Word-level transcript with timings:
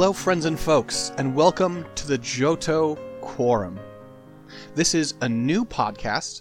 Hello, 0.00 0.14
friends 0.14 0.46
and 0.46 0.58
folks, 0.58 1.12
and 1.18 1.34
welcome 1.34 1.84
to 1.94 2.06
the 2.06 2.18
Johto 2.18 2.98
Quorum. 3.20 3.78
This 4.74 4.94
is 4.94 5.12
a 5.20 5.28
new 5.28 5.62
podcast 5.62 6.40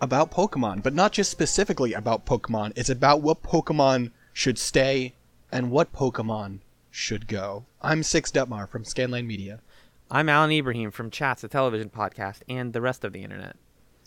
about 0.00 0.30
Pokemon, 0.30 0.82
but 0.82 0.94
not 0.94 1.12
just 1.12 1.30
specifically 1.30 1.92
about 1.92 2.24
Pokemon. 2.24 2.72
It's 2.76 2.88
about 2.88 3.20
what 3.20 3.42
Pokemon 3.42 4.12
should 4.32 4.56
stay 4.56 5.12
and 5.52 5.70
what 5.70 5.92
Pokemon 5.92 6.60
should 6.90 7.28
go. 7.28 7.66
I'm 7.82 8.02
Six 8.02 8.30
Detmar 8.30 8.66
from 8.66 8.84
Scanline 8.84 9.26
Media. 9.26 9.60
I'm 10.10 10.30
Allen 10.30 10.52
Ibrahim 10.52 10.90
from 10.90 11.10
Chats, 11.10 11.44
a 11.44 11.48
television 11.48 11.90
podcast, 11.90 12.38
and 12.48 12.72
the 12.72 12.80
rest 12.80 13.04
of 13.04 13.12
the 13.12 13.22
internet. 13.22 13.56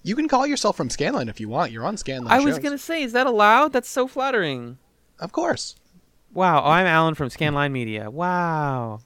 You 0.01 0.15
can 0.15 0.27
call 0.27 0.47
yourself 0.47 0.75
from 0.75 0.89
Scanline 0.89 1.29
if 1.29 1.39
you 1.39 1.49
want. 1.49 1.71
You're 1.71 1.85
on 1.85 1.97
Scanline. 1.97 2.31
I 2.31 2.39
was 2.39 2.55
shows. 2.55 2.63
gonna 2.63 2.77
say, 2.79 3.03
is 3.03 3.13
that 3.13 3.27
allowed? 3.27 3.73
That's 3.73 3.91
so 3.91 4.07
flattering. 4.07 4.79
Of 5.19 5.31
course. 5.31 5.75
Wow, 6.33 6.63
oh, 6.63 6.69
I'm 6.69 6.85
Allen 6.85 7.15
from 7.15 7.29
Scanline 7.29 7.71
Media. 7.71 8.09
Wow. 8.09 9.01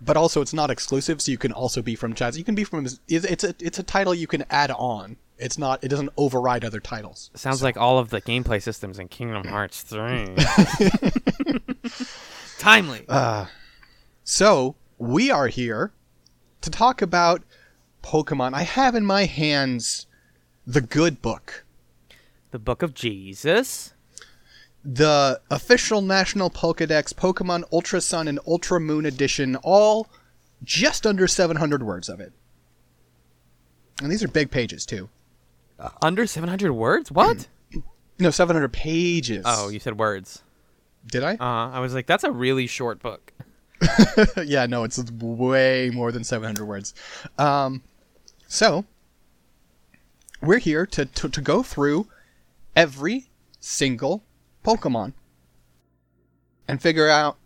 But 0.00 0.16
also, 0.16 0.40
it's 0.40 0.52
not 0.54 0.70
exclusive, 0.70 1.20
so 1.20 1.32
you 1.32 1.38
can 1.38 1.50
also 1.52 1.82
be 1.82 1.94
from 1.96 2.14
Chats. 2.14 2.36
You 2.38 2.44
can 2.44 2.54
be 2.54 2.62
from. 2.64 2.84
It's 2.86 3.00
it's 3.08 3.42
a 3.44 3.54
it's 3.58 3.78
a 3.78 3.82
title 3.82 4.14
you 4.14 4.26
can 4.28 4.44
add 4.50 4.70
on. 4.70 5.16
It's 5.38 5.58
not. 5.58 5.82
It 5.82 5.88
doesn't 5.88 6.10
override 6.16 6.64
other 6.64 6.78
titles. 6.80 7.30
Sounds 7.34 7.62
like 7.62 7.76
all 7.76 7.98
of 7.98 8.10
the 8.10 8.20
gameplay 8.20 8.62
systems 8.62 8.98
in 8.98 9.08
Kingdom 9.08 9.44
Hearts 9.44 9.82
3. 9.82 10.34
Timely. 12.58 13.04
Uh, 13.08 13.46
So 14.24 14.76
we 14.98 15.30
are 15.30 15.46
here 15.48 15.92
to 16.60 16.70
talk 16.70 17.00
about 17.02 17.42
Pokemon. 18.02 18.54
I 18.54 18.62
have 18.62 18.94
in 18.94 19.04
my 19.04 19.24
hands 19.24 20.06
the 20.66 20.80
good 20.80 21.22
book, 21.22 21.64
the 22.50 22.58
Book 22.58 22.82
of 22.82 22.94
Jesus. 22.94 23.94
The 24.90 25.38
official 25.50 26.00
National 26.00 26.48
Pokedex 26.48 27.12
Pokemon 27.12 27.64
Ultra 27.70 28.00
Sun 28.00 28.26
and 28.26 28.40
Ultra 28.46 28.80
Moon 28.80 29.04
edition, 29.04 29.54
all 29.56 30.08
just 30.64 31.06
under 31.06 31.28
700 31.28 31.82
words 31.82 32.08
of 32.08 32.20
it. 32.20 32.32
And 34.02 34.10
these 34.10 34.24
are 34.24 34.28
big 34.28 34.50
pages 34.50 34.86
too. 34.86 35.10
Under 36.00 36.26
700 36.26 36.72
words? 36.72 37.12
What? 37.12 37.48
No, 38.20 38.30
700 38.32 38.72
pages. 38.72 39.44
oh, 39.46 39.68
you 39.68 39.78
said 39.78 39.96
words. 39.96 40.42
did 41.06 41.22
I? 41.22 41.34
Uh, 41.34 41.70
I 41.70 41.78
was 41.78 41.94
like, 41.94 42.08
that's 42.08 42.24
a 42.24 42.32
really 42.32 42.66
short 42.66 43.00
book. 43.00 43.32
yeah, 44.44 44.66
no, 44.66 44.82
it's 44.82 44.98
way 45.12 45.92
more 45.94 46.10
than 46.10 46.24
700 46.24 46.64
words. 46.66 46.94
Um, 47.38 47.84
so, 48.48 48.84
we're 50.42 50.58
here 50.58 50.84
to, 50.84 51.04
to, 51.04 51.28
to 51.28 51.40
go 51.40 51.62
through 51.62 52.08
every 52.74 53.26
single 53.60 54.24
Pokemon 54.64 55.12
and 56.66 56.80
figure 56.82 57.08
out 57.08 57.36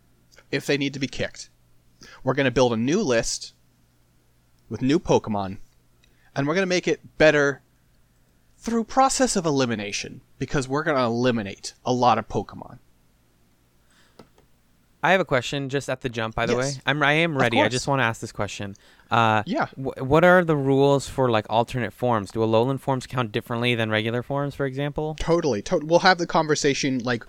if 0.50 0.66
they 0.66 0.76
need 0.76 0.92
to 0.94 1.00
be 1.00 1.06
kicked. 1.06 1.48
We're 2.24 2.34
going 2.34 2.44
to 2.44 2.50
build 2.50 2.72
a 2.72 2.76
new 2.76 3.00
list 3.02 3.54
with 4.68 4.82
new 4.82 4.98
Pokemon, 4.98 5.58
and 6.34 6.46
we're 6.46 6.54
going 6.54 6.62
to 6.62 6.66
make 6.66 6.88
it 6.88 7.18
better 7.18 7.62
through 8.58 8.84
process 8.84 9.36
of 9.36 9.46
elimination 9.46 10.20
because 10.38 10.68
we're 10.68 10.84
going 10.84 10.96
to 10.96 11.02
eliminate 11.02 11.74
a 11.84 11.92
lot 11.92 12.18
of 12.18 12.28
Pokemon. 12.28 12.78
I 15.02 15.10
have 15.12 15.20
a 15.20 15.24
question 15.24 15.68
just 15.68 15.90
at 15.90 16.00
the 16.02 16.08
jump, 16.08 16.34
by 16.36 16.46
the 16.46 16.54
Yes. 16.54 16.76
way. 16.76 16.82
I'm, 16.86 17.02
I 17.02 17.12
am 17.14 17.36
ready. 17.36 17.60
I 17.60 17.68
just 17.68 17.88
want 17.88 18.00
to 18.00 18.04
ask 18.04 18.20
this 18.20 18.30
question. 18.32 18.76
Uh, 19.10 19.42
Yeah. 19.46 19.66
wh- 19.74 20.00
what 20.00 20.22
are 20.24 20.44
the 20.44 20.56
rules 20.56 21.08
for 21.08 21.28
like 21.30 21.44
alternate 21.50 21.92
forms? 21.92 22.30
Do 22.30 22.38
alolan 22.40 22.78
forms 22.78 23.06
count 23.06 23.32
differently 23.32 23.74
than 23.74 23.90
regular 23.90 24.22
forms, 24.22 24.54
for 24.54 24.64
example? 24.64 25.16
Totally. 25.18 25.60
To- 25.62 25.80
we'll 25.82 25.98
have 26.00 26.18
the 26.18 26.26
conversation 26.26 27.00
like 27.00 27.24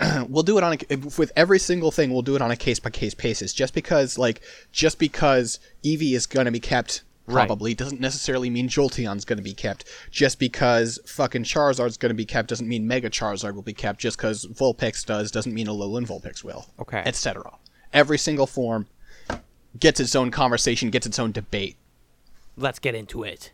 we'll 0.28 0.42
do 0.42 0.58
it 0.58 0.64
on 0.64 0.72
a, 0.90 0.96
with 1.16 1.30
every 1.36 1.58
single 1.60 1.92
thing. 1.92 2.12
We'll 2.12 2.22
do 2.22 2.34
it 2.34 2.42
on 2.42 2.50
a 2.50 2.56
case 2.56 2.80
by 2.80 2.90
case 2.90 3.14
basis. 3.14 3.52
Just 3.52 3.72
because 3.74 4.18
like 4.18 4.42
just 4.72 4.98
because 4.98 5.60
Eevee 5.84 6.14
is 6.14 6.26
going 6.26 6.46
to 6.46 6.52
be 6.52 6.58
kept 6.60 7.02
Right. 7.26 7.46
probably 7.46 7.72
doesn't 7.74 8.00
necessarily 8.00 8.50
mean 8.50 8.68
Jolteon's 8.68 9.24
going 9.24 9.38
to 9.38 9.42
be 9.42 9.54
kept. 9.54 9.86
Just 10.10 10.38
because 10.38 10.98
fucking 11.06 11.44
Charizard's 11.44 11.96
going 11.96 12.10
to 12.10 12.14
be 12.14 12.26
kept 12.26 12.50
doesn't 12.50 12.68
mean 12.68 12.86
Mega 12.86 13.08
Charizard 13.08 13.54
will 13.54 13.62
be 13.62 13.72
kept. 13.72 13.98
Just 13.98 14.18
because 14.18 14.44
Vulpix 14.46 15.06
does 15.06 15.30
doesn't 15.30 15.54
mean 15.54 15.66
a 15.66 15.72
Alolan 15.72 16.06
Vulpix 16.06 16.44
will. 16.44 16.66
Okay. 16.78 17.02
Etc. 17.06 17.42
Every 17.94 18.18
single 18.18 18.46
form 18.46 18.88
gets 19.80 20.00
its 20.00 20.14
own 20.14 20.30
conversation, 20.30 20.90
gets 20.90 21.06
its 21.06 21.18
own 21.18 21.32
debate. 21.32 21.76
Let's 22.56 22.78
get 22.78 22.94
into 22.94 23.22
it. 23.22 23.52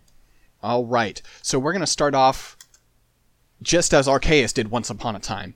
All 0.62 0.84
right. 0.84 1.22
So 1.40 1.58
we're 1.58 1.72
going 1.72 1.80
to 1.80 1.86
start 1.86 2.14
off 2.14 2.56
just 3.62 3.94
as 3.94 4.08
Arceus 4.08 4.52
did 4.52 4.70
once 4.70 4.90
upon 4.90 5.14
a 5.14 5.20
time. 5.20 5.54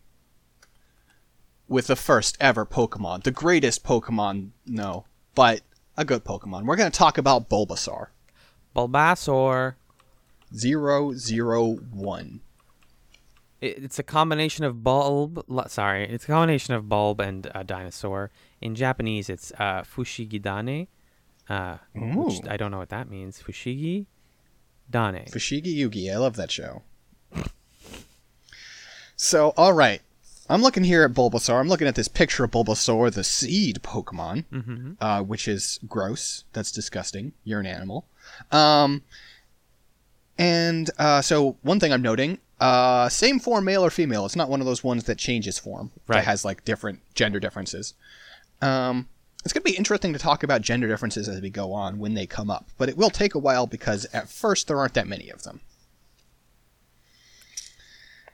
With 1.67 1.87
the 1.89 1.97
first 1.97 2.37
ever 2.41 2.65
Pokemon. 2.65 3.25
The 3.25 3.31
greatest 3.31 3.85
Pokemon, 3.85 4.51
no, 4.67 5.07
but 5.35 5.63
a 5.97 6.05
good 6.05 6.25
Pokemon. 6.25 6.65
We're 6.65 6.77
going 6.77 6.91
to 6.91 6.99
talk 6.99 7.19
about 7.19 7.49
Bulbasaur. 7.49 8.09
Bulbasaur. 8.75 9.75
Zero 10.55 11.13
zero 11.15 11.73
one. 11.91 12.41
It's 13.61 13.99
a 13.99 14.03
combination 14.03 14.65
of 14.65 14.85
bulb. 14.85 15.45
Sorry, 15.69 16.09
it's 16.09 16.25
a 16.25 16.27
combination 16.27 16.75
of 16.75 16.89
bulb 16.89 17.21
and 17.21 17.51
uh, 17.55 17.63
dinosaur. 17.63 18.31
In 18.61 18.75
Japanese, 18.75 19.29
it's 19.29 19.53
uh, 19.59 19.83
Fushigidane. 19.83 20.87
Uh, 21.49 21.77
which 21.95 22.41
I 22.49 22.57
don't 22.57 22.71
know 22.71 22.79
what 22.79 22.91
that 22.91 23.11
means. 23.11 23.43
Fushigi 23.43 24.07
Dane. 24.91 25.27
Fushigi 25.31 25.77
Yugi. 25.77 26.13
I 26.13 26.19
love 26.19 26.37
that 26.37 26.51
show. 26.51 26.83
So, 29.17 29.55
all 29.57 29.73
right. 29.73 30.03
I'm 30.49 30.63
looking 30.63 30.85
here 30.85 31.05
at 31.05 31.13
Bulbasaur. 31.13 31.59
I'm 31.59 31.69
looking 31.69 31.89
at 31.89 31.95
this 31.95 32.09
picture 32.09 32.45
of 32.45 32.51
Bulbasaur, 32.51 33.13
the 33.13 33.25
seed 33.25 33.81
Pokemon, 33.83 34.45
mm-hmm. 34.53 34.93
uh, 35.01 35.23
which 35.23 35.49
is 35.49 35.81
gross. 35.89 36.45
That's 36.53 36.71
disgusting. 36.71 37.33
You're 37.45 37.61
an 37.61 37.67
animal. 37.67 38.07
Um, 38.53 39.03
and 40.37 40.91
uh, 40.99 41.23
so, 41.23 41.57
one 41.63 41.81
thing 41.81 41.93
I'm 41.93 42.03
noting 42.03 42.39
uh, 42.61 43.09
same 43.09 43.39
form, 43.41 43.65
male 43.65 43.85
or 43.85 43.91
female. 43.91 44.25
It's 44.25 44.37
not 44.37 44.49
one 44.49 44.61
of 44.61 44.67
those 44.67 44.85
ones 44.85 45.05
that 45.05 45.19
changes 45.19 45.59
form, 45.59 45.91
Right. 46.07 46.17
that 46.19 46.25
has 46.25 46.45
like 46.45 46.65
different 46.65 47.01
gender 47.15 47.41
differences. 47.41 47.95
Um, 48.63 49.09
it's 49.45 49.53
going 49.53 49.63
to 49.63 49.71
be 49.71 49.77
interesting 49.77 50.13
to 50.15 50.19
talk 50.19 50.43
about 50.43 50.63
gender 50.63 50.89
differences 50.89 51.29
as 51.29 51.41
we 51.43 51.51
go 51.51 51.73
on 51.73 51.99
when 51.99 52.15
they 52.15 52.27
come 52.27 52.51
up, 52.51 52.69
but 52.79 52.89
it 52.89 52.97
will 52.97 53.11
take 53.11 53.35
a 53.35 53.39
while 53.39 53.67
because 53.67 54.07
at 54.15 54.31
first 54.31 54.69
there 54.69 54.79
aren't 54.79 54.95
that 54.95 55.07
many 55.07 55.29
of 55.29 55.43
them. 55.43 55.61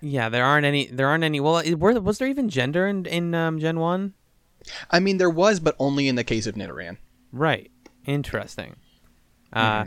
Yeah, 0.01 0.29
there 0.29 0.45
aren't 0.45 0.65
any. 0.65 0.87
There 0.87 1.09
aren't 1.09 1.25
any. 1.25 1.41
Well, 1.41 1.63
were, 1.77 2.01
was 2.01 2.19
there 2.19 2.29
even 2.29 2.49
gender 2.49 2.87
in 2.87 3.07
in 3.07 3.35
um, 3.35 3.59
Gen 3.59 3.79
One? 3.79 4.15
I 4.91 5.01
mean, 5.01 5.19
there 5.19 5.31
was, 5.31 5.61
but 5.61 5.77
only 5.79 6.09
in 6.09 6.15
the 6.15 6.25
case 6.25 6.47
of 6.47 6.55
Nidoran. 6.55 6.99
Right. 7.33 7.71
Interesting. 8.07 8.77
Uh, 9.53 9.87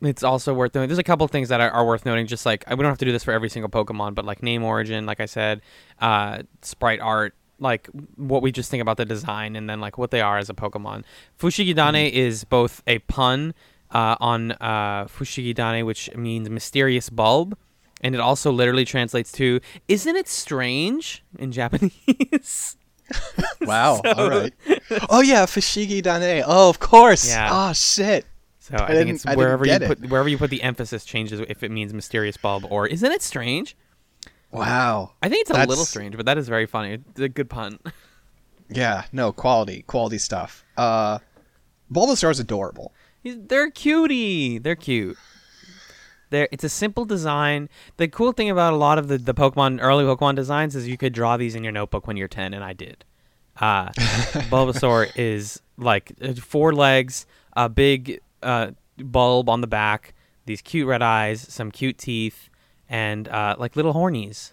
it's 0.00 0.22
also 0.22 0.52
worth 0.54 0.74
noting. 0.74 0.88
There's 0.88 0.98
a 0.98 1.04
couple 1.04 1.26
things 1.28 1.48
that 1.48 1.60
are, 1.60 1.70
are 1.70 1.86
worth 1.86 2.04
noting. 2.04 2.26
Just 2.26 2.44
like 2.44 2.64
we 2.68 2.76
don't 2.76 2.86
have 2.86 2.98
to 2.98 3.04
do 3.04 3.12
this 3.12 3.24
for 3.24 3.32
every 3.32 3.48
single 3.48 3.70
Pokemon, 3.70 4.14
but 4.14 4.24
like 4.24 4.42
name 4.42 4.64
origin, 4.64 5.06
like 5.06 5.20
I 5.20 5.26
said, 5.26 5.62
uh, 6.00 6.42
sprite 6.62 7.00
art, 7.00 7.34
like 7.58 7.88
what 8.16 8.42
we 8.42 8.50
just 8.50 8.70
think 8.70 8.80
about 8.80 8.96
the 8.96 9.04
design, 9.04 9.56
and 9.56 9.68
then 9.68 9.80
like 9.80 9.98
what 9.98 10.10
they 10.10 10.20
are 10.20 10.38
as 10.38 10.50
a 10.50 10.54
Pokemon. 10.54 11.04
Fushigidane 11.38 12.10
is 12.10 12.44
both 12.44 12.82
a 12.86 12.98
pun 13.00 13.54
uh, 13.90 14.16
on 14.20 14.52
uh, 14.52 15.06
Fushigidane, 15.06 15.86
which 15.86 16.12
means 16.16 16.50
mysterious 16.50 17.08
bulb, 17.10 17.56
and 18.02 18.14
it 18.14 18.20
also 18.20 18.50
literally 18.52 18.84
translates 18.84 19.32
to 19.32 19.60
"Isn't 19.88 20.16
it 20.16 20.28
strange?" 20.28 21.24
in 21.38 21.52
Japanese. 21.52 22.76
Wow. 23.60 24.00
All 24.16 24.30
right. 24.30 24.54
Oh 25.10 25.20
yeah, 25.20 25.44
Fushigi 25.44 26.00
Dane. 26.02 26.42
Oh, 26.46 26.70
of 26.70 26.78
course. 26.78 27.28
Yeah. 27.28 27.48
Oh 27.52 27.72
shit. 27.74 28.24
So 28.60 28.74
I, 28.76 28.86
didn't- 28.86 28.96
think 29.06 29.14
it's 29.16 29.26
I 29.26 29.34
wherever 29.34 29.66
you 29.66 29.78
get 29.78 29.86
put 29.86 30.02
it. 30.04 30.08
wherever 30.10 30.28
you 30.30 30.38
put 30.38 30.48
the 30.48 30.62
emphasis 30.62 31.04
changes 31.04 31.40
if 31.40 31.62
it 31.62 31.70
means 31.70 31.92
mysterious 31.92 32.38
bulb 32.38 32.64
or 32.70 32.86
isn't 32.86 33.12
it 33.12 33.20
strange? 33.20 33.76
Wow. 34.50 35.12
I 35.22 35.28
think 35.28 35.42
it's 35.42 35.50
a 35.50 35.66
little 35.66 35.84
strange, 35.84 36.16
but 36.16 36.24
that 36.26 36.38
is 36.38 36.48
very 36.48 36.64
funny. 36.66 36.94
It's 37.10 37.20
a 37.20 37.28
good 37.28 37.50
pun. 37.50 37.78
Yeah. 38.70 39.04
No 39.12 39.32
quality. 39.32 39.82
Quality 39.82 40.16
stuff. 40.16 40.64
Uh, 40.78 41.18
Bulbasaur's 41.92 42.40
adorable. 42.40 42.94
He's- 43.22 43.36
They're 43.38 43.70
cutie. 43.70 44.56
They're 44.56 44.76
cute. 44.76 45.18
They're, 46.32 46.48
it's 46.50 46.64
a 46.64 46.68
simple 46.70 47.04
design. 47.04 47.68
The 47.98 48.08
cool 48.08 48.32
thing 48.32 48.48
about 48.48 48.72
a 48.72 48.76
lot 48.76 48.96
of 48.96 49.08
the, 49.08 49.18
the 49.18 49.34
Pokemon 49.34 49.80
early 49.82 50.04
Pokemon 50.04 50.34
designs 50.34 50.74
is 50.74 50.88
you 50.88 50.96
could 50.96 51.12
draw 51.12 51.36
these 51.36 51.54
in 51.54 51.62
your 51.62 51.72
notebook 51.72 52.06
when 52.06 52.16
you're 52.16 52.26
10, 52.26 52.54
and 52.54 52.64
I 52.64 52.72
did. 52.72 53.04
Uh, 53.60 53.88
Bulbasaur 54.48 55.12
is 55.14 55.60
like 55.76 56.12
uh, 56.22 56.32
four 56.32 56.72
legs, 56.72 57.26
a 57.54 57.68
big 57.68 58.20
uh, 58.42 58.70
bulb 58.96 59.50
on 59.50 59.60
the 59.60 59.66
back, 59.66 60.14
these 60.46 60.62
cute 60.62 60.88
red 60.88 61.02
eyes, 61.02 61.42
some 61.42 61.70
cute 61.70 61.98
teeth, 61.98 62.48
and 62.88 63.28
uh, 63.28 63.54
like 63.58 63.76
little 63.76 63.92
hornies. 63.92 64.52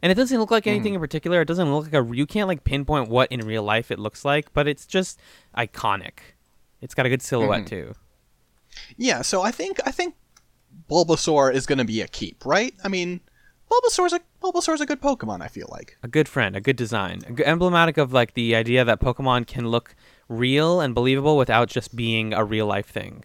And 0.00 0.10
it 0.10 0.14
doesn't 0.14 0.38
look 0.38 0.50
like 0.50 0.66
anything 0.66 0.94
in 0.94 1.00
particular. 1.00 1.42
It 1.42 1.48
doesn't 1.48 1.70
look 1.70 1.92
like 1.92 1.94
a. 1.94 2.16
You 2.16 2.26
can't 2.26 2.48
like 2.48 2.64
pinpoint 2.64 3.10
what 3.10 3.30
in 3.30 3.40
real 3.40 3.62
life 3.62 3.90
it 3.90 3.98
looks 3.98 4.24
like, 4.24 4.52
but 4.54 4.66
it's 4.66 4.86
just 4.86 5.20
iconic. 5.56 6.18
It's 6.80 6.94
got 6.94 7.06
a 7.06 7.08
good 7.08 7.22
silhouette 7.22 7.66
too. 7.66 7.94
Yeah. 8.96 9.22
So 9.22 9.42
I 9.42 9.50
think 9.50 9.80
I 9.84 9.90
think 9.90 10.14
Bulbasaur 10.90 11.52
is 11.52 11.66
going 11.66 11.78
to 11.78 11.84
be 11.84 12.00
a 12.00 12.08
keep, 12.08 12.44
right? 12.44 12.74
I 12.84 12.88
mean, 12.88 13.20
Bulbasaur's 13.70 14.12
a 14.12 14.20
Bulbasaur's 14.42 14.80
a 14.80 14.86
good 14.86 15.00
Pokemon. 15.00 15.42
I 15.42 15.48
feel 15.48 15.68
like. 15.70 15.96
A 16.02 16.08
good 16.08 16.28
friend, 16.28 16.54
a 16.56 16.60
good 16.60 16.76
design, 16.76 17.22
a 17.28 17.32
g- 17.32 17.44
emblematic 17.44 17.96
of 17.98 18.12
like 18.12 18.34
the 18.34 18.54
idea 18.54 18.84
that 18.84 19.00
Pokemon 19.00 19.46
can 19.46 19.68
look 19.68 19.94
real 20.28 20.80
and 20.80 20.94
believable 20.94 21.36
without 21.36 21.68
just 21.68 21.96
being 21.96 22.32
a 22.32 22.44
real 22.44 22.66
life 22.66 22.86
thing. 22.86 23.24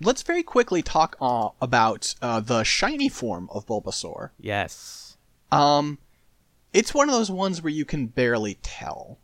Let's 0.00 0.22
very 0.22 0.42
quickly 0.42 0.82
talk 0.82 1.16
uh, 1.20 1.48
about 1.62 2.14
uh, 2.20 2.40
the 2.40 2.62
shiny 2.62 3.08
form 3.08 3.48
of 3.50 3.66
Bulbasaur. 3.66 4.30
Yes. 4.38 5.16
Um, 5.50 5.98
it's 6.72 6.92
one 6.92 7.08
of 7.08 7.14
those 7.14 7.30
ones 7.30 7.62
where 7.62 7.72
you 7.72 7.84
can 7.84 8.06
barely 8.06 8.58
tell. 8.62 9.18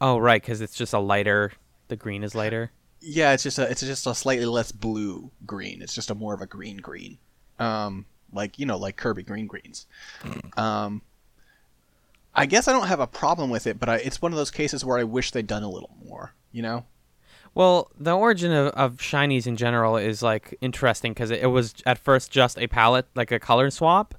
Oh, 0.00 0.18
right, 0.18 0.40
because 0.40 0.60
it's 0.60 0.76
just 0.76 0.92
a 0.92 0.98
lighter. 0.98 1.52
The 1.88 1.96
green 1.96 2.22
is 2.22 2.34
lighter. 2.34 2.70
Yeah, 3.00 3.32
it's 3.32 3.42
just 3.42 3.58
a 3.58 3.70
it's 3.70 3.80
just 3.80 4.06
a 4.06 4.14
slightly 4.14 4.46
less 4.46 4.72
blue 4.72 5.30
green. 5.46 5.82
It's 5.82 5.94
just 5.94 6.10
a 6.10 6.14
more 6.14 6.34
of 6.34 6.40
a 6.40 6.46
green 6.46 6.76
green. 6.76 7.18
Um, 7.58 8.06
like 8.32 8.58
you 8.58 8.66
know, 8.66 8.76
like 8.76 8.96
Kirby 8.96 9.22
green 9.22 9.46
greens. 9.46 9.86
Um, 10.56 11.02
I 12.34 12.46
guess 12.46 12.68
I 12.68 12.72
don't 12.72 12.86
have 12.86 13.00
a 13.00 13.06
problem 13.06 13.50
with 13.50 13.66
it, 13.66 13.78
but 13.78 13.88
I, 13.88 13.96
it's 13.96 14.22
one 14.22 14.32
of 14.32 14.38
those 14.38 14.50
cases 14.50 14.84
where 14.84 14.98
I 14.98 15.04
wish 15.04 15.30
they'd 15.30 15.46
done 15.46 15.62
a 15.62 15.70
little 15.70 15.96
more. 16.04 16.34
You 16.52 16.62
know? 16.62 16.84
Well, 17.54 17.90
the 17.98 18.16
origin 18.16 18.52
of, 18.52 18.68
of 18.68 18.96
shinies 18.98 19.46
in 19.46 19.56
general 19.56 19.96
is 19.96 20.22
like 20.22 20.56
interesting 20.60 21.12
because 21.12 21.30
it, 21.30 21.40
it 21.42 21.46
was 21.48 21.74
at 21.84 21.98
first 21.98 22.30
just 22.30 22.58
a 22.58 22.68
palette, 22.68 23.06
like 23.14 23.32
a 23.32 23.40
color 23.40 23.70
swap, 23.70 24.14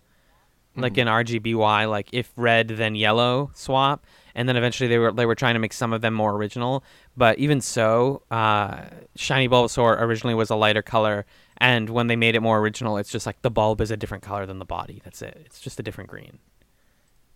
like 0.76 0.98
in 0.98 1.08
RGBY, 1.08 1.90
like 1.90 2.10
if 2.12 2.32
red 2.36 2.70
then 2.70 2.96
yellow 2.96 3.52
swap, 3.54 4.06
and 4.36 4.48
then 4.48 4.58
eventually 4.58 4.88
they 4.88 4.98
were 4.98 5.12
they 5.12 5.26
were 5.26 5.36
trying 5.36 5.56
to 5.56 5.60
make 5.60 5.74
some 5.74 5.94
of 5.94 6.02
them 6.02 6.14
more 6.14 6.36
original. 6.36 6.84
But 7.18 7.40
even 7.40 7.60
so, 7.62 8.24
uh, 8.32 8.84
shiny 9.16 9.50
Bulbasaur 9.50 10.00
originally 10.02 10.34
was 10.34 10.50
a 10.50 10.56
lighter 10.56 10.82
color, 10.82 11.26
and 11.58 11.90
when 11.90 12.08
they 12.08 12.16
made 12.16 12.36
it 12.36 12.40
more 12.42 12.60
original, 12.60 12.98
it's 12.98 13.12
just 13.12 13.26
like 13.26 13.42
the 13.42 13.52
bulb 13.52 13.82
is 13.82 13.92
a 13.92 13.98
different 13.98 14.24
color 14.24 14.46
than 14.46 14.60
the 14.60 14.66
body. 14.66 15.02
That's 15.04 15.22
it. 15.22 15.42
It's 15.46 15.60
just 15.60 15.80
a 15.80 15.84
different 15.84 16.10
green, 16.10 16.40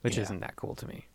which 0.01 0.16
Yeah. 0.16 0.24
isn't 0.24 0.39
that 0.39 0.56
cool 0.56 0.75
to 0.75 0.88
me. 0.88 1.07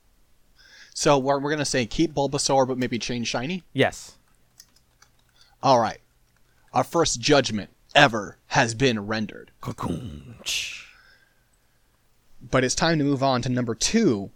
So 0.92 1.18
we're 1.18 1.38
we're 1.40 1.50
gonna 1.50 1.64
say 1.64 1.86
keep 1.86 2.12
Bulbasaur, 2.14 2.68
but 2.68 2.76
maybe 2.76 2.98
change 2.98 3.28
shiny. 3.28 3.62
Yes. 3.72 4.16
All 5.62 5.78
right. 5.80 6.00
Our 6.72 6.84
first 6.84 7.20
judgment 7.20 7.70
ever 7.94 8.36
has 8.48 8.74
been 8.74 9.06
rendered, 9.06 9.50
but 12.42 12.64
it's 12.64 12.74
time 12.74 12.98
to 12.98 13.04
move 13.04 13.22
on 13.22 13.42
to 13.42 13.48
number 13.48 13.74
two, 13.74 14.30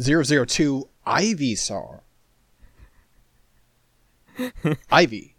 002 0.00 0.88
Ivysaur. 1.06 2.00
Ivy. 4.90 5.36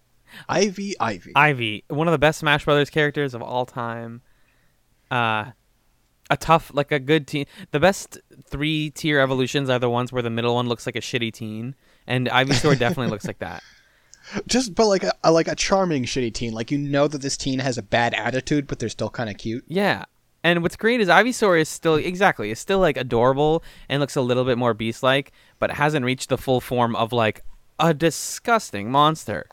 Ivy, 0.47 0.95
Ivy. 0.99 1.31
Ivy, 1.35 1.83
one 1.87 2.07
of 2.07 2.11
the 2.11 2.19
best 2.19 2.39
Smash 2.39 2.65
Brothers 2.65 2.89
characters 2.89 3.33
of 3.33 3.41
all 3.41 3.65
time. 3.65 4.21
Uh, 5.09 5.51
a 6.29 6.37
tough, 6.37 6.71
like 6.73 6.91
a 6.91 6.99
good 6.99 7.27
teen. 7.27 7.45
The 7.71 7.79
best 7.79 8.19
three 8.45 8.91
tier 8.91 9.19
evolutions 9.19 9.69
are 9.69 9.79
the 9.79 9.89
ones 9.89 10.11
where 10.11 10.21
the 10.21 10.29
middle 10.29 10.55
one 10.55 10.67
looks 10.67 10.85
like 10.85 10.95
a 10.95 11.01
shitty 11.01 11.33
teen, 11.33 11.75
and 12.05 12.27
Ivysaur 12.27 12.77
definitely 12.77 13.09
looks 13.09 13.25
like 13.25 13.39
that. 13.39 13.63
Just 14.47 14.75
but 14.75 14.87
like 14.87 15.03
a, 15.03 15.13
a 15.23 15.31
like 15.31 15.47
a 15.47 15.55
charming 15.55 16.03
shitty 16.03 16.33
teen. 16.33 16.53
Like 16.53 16.69
you 16.69 16.77
know 16.77 17.07
that 17.07 17.21
this 17.21 17.37
teen 17.37 17.59
has 17.59 17.77
a 17.77 17.83
bad 17.83 18.13
attitude, 18.13 18.67
but 18.67 18.77
they're 18.77 18.89
still 18.89 19.09
kind 19.09 19.29
of 19.29 19.37
cute. 19.37 19.65
Yeah. 19.67 20.05
And 20.43 20.61
what's 20.61 20.77
great 20.77 21.01
is 21.01 21.09
Ivysaur 21.09 21.59
is 21.59 21.67
still 21.67 21.95
exactly 21.95 22.51
is 22.51 22.59
still 22.59 22.79
like 22.79 22.95
adorable 22.95 23.63
and 23.89 23.99
looks 23.99 24.15
a 24.15 24.21
little 24.21 24.45
bit 24.45 24.57
more 24.57 24.73
beast 24.73 25.03
like, 25.03 25.31
but 25.57 25.71
hasn't 25.71 26.05
reached 26.05 26.29
the 26.29 26.37
full 26.37 26.61
form 26.61 26.95
of 26.95 27.11
like 27.11 27.43
a 27.79 27.93
disgusting 27.93 28.91
monster. 28.91 29.47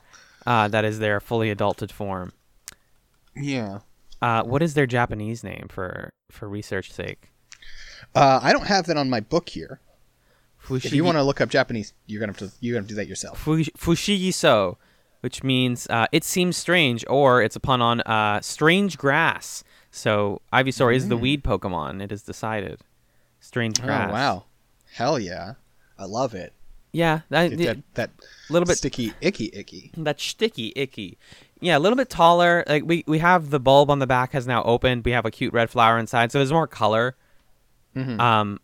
Uh, 0.45 0.67
that 0.69 0.85
is 0.85 0.99
their 0.99 1.19
fully 1.19 1.53
adulted 1.53 1.91
form. 1.91 2.31
Yeah. 3.35 3.79
Uh, 4.21 4.43
what 4.43 4.61
is 4.63 4.73
their 4.73 4.87
Japanese 4.87 5.43
name 5.43 5.67
for 5.69 6.11
for 6.31 6.47
research 6.47 6.91
sake? 6.91 7.29
Uh, 8.15 8.39
I 8.41 8.51
don't 8.53 8.67
have 8.67 8.85
that 8.87 8.97
on 8.97 9.09
my 9.09 9.19
book 9.19 9.49
here. 9.49 9.79
If 10.69 10.91
you 10.93 11.03
want 11.03 11.17
to 11.17 11.23
look 11.23 11.39
up 11.39 11.49
Japanese, 11.49 11.93
you're 12.07 12.19
gonna 12.19 12.31
have 12.33 12.39
to 12.39 12.51
you're 12.59 12.73
gonna 12.73 12.81
have 12.81 12.87
to 12.87 12.93
do 12.93 12.95
that 12.95 13.07
yourself. 13.07 13.39
Fush- 13.39 13.69
Fushigiso, 13.77 14.75
which 15.21 15.43
means 15.43 15.87
uh, 15.89 16.07
it 16.11 16.23
seems 16.23 16.57
strange, 16.57 17.05
or 17.07 17.41
it's 17.41 17.55
a 17.55 17.59
pun 17.59 17.81
on 17.81 18.01
uh, 18.01 18.41
strange 18.41 18.97
grass. 18.97 19.63
So 19.91 20.41
Ivysaur 20.51 20.93
is 20.93 21.07
the 21.07 21.17
weed 21.17 21.43
Pokemon. 21.43 22.01
It 22.01 22.11
is 22.11 22.23
decided. 22.23 22.81
Strange 23.39 23.81
grass. 23.81 24.09
Oh 24.09 24.13
wow, 24.13 24.45
hell 24.93 25.19
yeah, 25.19 25.53
I 25.97 26.05
love 26.05 26.33
it. 26.35 26.53
Yeah, 26.97 27.21
that, 27.29 27.49
Get 27.55 27.75
that 27.93 27.93
that 27.95 28.09
little 28.49 28.65
bit 28.65 28.77
sticky 28.77 29.13
icky 29.21 29.49
icky. 29.53 29.91
that 29.97 30.19
sticky 30.19 30.73
icky. 30.75 31.17
Yeah, 31.61 31.77
a 31.77 31.79
little 31.79 31.95
bit 31.95 32.09
taller. 32.09 32.63
Like 32.67 32.83
we 32.85 33.03
we 33.07 33.19
have 33.19 33.49
the 33.51 33.59
bulb 33.59 33.91
on 33.91 33.99
the 33.99 34.07
back 34.07 34.31
has 34.33 34.47
now 34.47 34.63
opened. 34.63 35.05
We 35.05 35.11
have 35.11 35.25
a 35.25 35.31
cute 35.31 35.53
red 35.53 35.69
flower 35.69 35.97
inside, 35.99 36.31
so 36.31 36.39
there's 36.39 36.51
more 36.51 36.67
color. 36.67 37.15
Mhm. 37.95 38.19
Um, 38.19 38.59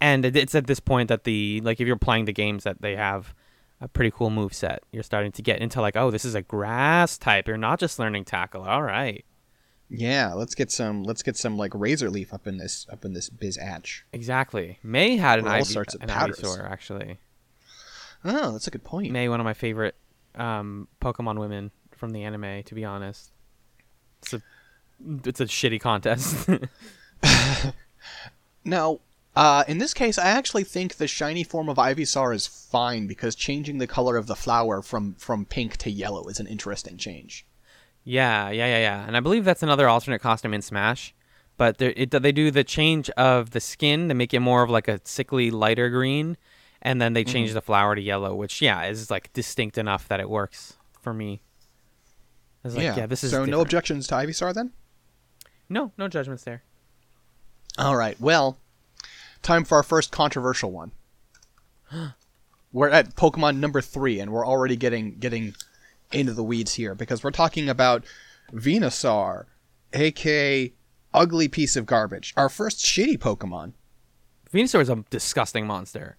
and 0.00 0.24
it- 0.24 0.36
it's 0.36 0.54
at 0.54 0.66
this 0.66 0.80
point 0.80 1.08
that 1.08 1.24
the 1.24 1.60
like 1.64 1.80
if 1.80 1.86
you're 1.86 1.96
playing 1.96 2.24
the 2.24 2.32
games 2.32 2.64
that 2.64 2.82
they 2.82 2.96
have 2.96 3.34
a 3.80 3.88
pretty 3.88 4.10
cool 4.10 4.30
move 4.30 4.54
set. 4.54 4.82
You're 4.92 5.02
starting 5.02 5.32
to 5.32 5.42
get 5.42 5.60
into 5.60 5.80
like, 5.80 5.96
oh, 5.96 6.10
this 6.10 6.24
is 6.24 6.34
a 6.34 6.42
grass 6.42 7.18
type. 7.18 7.46
You're 7.48 7.56
not 7.58 7.78
just 7.80 7.98
learning 7.98 8.24
tackle. 8.24 8.62
All 8.64 8.82
right, 8.82 9.24
Yeah, 9.90 10.32
let's 10.32 10.54
get 10.54 10.70
some 10.70 11.02
let's 11.02 11.22
get 11.22 11.36
some 11.36 11.56
like 11.58 11.72
razor 11.74 12.08
leaf 12.10 12.32
up 12.32 12.46
in 12.46 12.56
this 12.56 12.86
up 12.90 13.04
in 13.04 13.12
this 13.12 13.28
biz 13.28 13.58
atch. 13.58 14.02
exactly. 14.12 14.78
May 14.82 15.16
had 15.16 15.38
an 15.40 15.46
Ivy, 15.48 15.64
sorts 15.64 15.94
of 15.94 16.02
an 16.02 16.08
powders. 16.08 16.38
Ivysaur 16.40 16.70
actually. 16.70 17.18
Oh, 18.24 18.52
that's 18.52 18.66
a 18.66 18.70
good 18.70 18.84
point. 18.84 19.12
May 19.12 19.28
one 19.28 19.40
of 19.40 19.44
my 19.44 19.54
favorite 19.54 19.96
um, 20.34 20.88
Pokemon 21.00 21.38
women 21.38 21.70
from 21.92 22.10
the 22.10 22.22
anime. 22.22 22.62
To 22.62 22.74
be 22.74 22.84
honest, 22.84 23.30
it's 24.22 24.34
a 24.34 24.42
it's 25.24 25.40
a 25.40 25.46
shitty 25.46 25.80
contest. 25.80 26.48
Now, 28.64 29.00
uh, 29.36 29.64
in 29.68 29.78
this 29.78 29.92
case, 29.92 30.16
I 30.16 30.28
actually 30.28 30.64
think 30.64 30.94
the 30.94 31.06
shiny 31.06 31.44
form 31.44 31.68
of 31.68 31.76
Ivysaur 31.76 32.34
is 32.34 32.46
fine 32.46 33.06
because 33.06 33.34
changing 33.34 33.78
the 33.78 33.86
color 33.86 34.16
of 34.16 34.26
the 34.26 34.36
flower 34.36 34.80
from 34.80 35.14
from 35.14 35.44
pink 35.44 35.76
to 35.78 35.90
yellow 35.90 36.28
is 36.28 36.40
an 36.40 36.46
interesting 36.46 36.96
change. 36.96 37.44
Yeah, 38.04 38.50
yeah, 38.50 38.66
yeah, 38.66 38.78
yeah. 38.78 39.06
And 39.06 39.16
I 39.16 39.20
believe 39.20 39.44
that's 39.44 39.62
another 39.62 39.88
alternate 39.88 40.20
costume 40.20 40.54
in 40.54 40.62
Smash. 40.62 41.14
But 41.56 41.80
it, 41.80 42.10
they 42.10 42.32
do 42.32 42.50
the 42.50 42.64
change 42.64 43.10
of 43.10 43.50
the 43.50 43.60
skin 43.60 44.08
to 44.08 44.14
make 44.14 44.34
it 44.34 44.40
more 44.40 44.64
of 44.64 44.70
like 44.70 44.88
a 44.88 45.00
sickly 45.04 45.52
lighter 45.52 45.88
green, 45.88 46.36
and 46.84 47.00
then 47.00 47.14
they 47.14 47.24
mm-hmm. 47.24 47.32
change 47.32 47.52
the 47.52 47.62
flower 47.62 47.94
to 47.94 48.00
yellow, 48.00 48.34
which 48.34 48.62
yeah 48.62 48.84
is 48.84 49.10
like 49.10 49.32
distinct 49.32 49.78
enough 49.78 50.06
that 50.08 50.20
it 50.20 50.28
works 50.28 50.74
for 51.00 51.12
me. 51.12 51.40
Like, 52.62 52.96
yeah, 52.96 53.06
this 53.06 53.24
is 53.24 53.32
so 53.32 53.44
no 53.44 53.60
objections 53.60 54.06
to 54.06 54.14
Ivysaur 54.14 54.54
then. 54.54 54.72
no, 55.68 55.92
no 55.98 56.08
judgments 56.08 56.44
there. 56.44 56.62
All 57.76 57.96
right. 57.96 58.18
Well, 58.18 58.58
time 59.42 59.64
for 59.64 59.76
our 59.76 59.82
first 59.82 60.12
controversial 60.12 60.70
one. 60.70 60.92
we're 62.72 62.88
at 62.88 63.14
Pokemon 63.16 63.58
number 63.58 63.80
three, 63.80 64.20
and 64.20 64.32
we're 64.32 64.46
already 64.46 64.76
getting 64.76 65.18
getting 65.18 65.54
into 66.12 66.32
the 66.32 66.44
weeds 66.44 66.74
here 66.74 66.94
because 66.94 67.22
we're 67.22 67.30
talking 67.30 67.68
about 67.68 68.04
Venusaur, 68.52 69.46
aka 69.92 70.72
ugly 71.12 71.48
piece 71.48 71.76
of 71.76 71.86
garbage. 71.86 72.32
Our 72.36 72.48
first 72.48 72.78
shitty 72.78 73.18
Pokemon. 73.18 73.72
Venusaur 74.52 74.80
is 74.80 74.88
a 74.88 75.04
disgusting 75.10 75.66
monster. 75.66 76.16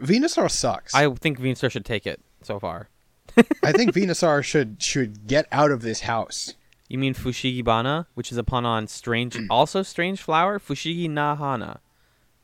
Venusaur 0.00 0.50
sucks. 0.50 0.94
I 0.94 1.08
think 1.14 1.38
Venusaur 1.38 1.70
should 1.70 1.84
take 1.84 2.06
it 2.06 2.20
so 2.42 2.58
far. 2.58 2.88
I 3.62 3.72
think 3.72 3.92
Venusaur 3.94 4.42
should 4.42 4.82
should 4.82 5.26
get 5.26 5.46
out 5.52 5.70
of 5.70 5.82
this 5.82 6.00
house. 6.00 6.54
You 6.88 6.98
mean 6.98 7.14
Fushigibana, 7.14 8.06
which 8.14 8.32
is 8.32 8.38
a 8.38 8.42
pun 8.44 8.66
on 8.66 8.88
strange, 8.88 9.38
also 9.50 9.82
strange 9.82 10.20
flower? 10.20 10.58
Fushigi 10.58 11.08
na 11.08 11.36
hana. 11.36 11.80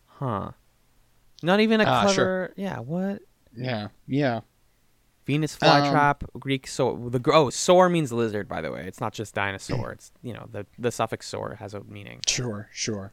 Huh. 0.06 0.52
Not 1.42 1.60
even 1.60 1.80
a 1.80 1.84
Ah, 1.84 2.02
clever. 2.02 2.14
sure. 2.14 2.52
Yeah, 2.56 2.78
what? 2.78 3.22
Yeah, 3.56 3.88
yeah. 4.06 4.40
Venus 5.26 5.58
Um, 5.60 5.68
flytrap, 5.68 6.22
Greek 6.38 6.66
so 6.68 7.08
The 7.10 7.20
oh, 7.32 7.50
saur 7.50 7.88
means 7.88 8.12
lizard, 8.12 8.48
by 8.48 8.60
the 8.60 8.70
way. 8.70 8.84
It's 8.86 9.00
not 9.00 9.12
just 9.12 9.34
dinosaur. 9.34 9.92
It's 9.96 10.12
you 10.22 10.32
know 10.32 10.46
the 10.52 10.66
the 10.78 10.92
suffix 10.92 11.26
saur 11.26 11.56
has 11.58 11.74
a 11.74 11.80
meaning. 11.82 12.20
Sure, 12.28 12.68
sure. 12.72 13.12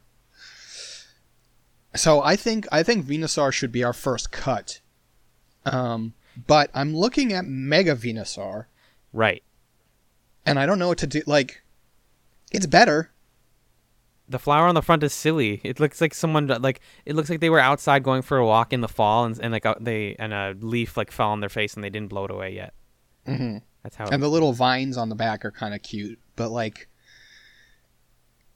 So 1.95 2.21
I 2.21 2.35
think 2.35 2.67
I 2.71 2.83
think 2.83 3.05
Venusaur 3.05 3.51
should 3.51 3.71
be 3.71 3.83
our 3.83 3.93
first 3.93 4.31
cut. 4.31 4.79
Um, 5.65 6.13
but 6.47 6.69
I'm 6.73 6.95
looking 6.95 7.31
at 7.33 7.45
Mega 7.45 7.95
Venusaur, 7.95 8.65
Right. 9.13 9.43
and 10.45 10.57
I 10.59 10.65
don't 10.65 10.79
know 10.79 10.88
what 10.89 10.97
to 11.00 11.07
do. 11.07 11.21
Like, 11.27 11.63
it's 12.51 12.65
better. 12.65 13.12
The 14.27 14.39
flower 14.39 14.65
on 14.67 14.73
the 14.75 14.81
front 14.81 15.03
is 15.03 15.13
silly. 15.13 15.62
It 15.63 15.79
looks 15.79 16.01
like 16.01 16.13
someone 16.13 16.47
like 16.47 16.81
it 17.05 17.15
looks 17.15 17.29
like 17.29 17.39
they 17.39 17.50
were 17.50 17.59
outside 17.59 18.03
going 18.03 18.23
for 18.23 18.38
a 18.38 18.45
walk 18.45 18.73
in 18.73 18.81
the 18.81 18.88
fall 18.88 19.25
and, 19.25 19.39
and 19.39 19.51
like 19.53 19.65
uh, 19.65 19.75
they 19.79 20.15
and 20.17 20.33
a 20.33 20.55
leaf 20.59 20.97
like 20.97 21.12
fell 21.12 21.29
on 21.29 21.39
their 21.41 21.50
face 21.50 21.75
and 21.75 21.83
they 21.83 21.89
didn't 21.89 22.09
blow 22.09 22.25
it 22.25 22.31
away 22.31 22.53
yet. 22.55 22.73
hmm 23.27 23.57
That's 23.83 23.95
how. 23.97 24.07
And 24.07 24.23
the 24.23 24.29
little 24.29 24.53
vines 24.53 24.97
on 24.97 25.09
the 25.09 25.15
back 25.15 25.45
are 25.45 25.51
kind 25.51 25.75
of 25.75 25.83
cute, 25.83 26.19
but 26.35 26.50
like, 26.50 26.88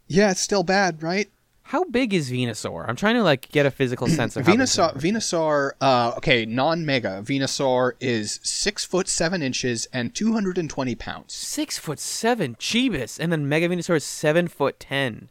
yeah, 0.08 0.32
it's 0.32 0.42
still 0.42 0.64
bad, 0.64 1.04
right? 1.04 1.30
How 1.68 1.84
big 1.84 2.14
is 2.14 2.32
Venusaur? 2.32 2.88
I'm 2.88 2.96
trying 2.96 3.16
to 3.16 3.24
like 3.24 3.50
get 3.50 3.66
a 3.66 3.72
physical 3.72 4.08
sense 4.08 4.38
of 4.38 4.46
Venusaur, 4.46 4.96
Venusaur, 4.96 5.72
uh, 5.82 6.14
okay, 6.18 6.46
non-mega. 6.46 7.22
Venusaur 7.24 7.92
is 8.00 8.40
six 8.42 8.86
foot 8.86 9.08
seven 9.10 9.42
inches 9.42 9.86
and 9.92 10.16
two 10.16 10.32
hundred 10.32 10.58
and 10.58 10.70
twenty 10.70 10.96
pounds. 10.96 11.34
Six 11.34 11.78
foot 11.78 12.00
seven, 12.00 12.56
Chibis, 12.56 13.20
and 13.20 13.32
then 13.32 13.50
Mega 13.50 13.68
Venusaur 13.68 13.98
is 13.98 14.06
seven 14.06 14.48
foot 14.48 14.80
ten. 14.80 15.30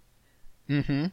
Mm-hmm. 0.68 1.06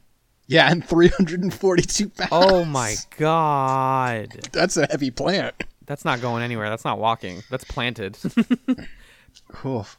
Yeah, 0.48 0.70
and 0.70 0.86
342 0.86 2.10
pounds. 2.10 2.30
Oh 2.32 2.65
my 2.65 2.96
god. 3.18 4.50
That's 4.51 4.75
a 4.75 4.86
heavy 4.88 5.10
plant. 5.10 5.56
That's 5.86 6.03
not 6.03 6.22
going 6.22 6.44
anywhere. 6.44 6.70
That's 6.70 6.84
not 6.84 7.00
walking. 7.00 7.44
That's 7.50 7.63
planted. 7.63 8.18
Oof. 9.65 9.98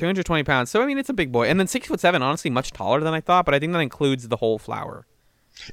220 0.00 0.44
pounds. 0.44 0.70
So 0.70 0.82
I 0.82 0.86
mean, 0.86 0.98
it's 0.98 1.08
a 1.08 1.14
big 1.14 1.30
boy. 1.30 1.48
And 1.48 1.60
then 1.60 1.66
six 1.66 1.86
foot 1.86 2.00
seven. 2.00 2.22
Honestly, 2.22 2.50
much 2.50 2.72
taller 2.72 3.00
than 3.00 3.14
I 3.14 3.20
thought. 3.20 3.44
But 3.44 3.54
I 3.54 3.58
think 3.58 3.72
that 3.72 3.80
includes 3.80 4.28
the 4.28 4.36
whole 4.36 4.58
flower. 4.58 5.06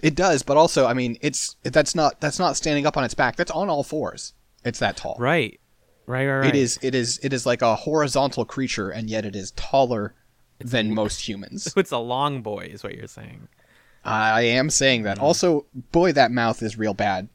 It 0.04 0.16
does, 0.16 0.44
but 0.44 0.58
also, 0.58 0.86
I 0.86 0.94
mean, 0.94 1.18
it's 1.22 1.56
that's 1.64 1.96
not 1.96 2.20
that's 2.20 2.40
not 2.40 2.58
standing 2.58 2.86
up 2.86 2.98
on 2.98 3.04
its 3.04 3.14
back. 3.14 3.36
That's 3.36 3.52
on 3.52 3.70
all 3.70 3.84
fours. 3.84 4.34
It's 4.66 4.80
that 4.80 4.98
tall. 4.98 5.16
Right. 5.18 5.60
Right. 6.06 6.26
Right. 6.26 6.40
Right. 6.40 6.50
It 6.50 6.56
is 6.56 6.80
it 6.82 6.94
is 6.94 7.20
it 7.24 7.34
is 7.34 7.46
like 7.46 7.62
a 7.62 7.76
horizontal 7.76 8.46
creature, 8.46 8.90
and 8.90 9.10
yet 9.10 9.26
it 9.26 9.36
is 9.36 9.52
taller 9.52 10.14
than 10.60 10.94
most 10.94 11.28
humans. 11.28 11.74
It's 11.78 11.92
a 11.92 11.98
long 11.98 12.42
boy, 12.42 12.70
is 12.72 12.84
what 12.84 12.96
you're 12.96 13.08
saying. 13.08 13.48
I 14.04 14.42
am 14.42 14.70
saying 14.70 15.04
that. 15.04 15.18
Mm. 15.18 15.22
Also, 15.22 15.66
boy, 15.92 16.14
that 16.14 16.32
mouth 16.32 16.62
is 16.64 16.78
real 16.78 16.94
bad. 16.94 17.28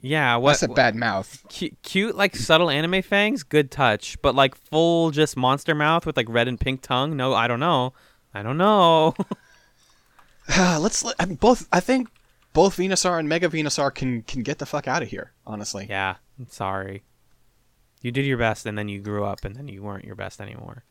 Yeah. 0.00 0.36
What? 0.36 0.52
That's 0.52 0.62
a 0.62 0.68
bad 0.68 0.94
mouth. 0.94 1.44
cu- 1.48 1.70
cute, 1.82 2.16
like 2.16 2.36
subtle 2.36 2.70
anime 2.70 3.02
fangs. 3.02 3.42
Good 3.42 3.70
touch. 3.70 4.20
But 4.22 4.34
like 4.34 4.54
full, 4.54 5.10
just 5.10 5.36
monster 5.36 5.74
mouth 5.74 6.06
with 6.06 6.16
like 6.16 6.28
red 6.28 6.48
and 6.48 6.58
pink 6.60 6.82
tongue. 6.82 7.16
No, 7.16 7.34
I 7.34 7.48
don't 7.48 7.60
know. 7.60 7.92
I 8.32 8.42
don't 8.42 8.58
know. 8.58 9.14
Let's 10.58 11.04
I 11.18 11.26
mean, 11.26 11.36
both. 11.36 11.68
I 11.72 11.80
think 11.80 12.08
both 12.52 12.76
Venusaur 12.76 13.18
and 13.18 13.28
Mega 13.28 13.48
Venusaur 13.48 13.94
can 13.94 14.22
can 14.22 14.42
get 14.42 14.58
the 14.58 14.66
fuck 14.66 14.88
out 14.88 15.02
of 15.02 15.08
here. 15.08 15.32
Honestly. 15.46 15.86
yeah. 15.88 16.16
I'm 16.38 16.48
sorry. 16.48 17.02
You 18.00 18.12
did 18.12 18.24
your 18.24 18.38
best, 18.38 18.64
and 18.64 18.78
then 18.78 18.88
you 18.88 19.00
grew 19.00 19.24
up, 19.24 19.44
and 19.44 19.56
then 19.56 19.66
you 19.66 19.82
weren't 19.82 20.04
your 20.04 20.14
best 20.14 20.40
anymore. 20.40 20.84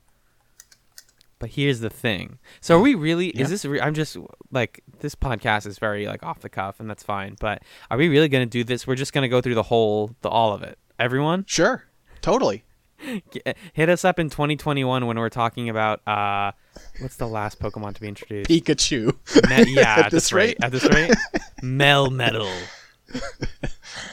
But 1.39 1.49
here's 1.51 1.81
the 1.81 1.89
thing. 1.91 2.39
So 2.61 2.77
are 2.77 2.81
we 2.81 2.95
really? 2.95 3.27
Is 3.29 3.49
this? 3.49 3.63
Re- 3.63 3.79
I'm 3.79 3.93
just 3.93 4.17
like 4.51 4.83
this 5.01 5.13
podcast 5.13 5.67
is 5.67 5.77
very 5.77 6.07
like 6.07 6.23
off 6.23 6.39
the 6.39 6.49
cuff, 6.49 6.79
and 6.79 6.89
that's 6.89 7.03
fine. 7.03 7.35
But 7.39 7.61
are 7.91 7.97
we 7.97 8.07
really 8.07 8.27
gonna 8.27 8.45
do 8.47 8.63
this? 8.63 8.87
We're 8.87 8.95
just 8.95 9.13
gonna 9.13 9.29
go 9.29 9.39
through 9.41 9.55
the 9.55 9.63
whole, 9.63 10.15
the 10.21 10.29
all 10.29 10.53
of 10.53 10.63
it. 10.63 10.79
Everyone, 10.99 11.45
Sure. 11.47 11.83
Totally. 12.21 12.63
Hit 13.73 13.89
us 13.89 14.03
up 14.03 14.17
in 14.17 14.31
2021 14.31 15.05
when 15.05 15.19
we're 15.19 15.29
talking 15.29 15.69
about 15.69 16.01
uh, 16.07 16.51
what's 16.99 17.17
the 17.17 17.27
last 17.27 17.59
Pokemon 17.59 17.93
to 17.93 18.01
be 18.01 18.07
introduced? 18.07 18.49
Pikachu. 18.49 19.13
Me- 19.47 19.73
yeah, 19.75 19.81
At 19.93 19.99
at, 20.07 20.11
this 20.11 20.23
this 20.23 20.33
rate. 20.33 20.57
rate. 20.59 20.63
At 20.63 20.71
this 20.71 20.85
rate, 20.89 21.11
Melmetal. 21.61 22.51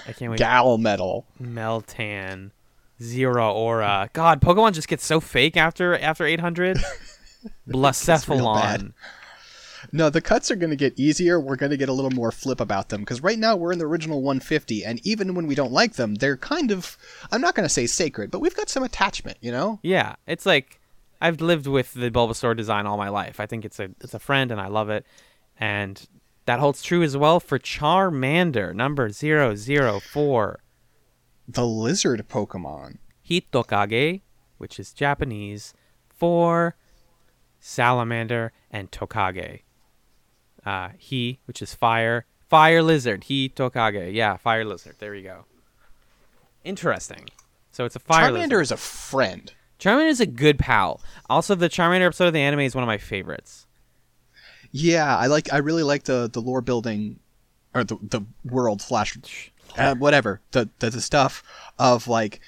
I 0.07 0.13
can't 0.13 0.31
wait. 0.31 0.39
Gal 0.39 0.77
Metal. 0.79 1.27
Meltan, 1.43 2.51
Zeraora. 3.01 4.13
God, 4.13 4.41
Pokemon 4.41 4.73
just 4.75 4.89
gets 4.89 5.05
so 5.05 5.19
fake 5.21 5.57
after 5.57 5.97
after 5.99 6.27
800. 6.27 6.79
Blacephalon. 7.69 8.93
No, 9.93 10.11
the 10.11 10.21
cuts 10.21 10.51
are 10.51 10.57
going 10.57 10.71
to 10.71 10.77
get 10.77 10.99
easier. 10.99 11.39
We're 11.39 11.57
going 11.57 11.71
to 11.71 11.77
get 11.77 11.89
a 11.89 11.93
little 11.93 12.11
more 12.11 12.33
flip 12.33 12.61
about 12.61 12.89
them 12.89 13.03
because 13.03 13.23
right 13.23 13.39
now 13.39 13.55
we're 13.55 13.73
in 13.73 13.79
the 13.79 13.87
original 13.87 14.23
150, 14.23 14.85
and 14.85 15.05
even 15.07 15.35
when 15.35 15.47
we 15.47 15.55
don't 15.55 15.73
like 15.73 15.95
them, 15.95 16.17
they're 16.17 16.37
kind 16.37 16.71
of, 16.71 16.97
I'm 17.31 17.41
not 17.41 17.55
going 17.55 17.67
to 17.67 17.73
say 17.73 17.87
sacred, 17.87 18.31
but 18.31 18.41
we've 18.41 18.57
got 18.57 18.69
some 18.69 18.83
attachment, 18.83 19.39
you 19.41 19.53
know? 19.53 19.79
Yeah, 19.83 20.17
it's 20.27 20.47
like 20.47 20.81
I've 21.21 21.41
lived 21.41 21.67
with 21.67 21.95
the 21.95 22.11
Bulbasaur 22.11 22.57
design 22.57 22.87
all 22.87 22.97
my 22.97 23.09
life. 23.09 23.41
I 23.41 23.47
think 23.47 23.65
it's 23.65 23.79
a 23.79 23.91
it's 24.01 24.15
a 24.15 24.19
friend, 24.19 24.51
and 24.51 24.61
I 24.61 24.69
love 24.69 24.91
it. 24.91 25.07
And 25.59 26.07
that 26.47 26.61
holds 26.61 26.83
true 26.83 27.03
as 27.03 27.17
well 27.17 27.41
for 27.41 27.59
Charmander, 27.59 28.75
number 28.75 29.09
004. 29.11 30.61
The 31.47 31.67
lizard 31.67 32.29
Pokemon. 32.29 32.99
Hitokage, 33.29 34.23
which 34.59 34.79
is 34.79 34.93
Japanese 34.93 35.73
for 36.09 36.77
salamander 37.65 38.53
and 38.71 38.91
Tokage. 38.91 39.63
Uh, 40.67 40.91
he, 40.99 41.39
which 41.47 41.63
is 41.63 41.75
fire, 41.75 42.27
fire 42.49 42.83
lizard. 42.83 43.25
He 43.25 43.49
Tokage, 43.49 44.13
yeah, 44.13 44.37
fire 44.37 44.65
lizard. 44.65 44.97
There 44.99 45.15
you 45.15 45.23
go. 45.23 45.45
Interesting. 46.63 47.31
So 47.73 47.87
it's 47.87 47.97
a 47.97 48.01
fire 48.01 48.31
Charmander 48.31 48.35
lizard. 48.51 48.63
is 48.63 48.71
a 48.73 48.77
friend. 48.77 49.53
Charmander 49.81 50.11
is 50.11 50.21
a 50.21 50.27
good 50.27 50.59
pal. 50.59 51.01
Also, 51.29 51.55
the 51.55 51.69
Charmander 51.71 52.07
episode 52.07 52.27
of 52.27 52.33
the 52.35 52.41
anime 52.41 52.61
is 52.61 52.75
one 52.75 52.85
of 52.85 52.89
my 52.89 52.99
favorites. 52.99 53.67
Yeah, 54.71 55.17
I 55.17 55.27
like. 55.27 55.53
I 55.53 55.59
really 55.59 55.83
like 55.83 56.05
the 56.05 56.29
the 56.31 56.41
lore 56.41 56.61
building, 56.61 57.19
or 57.75 57.85
the 57.85 57.97
the 58.03 58.21
world 58.45 58.83
flash, 58.83 59.17
uh, 59.79 59.95
whatever 59.95 60.41
the, 60.53 60.69
the 60.81 60.91
the 60.91 61.01
stuff 61.01 61.43
of 61.79 62.09
like 62.09 62.41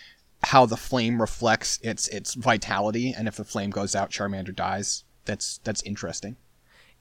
how 0.43 0.67
the 0.67 0.77
flame 0.77 1.21
reflects 1.21 1.79
its 1.83 2.09
its 2.09 2.35
vitality, 2.35 3.15
and 3.17 3.29
if 3.29 3.37
the 3.37 3.45
flame 3.45 3.71
goes 3.71 3.95
out, 3.95 4.11
Charmander 4.11 4.55
dies. 4.55 5.05
That's 5.27 5.59
that's 5.65 5.83
interesting. 5.83 6.37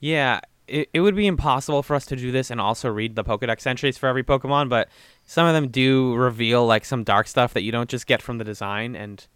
Yeah, 0.00 0.40
it, 0.68 0.88
it 0.92 1.00
would 1.00 1.16
be 1.16 1.26
impossible 1.26 1.82
for 1.82 1.94
us 1.96 2.04
to 2.06 2.16
do 2.16 2.30
this 2.32 2.50
and 2.50 2.60
also 2.60 2.88
read 2.90 3.14
the 3.16 3.24
Pokedex 3.24 3.66
entries 3.66 3.96
for 3.96 4.08
every 4.08 4.22
Pokemon, 4.24 4.68
but 4.68 4.88
some 5.24 5.46
of 5.46 5.54
them 5.54 5.68
do 5.68 6.14
reveal 6.14 6.66
like 6.66 6.84
some 6.84 7.04
dark 7.04 7.26
stuff 7.28 7.54
that 7.54 7.62
you 7.62 7.72
don't 7.72 7.88
just 7.88 8.06
get 8.06 8.20
from 8.20 8.38
the 8.38 8.44
design. 8.44 8.94
And 8.94 9.26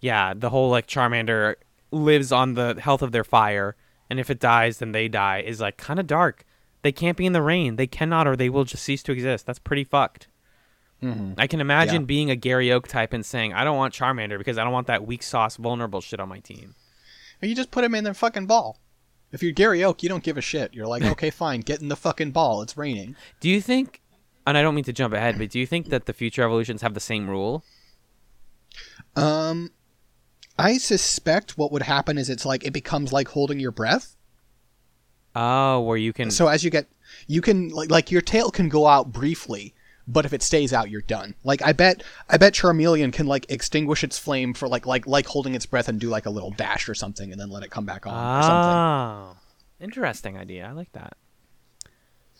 yeah, 0.00 0.32
the 0.34 0.50
whole 0.50 0.70
like 0.70 0.86
Charmander 0.88 1.54
lives 1.92 2.32
on 2.32 2.54
the 2.54 2.78
health 2.80 3.02
of 3.02 3.12
their 3.12 3.24
fire, 3.24 3.76
and 4.08 4.18
if 4.18 4.30
it 4.30 4.40
dies, 4.40 4.78
then 4.78 4.92
they 4.92 5.06
die 5.06 5.40
is 5.40 5.60
like 5.60 5.76
kind 5.76 6.00
of 6.00 6.06
dark. 6.06 6.44
They 6.82 6.92
can't 6.92 7.16
be 7.16 7.26
in 7.26 7.34
the 7.34 7.42
rain. 7.42 7.76
They 7.76 7.86
cannot, 7.86 8.26
or 8.26 8.34
they 8.36 8.48
will 8.48 8.64
just 8.64 8.82
cease 8.82 9.02
to 9.04 9.12
exist. 9.12 9.44
That's 9.46 9.58
pretty 9.58 9.84
fucked. 9.84 10.28
Mm-hmm. 11.02 11.34
I 11.38 11.46
can 11.46 11.60
imagine 11.60 12.02
Yeah. 12.02 12.06
being 12.06 12.30
a 12.30 12.36
Gary 12.36 12.72
Oak 12.72 12.88
type 12.88 13.12
and 13.12 13.24
saying, 13.24 13.52
"I 13.52 13.64
don't 13.64 13.76
want 13.76 13.94
Charmander 13.94 14.38
because 14.38 14.58
I 14.58 14.64
don't 14.64 14.72
want 14.72 14.86
that 14.86 15.06
weak 15.06 15.22
sauce, 15.22 15.56
vulnerable 15.56 16.00
shit 16.00 16.20
on 16.20 16.28
my 16.28 16.40
team." 16.40 16.74
Or 17.42 17.48
you 17.48 17.54
just 17.54 17.70
put 17.70 17.84
him 17.84 17.94
in 17.94 18.04
the 18.04 18.14
fucking 18.14 18.46
ball. 18.46 18.78
If 19.32 19.42
you're 19.42 19.52
Gary 19.52 19.84
Oak, 19.84 20.02
you 20.02 20.08
don't 20.08 20.24
give 20.24 20.36
a 20.36 20.42
shit. 20.42 20.74
You're 20.74 20.86
like, 20.86 21.02
okay, 21.12 21.30
fine, 21.30 21.60
get 21.60 21.80
in 21.80 21.88
the 21.88 21.96
fucking 21.96 22.32
ball. 22.32 22.62
It's 22.62 22.76
raining. 22.76 23.16
Do 23.40 23.48
you 23.48 23.60
think, 23.60 24.00
and 24.46 24.56
I 24.58 24.62
don't 24.62 24.74
mean 24.74 24.84
to 24.84 24.92
jump 24.92 25.14
ahead, 25.14 25.38
but 25.38 25.50
do 25.50 25.58
you 25.58 25.66
think 25.66 25.88
that 25.88 26.06
the 26.06 26.12
future 26.12 26.42
evolutions 26.42 26.82
have 26.82 26.94
the 26.94 27.00
same 27.00 27.28
rule? 27.28 27.64
Um, 29.16 29.70
I 30.58 30.78
suspect 30.78 31.56
what 31.56 31.72
would 31.72 31.82
happen 31.82 32.18
is 32.18 32.28
it's 32.28 32.44
like 32.44 32.64
it 32.64 32.72
becomes 32.72 33.12
like 33.12 33.28
holding 33.28 33.58
your 33.58 33.72
breath. 33.72 34.16
Oh, 35.34 35.80
where 35.80 35.96
you 35.96 36.12
can. 36.12 36.30
So 36.30 36.48
as 36.48 36.64
you 36.64 36.70
get, 36.70 36.88
you 37.26 37.40
can 37.40 37.68
like 37.70 37.90
like 37.90 38.10
your 38.10 38.20
tail 38.20 38.50
can 38.50 38.68
go 38.68 38.86
out 38.86 39.12
briefly, 39.12 39.74
but 40.12 40.24
if 40.24 40.32
it 40.32 40.42
stays 40.42 40.72
out, 40.72 40.90
you're 40.90 41.02
done. 41.02 41.34
Like 41.44 41.62
I 41.62 41.72
bet, 41.72 42.02
I 42.28 42.36
bet 42.36 42.54
Charmeleon 42.54 43.12
can 43.12 43.26
like 43.26 43.46
extinguish 43.50 44.02
its 44.02 44.18
flame 44.18 44.54
for 44.54 44.68
like 44.68 44.86
like 44.86 45.06
like 45.06 45.26
holding 45.26 45.54
its 45.54 45.66
breath 45.66 45.88
and 45.88 46.00
do 46.00 46.08
like 46.08 46.26
a 46.26 46.30
little 46.30 46.50
dash 46.50 46.88
or 46.88 46.94
something, 46.94 47.30
and 47.30 47.40
then 47.40 47.50
let 47.50 47.62
it 47.62 47.70
come 47.70 47.86
back 47.86 48.06
on 48.06 48.12
or 48.12 48.42
something. 48.42 48.76
oh, 48.76 49.36
interesting 49.80 50.36
idea. 50.36 50.66
I 50.66 50.72
like 50.72 50.92
that. 50.92 51.16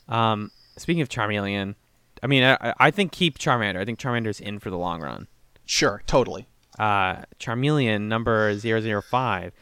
Um, 0.09 0.51
speaking 0.77 1.03
of 1.03 1.09
Charmeleon, 1.09 1.77
I 2.23 2.27
mean, 2.27 2.43
I, 2.43 2.75
I 2.79 2.91
think 2.91 3.13
keep 3.13 3.39
Charmander. 3.39 3.79
I 3.79 3.85
think 3.85 3.99
Charmander's 3.99 4.41
in 4.41 4.59
for 4.59 4.71
the 4.71 4.79
long 4.79 5.01
run. 5.01 5.29
Sure, 5.65 6.03
totally. 6.07 6.49
Uh, 6.79 7.23
Charmeleon 7.39 8.03
number 8.03 8.55
005, 8.59 9.53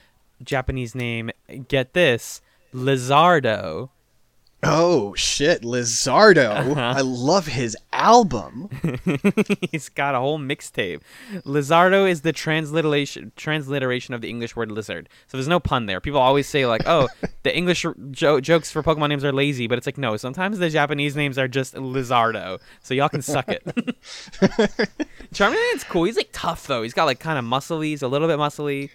Japanese 0.43 0.95
name. 0.95 1.31
Get 1.69 1.93
this, 1.93 2.41
Lizardo. 2.73 3.91
Oh 4.61 5.15
shit, 5.15 5.63
Lizardo! 5.63 6.51
Uh-huh. 6.51 6.81
I 6.81 7.01
love 7.01 7.47
his 7.47 7.77
album. 7.93 8.69
He's 9.71 9.89
got 9.89 10.17
a 10.17 10.19
whole 10.19 10.39
mixtape. 10.41 11.01
Lizardo 11.45 12.11
is 12.11 12.23
the 12.23 12.33
transliteration 12.33 13.31
transliteration 13.37 14.15
of 14.15 14.21
the 14.21 14.29
English 14.29 14.57
word 14.57 14.73
lizard. 14.73 15.09
So 15.29 15.37
there's 15.37 15.47
no 15.47 15.61
pun 15.61 15.87
there. 15.87 16.01
People 16.01 16.19
always 16.19 16.49
say 16.49 16.67
like, 16.67 16.83
"Oh, 16.87 17.09
the 17.45 17.57
English 17.57 17.87
jo- 18.11 18.41
jokes 18.41 18.73
for 18.73 18.83
Pokemon 18.83 19.11
names 19.11 19.25
are 19.25 19.33
lazy," 19.33 19.69
but 19.69 19.79
it's 19.79 19.87
like 19.87 19.97
no. 19.97 20.17
Sometimes 20.17 20.59
the 20.59 20.71
Japanese 20.71 21.15
names 21.15 21.39
are 21.39 21.47
just 21.47 21.75
Lizardo. 21.75 22.59
So 22.83 22.95
y'all 22.95 23.09
can 23.09 23.23
suck 23.23 23.49
it. 23.49 23.63
Charmeleon's 25.33 25.85
cool. 25.85 26.03
He's 26.05 26.17
like 26.17 26.31
tough 26.33 26.67
though. 26.67 26.83
He's 26.83 26.95
got 26.95 27.05
like 27.05 27.21
kind 27.21 27.39
of 27.39 27.45
muscly. 27.45 27.87
He's 27.87 28.03
a 28.03 28.09
little 28.09 28.27
bit 28.27 28.39
muscly. 28.39 28.91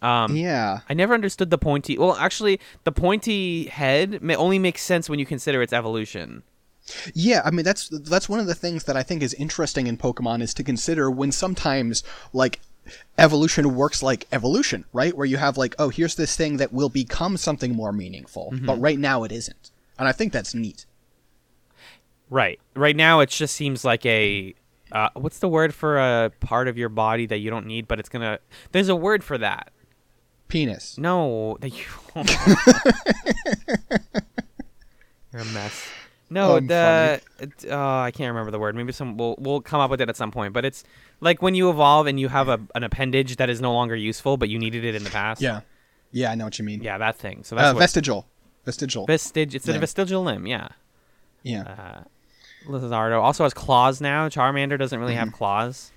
Um, 0.00 0.36
Yeah. 0.36 0.80
I 0.88 0.94
never 0.94 1.14
understood 1.14 1.50
the 1.50 1.58
pointy. 1.58 1.98
Well, 1.98 2.14
actually, 2.16 2.60
the 2.84 2.92
pointy 2.92 3.64
head 3.66 4.22
may 4.22 4.36
only 4.36 4.58
makes 4.58 4.82
sense 4.82 5.08
when 5.10 5.18
you 5.18 5.26
consider 5.26 5.60
its 5.62 5.72
evolution. 5.72 6.42
Yeah, 7.14 7.42
I 7.44 7.50
mean 7.50 7.64
that's 7.64 7.88
that's 7.90 8.28
one 8.30 8.40
of 8.40 8.46
the 8.46 8.54
things 8.54 8.84
that 8.84 8.96
I 8.96 9.02
think 9.02 9.22
is 9.22 9.34
interesting 9.34 9.86
in 9.86 9.98
Pokemon 9.98 10.40
is 10.40 10.54
to 10.54 10.64
consider 10.64 11.10
when 11.10 11.32
sometimes 11.32 12.02
like 12.32 12.60
evolution 13.18 13.74
works 13.74 14.02
like 14.02 14.26
evolution, 14.32 14.86
right? 14.94 15.14
Where 15.14 15.26
you 15.26 15.36
have 15.36 15.58
like, 15.58 15.74
oh, 15.78 15.90
here's 15.90 16.14
this 16.14 16.34
thing 16.34 16.56
that 16.56 16.72
will 16.72 16.88
become 16.88 17.36
something 17.36 17.74
more 17.74 17.92
meaningful, 17.92 18.54
but 18.62 18.80
right 18.80 18.98
now 18.98 19.24
it 19.24 19.32
isn't. 19.32 19.70
And 19.98 20.08
I 20.08 20.12
think 20.12 20.32
that's 20.32 20.54
neat. 20.54 20.86
Right. 22.30 22.60
Right 22.74 22.96
now, 22.96 23.20
it 23.20 23.30
just 23.30 23.54
seems 23.54 23.84
like 23.84 24.04
a. 24.06 24.54
Uh, 24.90 25.10
what's 25.14 25.38
the 25.40 25.48
word 25.48 25.74
for 25.74 25.98
a 25.98 26.30
part 26.40 26.68
of 26.68 26.78
your 26.78 26.88
body 26.88 27.26
that 27.26 27.38
you 27.38 27.50
don't 27.50 27.66
need, 27.66 27.86
but 27.86 27.98
it's 28.00 28.08
gonna? 28.08 28.38
There's 28.72 28.88
a 28.88 28.96
word 28.96 29.22
for 29.22 29.36
that. 29.38 29.70
Penis. 30.48 30.98
No, 30.98 31.56
that 31.60 31.70
you. 31.70 31.84
You're 35.32 35.42
a 35.42 35.44
mess. 35.46 35.86
No, 36.30 36.52
Oh, 36.52 36.56
I'm 36.56 36.66
the 36.66 37.20
it- 37.38 37.70
uh, 37.70 37.76
I 38.00 38.10
can't 38.10 38.28
remember 38.28 38.50
the 38.50 38.58
word. 38.58 38.74
Maybe 38.74 38.92
some 38.92 39.16
we'll 39.16 39.34
we'll 39.38 39.60
come 39.60 39.80
up 39.80 39.90
with 39.90 40.00
it 40.00 40.08
at 40.08 40.16
some 40.16 40.30
point. 40.30 40.52
But 40.52 40.64
it's 40.64 40.84
like 41.20 41.40
when 41.40 41.54
you 41.54 41.70
evolve 41.70 42.06
and 42.06 42.18
you 42.20 42.28
have 42.28 42.48
a 42.48 42.60
an 42.74 42.84
appendage 42.84 43.36
that 43.36 43.48
is 43.48 43.60
no 43.60 43.72
longer 43.72 43.96
useful, 43.96 44.36
but 44.36 44.48
you 44.48 44.58
needed 44.58 44.84
it 44.84 44.94
in 44.94 45.04
the 45.04 45.10
past. 45.10 45.40
Yeah. 45.40 45.60
Yeah, 46.10 46.30
I 46.30 46.34
know 46.34 46.44
what 46.44 46.58
you 46.58 46.64
mean. 46.64 46.82
Yeah, 46.82 46.96
that 46.98 47.16
thing. 47.16 47.44
So 47.44 47.54
that's 47.54 47.70
Uh, 47.70 47.74
what, 47.74 47.80
vestigial. 47.80 48.26
Vestigial. 48.64 49.06
Vestige. 49.06 49.54
It's 49.54 49.68
a 49.68 49.78
vestigial 49.78 50.22
limb. 50.22 50.46
Yeah. 50.46 50.68
yeah. 51.42 51.62
Uh, 51.62 52.04
Lizardo 52.70 53.20
also 53.22 53.44
has 53.44 53.52
claws 53.54 54.00
now. 54.00 54.28
Charmander 54.30 54.78
doesn't 54.78 54.98
really 54.98 55.14
have 55.14 55.32
claws. 55.32 55.92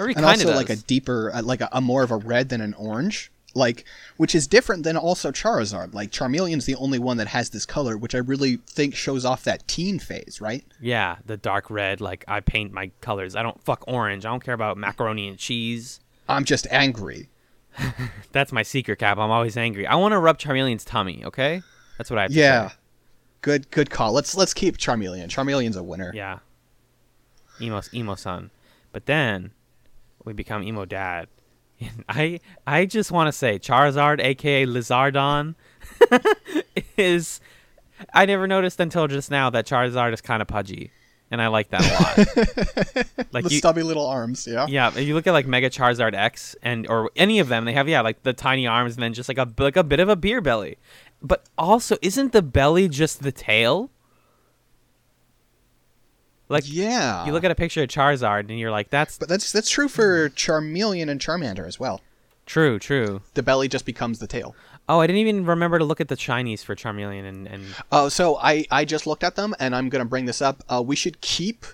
Or 0.00 0.08
he 0.08 0.14
Mm-hmm. 0.14 0.18
and 0.18 0.26
also 0.26 0.46
does. 0.48 0.56
like 0.56 0.70
a 0.70 0.76
deeper, 0.76 1.30
uh, 1.32 1.42
like 1.42 1.60
a, 1.60 1.68
a 1.72 1.80
more 1.80 2.02
of 2.02 2.10
a 2.10 2.16
red 2.16 2.48
than 2.48 2.60
an 2.60 2.74
orange, 2.74 3.30
like 3.54 3.84
which 4.16 4.34
is 4.34 4.46
different 4.46 4.82
than 4.84 4.96
also 4.96 5.30
Charizard. 5.32 5.94
Like 5.94 6.10
Charmeleon's 6.10 6.64
the 6.66 6.74
only 6.76 6.98
one 6.98 7.16
that 7.18 7.28
has 7.28 7.50
this 7.50 7.66
color, 7.66 7.96
which 7.96 8.14
I 8.14 8.18
really 8.18 8.56
think 8.66 8.94
shows 8.94 9.24
off 9.24 9.44
that 9.44 9.66
teen 9.68 9.98
phase, 9.98 10.38
right? 10.40 10.64
yeah, 10.80 11.16
the 11.26 11.36
dark 11.36 11.70
red. 11.70 12.00
Like 12.00 12.24
I 12.28 12.40
paint 12.40 12.72
my 12.72 12.90
colors. 13.00 13.36
I 13.36 13.42
don't 13.42 13.62
fuck 13.62 13.84
orange. 13.86 14.24
I 14.24 14.30
don't 14.30 14.42
care 14.44 14.54
about 14.54 14.76
macaroni 14.76 15.28
and 15.28 15.38
cheese. 15.38 16.00
I'm 16.28 16.44
just 16.44 16.66
angry. 16.70 17.28
That's 18.32 18.52
my 18.52 18.62
secret 18.62 18.98
cap. 18.98 19.18
I'm 19.18 19.30
always 19.30 19.56
angry. 19.56 19.86
I 19.86 19.94
want 19.96 20.12
to 20.12 20.18
rub 20.18 20.38
Charmeleon's 20.38 20.84
tummy. 20.84 21.24
Okay, 21.24 21.62
that's 21.98 22.10
what 22.10 22.18
I 22.18 22.22
have 22.22 22.30
to 22.32 22.36
Yeah, 22.36 22.68
say. 22.68 22.74
good, 23.40 23.70
good 23.70 23.90
call. 23.90 24.12
Let's 24.12 24.34
let's 24.36 24.52
keep 24.54 24.76
Charmeleon. 24.76 25.28
Charmeleon's 25.28 25.76
a 25.76 25.82
winner. 25.82 26.12
Yeah. 26.14 26.40
Emo 27.60 27.80
emo 27.94 28.14
son. 28.14 28.50
But 28.92 29.06
then 29.06 29.52
we 30.24 30.32
become 30.32 30.62
emo 30.62 30.84
dad. 30.84 31.28
I 32.08 32.40
I 32.66 32.86
just 32.86 33.10
want 33.10 33.28
to 33.28 33.32
say 33.32 33.58
Charizard 33.58 34.20
aka 34.20 34.66
Lizardon 34.66 35.54
is 36.96 37.40
I 38.12 38.26
never 38.26 38.46
noticed 38.46 38.80
until 38.80 39.06
just 39.06 39.30
now 39.30 39.50
that 39.50 39.66
Charizard 39.66 40.12
is 40.12 40.20
kind 40.20 40.42
of 40.42 40.48
pudgy. 40.48 40.90
And 41.30 41.40
I 41.40 41.46
like 41.46 41.70
that 41.70 41.80
a 41.80 41.92
lot. 41.94 43.26
like 43.32 43.44
the 43.44 43.52
you, 43.52 43.58
stubby 43.58 43.82
little 43.82 44.06
arms. 44.06 44.46
Yeah. 44.46 44.66
yeah, 44.68 44.88
if 44.88 44.98
you 44.98 45.14
look 45.14 45.26
at 45.26 45.32
like 45.32 45.46
Mega 45.46 45.70
Charizard 45.70 46.12
X 46.12 46.54
and 46.62 46.86
or 46.88 47.10
any 47.16 47.38
of 47.38 47.48
them, 47.48 47.64
they 47.64 47.72
have 47.72 47.88
yeah, 47.88 48.02
like 48.02 48.22
the 48.22 48.34
tiny 48.34 48.66
arms 48.66 48.96
and 48.96 49.02
then 49.02 49.14
just 49.14 49.30
like 49.30 49.38
a 49.38 49.48
like 49.56 49.76
a 49.76 49.84
bit 49.84 49.98
of 49.98 50.10
a 50.10 50.16
beer 50.16 50.42
belly. 50.42 50.76
But 51.22 51.48
also, 51.56 51.96
isn't 52.02 52.32
the 52.32 52.42
belly 52.42 52.86
just 52.86 53.22
the 53.22 53.32
tail? 53.32 53.90
Like 56.52 56.64
yeah. 56.66 57.24
you 57.24 57.32
look 57.32 57.44
at 57.44 57.50
a 57.50 57.54
picture 57.54 57.82
of 57.82 57.88
Charizard 57.88 58.50
and 58.50 58.58
you're 58.58 58.70
like, 58.70 58.90
that's 58.90 59.18
but 59.18 59.28
that's 59.28 59.50
that's 59.52 59.70
true 59.70 59.88
for 59.88 60.28
Charmeleon 60.30 61.08
and 61.08 61.20
Charmander 61.20 61.66
as 61.66 61.80
well. 61.80 62.00
true, 62.46 62.78
true. 62.78 63.22
The 63.34 63.42
belly 63.42 63.68
just 63.68 63.86
becomes 63.86 64.18
the 64.18 64.26
tail. 64.26 64.54
Oh, 64.88 65.00
I 65.00 65.06
didn't 65.06 65.20
even 65.20 65.46
remember 65.46 65.78
to 65.78 65.84
look 65.84 66.00
at 66.00 66.08
the 66.08 66.16
Chinese 66.16 66.62
for 66.62 66.74
Charmeleon 66.74 67.24
and, 67.26 67.46
and 67.48 67.64
Oh, 67.90 68.08
so 68.08 68.36
I 68.36 68.66
I 68.70 68.84
just 68.84 69.06
looked 69.06 69.24
at 69.24 69.34
them, 69.34 69.54
and 69.58 69.74
I'm 69.74 69.88
gonna 69.88 70.04
bring 70.04 70.26
this 70.26 70.42
up. 70.42 70.62
Uh, 70.68 70.82
we 70.84 70.94
should 70.94 71.20
keep 71.20 71.64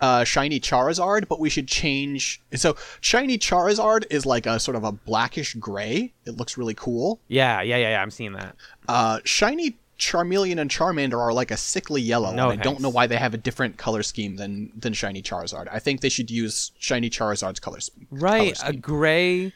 uh, 0.00 0.24
shiny 0.24 0.58
Charizard, 0.58 1.28
but 1.28 1.38
we 1.38 1.48
should 1.48 1.68
change. 1.68 2.42
So 2.54 2.76
shiny 3.00 3.38
Charizard 3.38 4.04
is 4.10 4.26
like 4.26 4.46
a 4.46 4.58
sort 4.58 4.76
of 4.76 4.84
a 4.84 4.92
blackish 4.92 5.54
gray. 5.54 6.12
It 6.26 6.36
looks 6.36 6.58
really 6.58 6.74
cool. 6.74 7.20
yeah, 7.28 7.60
yeah, 7.62 7.76
yeah, 7.76 7.90
yeah. 7.90 8.02
I'm 8.02 8.10
seeing 8.10 8.32
that. 8.32 8.56
Uh, 8.88 9.20
shiny 9.24 9.78
Charmeleon 10.04 10.58
and 10.60 10.70
Charmander 10.70 11.18
are 11.18 11.32
like 11.32 11.50
a 11.50 11.56
sickly 11.56 12.02
yellow. 12.02 12.34
No 12.34 12.50
and 12.50 12.60
I 12.60 12.62
don't 12.62 12.80
know 12.80 12.90
why 12.90 13.06
they 13.06 13.16
have 13.16 13.32
a 13.32 13.38
different 13.38 13.78
color 13.78 14.02
scheme 14.02 14.36
than 14.36 14.70
than 14.76 14.92
shiny 14.92 15.22
Charizard. 15.22 15.66
I 15.72 15.78
think 15.78 16.02
they 16.02 16.08
should 16.10 16.30
use 16.30 16.72
shiny 16.78 17.08
Charizard's 17.08 17.58
colors. 17.60 17.90
Right, 18.10 18.56
color 18.56 18.70
a 18.70 18.76
gray. 18.76 19.52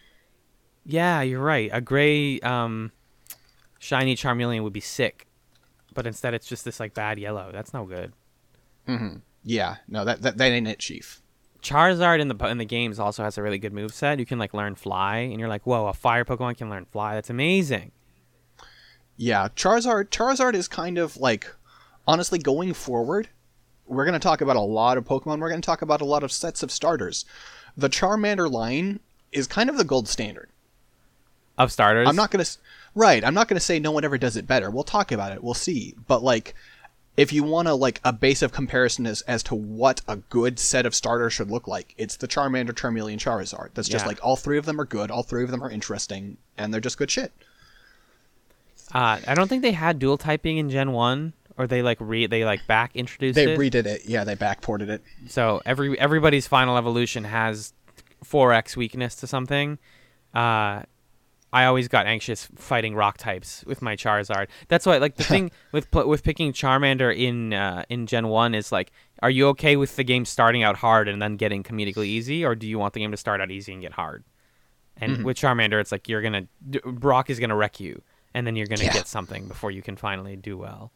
Yeah, 0.87 1.21
you're 1.21 1.43
right. 1.43 1.69
A 1.71 1.83
gray, 1.83 2.41
um, 2.41 2.93
shiny 3.79 4.17
Charmeleon 4.17 4.63
would 4.63 4.73
be 4.73 4.81
sick, 4.81 5.27
but 5.93 6.07
instead 6.07 6.33
it's 6.33 6.47
just 6.47 6.65
this 6.65 6.81
like 6.81 6.95
bad 6.95 7.19
yellow. 7.19 7.51
That's 7.53 7.75
no 7.75 7.85
good. 7.85 8.13
Yeah, 9.45 9.77
no, 9.87 10.07
that 10.07 10.23
that, 10.23 10.39
that 10.39 10.51
ain't 10.51 10.67
it, 10.67 10.79
Chief. 10.79 11.21
Charizard 11.61 12.21
in 12.21 12.29
the 12.29 12.47
in 12.47 12.57
the 12.57 12.65
games 12.65 12.99
also 12.99 13.23
has 13.23 13.37
a 13.37 13.43
really 13.43 13.59
good 13.59 13.75
move 13.75 13.93
set. 13.93 14.19
You 14.19 14.25
can 14.25 14.39
like 14.39 14.55
learn 14.55 14.77
fly, 14.77 15.19
and 15.19 15.39
you're 15.39 15.49
like, 15.49 15.67
whoa, 15.67 15.89
a 15.89 15.93
fire 15.93 16.25
Pokemon 16.25 16.57
can 16.57 16.71
learn 16.71 16.87
fly. 16.87 17.15
That's 17.15 17.29
amazing. 17.29 17.93
Yeah, 19.19 19.49
Charizard 19.57 20.09
Charizard 20.09 20.55
is 20.55 20.69
kind 20.69 20.97
of 20.97 21.17
like 21.19 21.53
honestly 22.07 22.39
going 22.39 22.73
forward, 22.73 23.29
we're 23.87 24.05
going 24.05 24.13
to 24.15 24.19
talk 24.19 24.41
about 24.41 24.57
a 24.57 24.61
lot 24.61 24.97
of 24.97 25.05
Pokemon. 25.05 25.41
We're 25.41 25.49
going 25.51 25.61
to 25.61 25.67
talk 25.67 25.83
about 25.83 26.01
a 26.01 26.07
lot 26.07 26.23
of 26.23 26.33
sets 26.33 26.63
of 26.63 26.71
starters. 26.71 27.25
The 27.77 27.91
Charmander 27.91 28.51
line 28.51 29.01
is 29.33 29.47
kind 29.47 29.69
of 29.69 29.77
the 29.77 29.85
gold 29.85 30.09
standard. 30.09 30.49
Of 31.59 31.73
starters, 31.73 32.09
I'm 32.09 32.15
not 32.17 32.31
going 32.31 32.45
to 32.45 32.51
right, 32.95 33.25
I'm 33.25 33.35
not 33.35 33.49
going 33.49 33.59
to 33.59 33.65
say 33.65 33.81
no 33.81 33.91
one 33.91 34.05
ever 34.05 34.17
does 34.17 34.37
it 34.37 34.47
better. 34.47 34.71
We'll 34.71 34.85
talk 34.85 35.11
about 35.11 35.33
it. 35.33 35.43
We'll 35.43 35.55
see. 35.55 35.95
But 36.07 36.23
like 36.23 36.55
if 37.17 37.33
you 37.33 37.43
want 37.43 37.67
to 37.67 37.75
like 37.75 38.01
a 38.05 38.13
base 38.13 38.43
of 38.43 38.53
comparison 38.53 39.05
as, 39.05 39.23
as 39.23 39.43
to 39.43 39.57
what 39.57 40.01
a 40.07 40.15
good 40.17 40.61
set 40.61 40.87
of 40.87 40.95
starters 40.95 41.33
should 41.33 41.51
look 41.51 41.67
like, 41.67 41.93
it's 41.99 42.15
the 42.17 42.29
Charmander, 42.29 42.71
Charmeleon, 42.71 43.19
Charizard. 43.19 43.71
That's 43.75 43.89
just 43.89 44.05
Yeah. 44.05 44.09
like 44.09 44.21
all 44.25 44.37
three 44.37 44.57
of 44.57 44.67
them 44.67 44.81
are 44.81 44.85
good, 44.85 45.11
all 45.11 45.25
three 45.25 45.43
of 45.43 45.51
them 45.51 45.65
are 45.65 45.69
interesting, 45.71 46.37
and 46.57 46.73
they're 46.73 46.81
just 46.81 46.97
good 46.97 47.11
shit. 47.11 47.33
Uh, 48.94 49.20
I 49.27 49.35
don't 49.35 49.48
think 49.48 49.62
they 49.62 49.72
had 49.72 49.98
dual 49.98 50.16
typing 50.18 50.57
in 50.59 50.70
Gen 50.70 50.92
One, 50.92 51.35
or 51.57 51.66
they 51.66 51.83
like 51.83 51.98
re 52.01 52.27
they 52.27 52.44
like 52.44 52.66
back 52.66 52.96
introduced 52.96 53.35
They 53.37 53.53
it. 53.53 53.59
redid 53.59 53.87
it. 53.87 54.03
Yeah, 54.07 54.24
they 54.24 54.35
backported 54.37 54.88
it. 54.88 55.03
so 55.27 55.61
every 55.66 55.98
everybody's 55.98 56.46
final 56.46 56.77
evolution 56.77 57.24
has 57.24 57.72
4x 58.24 58.77
weakness 58.77 59.14
to 59.16 59.27
something. 59.27 59.79
Uh, 60.35 60.83
I 61.51 61.64
always 61.64 61.88
got 61.88 62.07
anxious 62.07 62.46
fighting 62.57 62.94
rock 62.94 63.16
types 63.16 63.64
with 63.66 63.81
my 63.81 63.96
Charizard. 63.96 64.48
That's 64.68 64.85
why, 64.85 64.98
like 64.98 65.16
the 65.16 65.24
thing 65.33 65.51
with 65.72 65.88
with 65.94 66.22
picking 66.22 66.53
Charmander 66.53 67.14
in 67.16 67.55
uh, 67.55 67.85
in 67.88 68.07
Gen 68.07 68.29
One 68.29 68.55
is 68.55 68.70
like, 68.70 68.92
are 69.22 69.31
you 69.31 69.48
okay 69.48 69.77
with 69.77 69.96
the 69.96 70.05
game 70.05 70.24
starting 70.27 70.62
out 70.62 70.77
hard 70.77 71.09
and 71.09 71.20
then 71.22 71.37
getting 71.37 71.62
comedically 71.62 72.07
easy, 72.07 72.44
or 72.44 72.55
do 72.55 72.66
you 72.66 72.79
want 72.79 72.92
the 72.94 73.01
game 73.01 73.11
to 73.12 73.16
start 73.16 73.40
out 73.40 73.51
easy 73.51 73.72
and 73.72 73.81
get 73.83 73.92
hard? 73.92 74.24
And 75.01 75.12
Mm-hmm. 75.18 75.22
with 75.24 75.37
Charmander, 75.38 75.81
it's 75.81 75.92
like 75.92 76.09
you're 76.09 76.22
gonna 76.22 76.46
Brock 76.85 77.31
is 77.31 77.38
gonna 77.40 77.57
wreck 77.57 77.81
you, 77.81 78.03
and 78.38 78.46
then 78.46 78.55
you're 78.55 78.66
gonna 78.68 78.85
Yeah. 78.85 78.92
get 78.92 79.09
something 79.09 79.48
before 79.48 79.72
you 79.72 79.83
can 79.83 79.96
finally 79.96 80.37
do 80.37 80.57
well. 80.57 80.92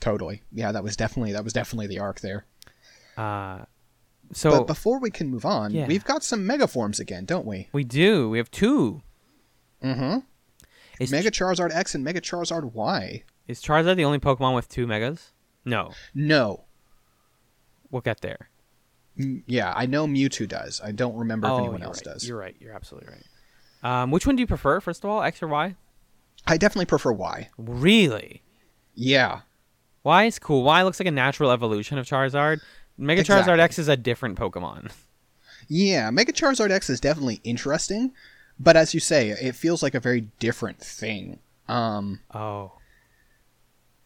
Totally. 0.00 0.42
Yeah, 0.52 0.70
that 0.72 0.82
was 0.84 0.96
definitely 0.96 1.32
that 1.32 1.44
was 1.44 1.52
definitely 1.54 1.86
the 1.86 1.98
arc 1.98 2.20
there. 2.20 2.44
Uh, 3.16 3.64
so 4.32 4.50
but 4.50 4.66
before 4.66 4.98
we 5.00 5.10
can 5.10 5.28
move 5.28 5.44
on, 5.46 5.70
Yeah. 5.72 5.86
we've 5.86 6.04
got 6.04 6.22
some 6.22 6.46
mega 6.46 6.66
forms 6.66 7.00
again, 7.00 7.24
don't 7.24 7.46
we? 7.46 7.68
we 7.72 7.84
do. 7.84 8.28
We 8.28 8.38
have 8.38 8.50
two. 8.50 9.02
Mm-hmm. 9.82 10.18
Is, 11.00 11.10
Mega 11.10 11.30
Charizard 11.30 11.74
X 11.74 11.94
and 11.94 12.04
Mega 12.04 12.20
Charizard 12.20 12.72
Y. 12.72 13.24
is 13.48 13.60
Charizard 13.62 13.96
the 13.96 14.04
only 14.04 14.18
Pokemon 14.20 14.54
with 14.54 14.68
two 14.68 14.86
megas? 14.86 15.32
No. 15.64 15.92
No. 16.14 16.64
We'll 17.90 18.02
get 18.02 18.20
there. 18.20 18.48
M- 19.18 19.42
yeah, 19.46 19.72
I 19.76 19.86
know 19.86 20.06
Mewtwo 20.06 20.46
does. 20.48 20.80
I 20.82 20.92
don't 20.92 21.16
remember 21.16 21.46
if 21.48 21.58
anyone 21.58 21.82
Oh, 21.82 21.86
else 21.86 21.98
right. 22.06 22.12
does. 22.14 22.26
You're 22.28 22.38
right. 22.38 22.56
You're 22.60 22.74
absolutely 22.74 23.10
right. 23.12 24.02
Um, 24.02 24.10
which 24.10 24.26
one 24.26 24.36
do 24.36 24.40
you 24.40 24.46
prefer, 24.46 24.80
first 24.80 25.04
of 25.04 25.10
all, 25.10 25.22
X 25.22 25.42
or 25.42 25.48
Y? 25.48 25.76
I 26.46 26.56
definitely 26.56 26.86
prefer 26.86 27.12
Y. 27.12 27.48
Really? 27.58 28.42
Yeah. 28.94 29.40
Y 30.02 30.24
is 30.24 30.38
cool. 30.38 30.62
Y 30.62 30.82
looks 30.82 31.00
like 31.00 31.06
a 31.06 31.10
natural 31.12 31.50
evolution 31.50 31.98
of 31.98 32.06
Charizard. 32.06 32.60
Mega 32.98 33.20
Exactly. 33.22 33.52
Charizard 33.52 33.58
X 33.58 33.78
is 33.78 33.88
a 33.88 33.96
different 33.96 34.38
Pokemon. 34.38 34.90
Yeah, 35.68 36.10
Mega 36.10 36.32
Charizard 36.32 36.70
X 36.70 36.90
is 36.90 37.00
definitely 37.00 37.40
interesting, 37.42 38.12
but 38.60 38.76
as 38.76 38.92
you 38.92 39.00
say, 39.00 39.30
it 39.30 39.54
feels 39.54 39.82
like 39.82 39.94
a 39.94 40.00
very 40.00 40.28
different 40.38 40.78
thing. 40.78 41.38
Um, 41.68 42.20
Oh. 42.34 42.72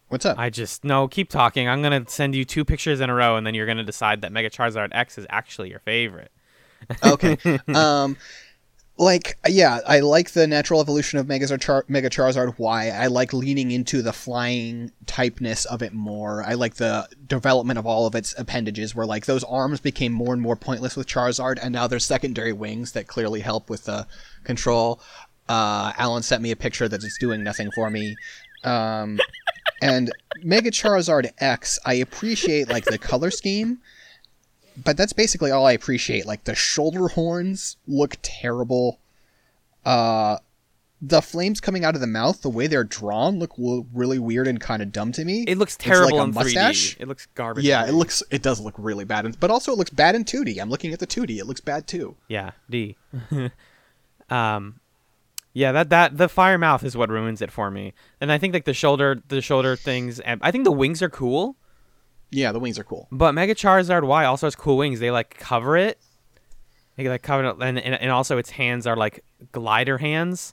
what's 0.08 0.24
up? 0.24 0.38
I 0.38 0.50
just 0.50 0.84
no. 0.84 1.08
Keep 1.08 1.28
talking. 1.30 1.68
I'm 1.68 1.82
gonna 1.82 2.04
send 2.06 2.34
you 2.36 2.44
two 2.44 2.64
pictures 2.64 3.00
in 3.00 3.10
a 3.10 3.14
row, 3.14 3.36
and 3.36 3.44
then 3.46 3.54
you're 3.54 3.66
gonna 3.66 3.82
decide 3.84 4.20
that 4.22 4.30
Mega 4.32 4.48
Charizard 4.50 4.90
X 4.92 5.18
is 5.18 5.26
actually 5.30 5.70
your 5.70 5.80
favorite. 5.80 6.30
okay. 7.04 7.36
um, 7.74 8.16
like 8.98 9.38
yeah, 9.46 9.78
I 9.86 10.00
like 10.00 10.32
the 10.32 10.46
natural 10.46 10.80
evolution 10.80 11.18
of 11.18 11.28
Mega, 11.28 11.56
Char- 11.56 11.84
Mega 11.86 12.10
Charizard 12.10 12.58
Y. 12.58 12.88
I 12.90 13.06
like 13.06 13.32
leaning 13.32 13.70
into 13.70 14.02
the 14.02 14.12
flying 14.12 14.90
typeness 15.06 15.64
of 15.66 15.82
it 15.82 15.92
more. 15.92 16.42
I 16.42 16.54
like 16.54 16.74
the 16.74 17.08
development 17.26 17.78
of 17.78 17.86
all 17.86 18.06
of 18.06 18.16
its 18.16 18.36
appendages, 18.36 18.96
where 18.96 19.06
like 19.06 19.26
those 19.26 19.44
arms 19.44 19.80
became 19.80 20.12
more 20.12 20.32
and 20.32 20.42
more 20.42 20.56
pointless 20.56 20.96
with 20.96 21.06
Charizard, 21.06 21.58
and 21.62 21.72
now 21.72 21.86
there's 21.86 22.04
secondary 22.04 22.52
wings 22.52 22.92
that 22.92 23.06
clearly 23.06 23.40
help 23.40 23.70
with 23.70 23.84
the 23.84 24.06
control. 24.42 25.00
Uh, 25.48 25.92
Allen 25.96 26.22
sent 26.24 26.42
me 26.42 26.50
a 26.50 26.56
picture 26.56 26.88
that 26.88 27.02
it's 27.02 27.18
doing 27.18 27.44
nothing 27.44 27.70
for 27.70 27.90
me. 27.90 28.16
Um, 28.64 29.20
and 29.80 30.12
Mega 30.42 30.72
Charizard 30.72 31.30
X, 31.38 31.78
I 31.86 31.94
appreciate 31.94 32.68
like 32.68 32.84
the 32.84 32.98
color 32.98 33.30
scheme 33.30 33.78
but 34.84 34.96
that's 34.96 35.12
basically 35.12 35.50
all 35.50 35.66
I 35.66 35.72
appreciate. 35.72 36.26
Like 36.26 36.44
the 36.44 36.54
shoulder 36.54 37.08
horns 37.08 37.76
look 37.86 38.16
terrible. 38.22 38.98
Uh, 39.84 40.38
the 41.00 41.22
flames 41.22 41.60
coming 41.60 41.84
out 41.84 41.94
of 41.94 42.00
the 42.00 42.06
mouth, 42.08 42.42
the 42.42 42.50
way 42.50 42.66
they're 42.66 42.82
drawn, 42.82 43.38
look 43.38 43.54
w- 43.56 43.86
really 43.94 44.18
weird 44.18 44.48
and 44.48 44.60
kind 44.60 44.82
of 44.82 44.90
dumb 44.90 45.12
to 45.12 45.24
me. 45.24 45.44
It 45.46 45.56
looks 45.56 45.76
It's 45.76 45.84
terrible 45.84 46.16
like 46.18 46.26
a 46.26 46.28
in 46.28 46.34
mustache. 46.34 46.96
3D. 46.96 47.00
It 47.02 47.08
looks 47.08 47.26
garbage. 47.36 47.64
Yeah, 47.64 47.86
it 47.86 47.92
looks. 47.92 48.22
It 48.30 48.42
does 48.42 48.60
look 48.60 48.74
really 48.76 49.04
bad, 49.04 49.24
in- 49.24 49.36
but 49.38 49.50
also 49.50 49.70
it 49.72 49.78
looks 49.78 49.90
bad 49.90 50.14
in 50.16 50.24
2D. 50.24 50.60
I'm 50.60 50.70
looking 50.70 50.92
at 50.92 50.98
the 50.98 51.06
2D. 51.06 51.38
It 51.38 51.46
looks 51.46 51.60
bad 51.60 51.86
too. 51.86 52.16
Yeah, 52.26 52.50
D. 52.68 52.96
um, 54.30 54.80
yeah, 55.52 55.72
that 55.72 55.90
that 55.90 56.16
the 56.18 56.28
fire 56.28 56.58
mouth 56.58 56.84
is 56.84 56.96
what 56.96 57.10
ruins 57.10 57.40
it 57.42 57.50
for 57.50 57.70
me. 57.70 57.92
And 58.20 58.30
I 58.30 58.38
think 58.38 58.52
like 58.54 58.64
the 58.64 58.74
shoulder, 58.74 59.22
the 59.28 59.40
shoulder 59.40 59.76
things, 59.76 60.20
and 60.20 60.40
I 60.42 60.50
think 60.50 60.64
the 60.64 60.72
wings 60.72 61.02
are 61.02 61.08
cool. 61.08 61.56
Yeah, 62.30 62.52
the 62.52 62.58
wings 62.58 62.78
are 62.78 62.84
cool. 62.84 63.08
But 63.10 63.32
Mega 63.32 63.54
Charizard 63.54 64.04
Y 64.04 64.24
also 64.24 64.46
has 64.46 64.54
cool 64.54 64.76
wings. 64.76 65.00
They 65.00 65.10
like 65.10 65.38
cover 65.38 65.76
it. 65.76 65.98
They 66.96 67.08
like 67.08 67.22
cover 67.22 67.44
it, 67.44 67.56
and, 67.60 67.78
and 67.78 67.94
and 67.94 68.10
also 68.10 68.38
its 68.38 68.50
hands 68.50 68.86
are 68.86 68.96
like 68.96 69.24
glider 69.52 69.98
hands. 69.98 70.52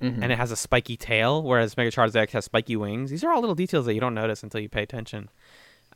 and 0.00 0.32
it 0.32 0.36
has 0.36 0.50
a 0.50 0.56
spiky 0.56 0.96
tail, 0.96 1.44
whereas 1.44 1.76
Mega 1.76 1.90
Charizard 1.92 2.16
X 2.16 2.32
has 2.32 2.44
spiky 2.46 2.74
wings. 2.74 3.10
These 3.10 3.22
are 3.22 3.30
all 3.32 3.40
little 3.40 3.54
details 3.54 3.86
that 3.86 3.94
you 3.94 4.00
don't 4.00 4.14
notice 4.14 4.42
until 4.42 4.60
you 4.60 4.68
pay 4.68 4.82
attention. 4.82 5.28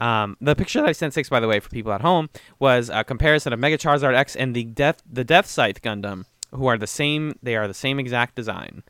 Um, 0.01 0.37
the 0.41 0.55
picture 0.55 0.81
that 0.81 0.89
I 0.89 0.93
sent 0.93 1.13
six, 1.15 1.29
by 1.29 1.41
the 1.41 1.49
way, 1.49 1.59
for 1.59 1.71
people 1.71 1.93
at 1.93 2.03
home, 2.03 2.29
was 2.61 2.89
a 2.89 3.03
comparison 3.03 3.53
of 3.53 3.59
Mega 3.59 3.79
Charizard 3.79 4.15
X 4.15 4.37
and 4.37 4.55
the 4.55 4.63
Death 4.65 5.03
the 5.11 5.25
Death 5.25 5.47
Scythe 5.47 5.83
Gundam, 5.83 6.27
who 6.53 6.67
are 6.67 6.79
the 6.79 6.87
same. 6.87 7.37
They 7.43 7.57
are 7.57 7.67
the 7.67 7.75
same 7.75 7.99
exact 7.99 8.37
design. 8.37 8.83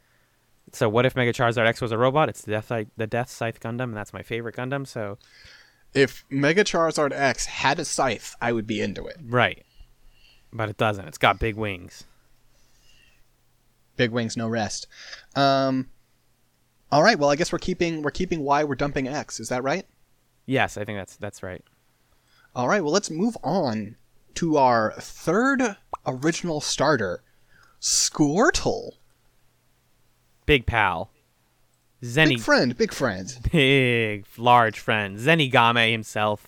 So 0.73 0.89
what 0.89 1.07
if 1.07 1.15
Mega 1.17 1.33
Charizard 1.33 1.67
X 1.67 1.81
was 1.81 1.93
a 1.93 1.99
robot? 1.99 2.29
It's 2.29 2.43
the 2.43 2.51
Death 2.51 2.67
Scythe, 2.67 2.89
the 2.97 3.07
Death 3.07 3.31
Scythe 3.31 3.61
Gundam, 3.61 3.85
and 3.85 3.97
that's 3.97 4.13
my 4.13 4.23
favorite 4.23 4.57
Gundam. 4.57 4.87
So 4.87 5.17
If 5.97 6.25
Mega 6.31 6.63
Charizard 6.63 7.13
X 7.13 7.47
had 7.47 7.79
a 7.79 7.85
scythe, 7.85 8.37
I 8.41 8.53
would 8.53 8.67
be 8.67 8.81
into 8.81 9.07
it. 9.07 9.17
right, 9.25 9.65
but 10.53 10.69
it 10.69 10.77
doesn't. 10.77 11.07
It's 11.09 11.19
got 11.19 11.39
big 11.39 11.57
wings. 11.57 12.05
Big 13.97 14.11
wings, 14.11 14.37
no 14.37 14.47
rest. 14.47 14.87
Um, 15.35 15.89
all 16.93 17.03
right. 17.03 17.19
Well, 17.19 17.31
I 17.31 17.37
guess 17.37 17.51
we're 17.51 17.59
keeping 17.59 18.03
we're 18.03 18.11
keeping 18.11 18.41
Y. 18.41 18.63
We're 18.65 18.75
dumping 18.75 19.09
X. 19.09 19.41
Is 19.41 19.49
that 19.49 19.63
right? 19.63 19.87
Yes, 20.45 20.77
I 20.77 20.85
think 20.85 20.99
that's 20.99 21.17
that's 21.17 21.43
right. 21.43 21.65
All 22.55 22.69
right. 22.69 22.83
Well, 22.83 22.93
let's 22.93 23.11
move 23.11 23.37
on 23.43 23.97
to 24.35 24.59
our 24.59 24.93
third 24.99 25.77
original 26.07 26.61
starter, 26.61 27.23
Squirtle. 27.81 28.93
Big 30.45 30.67
pal, 30.67 31.11
Zenny, 32.03 32.31
Big 32.31 32.41
friend. 32.41 32.77
Big 32.77 32.93
friend. 32.93 33.39
big 33.53 34.27
large 34.37 34.79
friend 34.79 35.19
zenigame 35.19 35.91
himself 35.91 36.47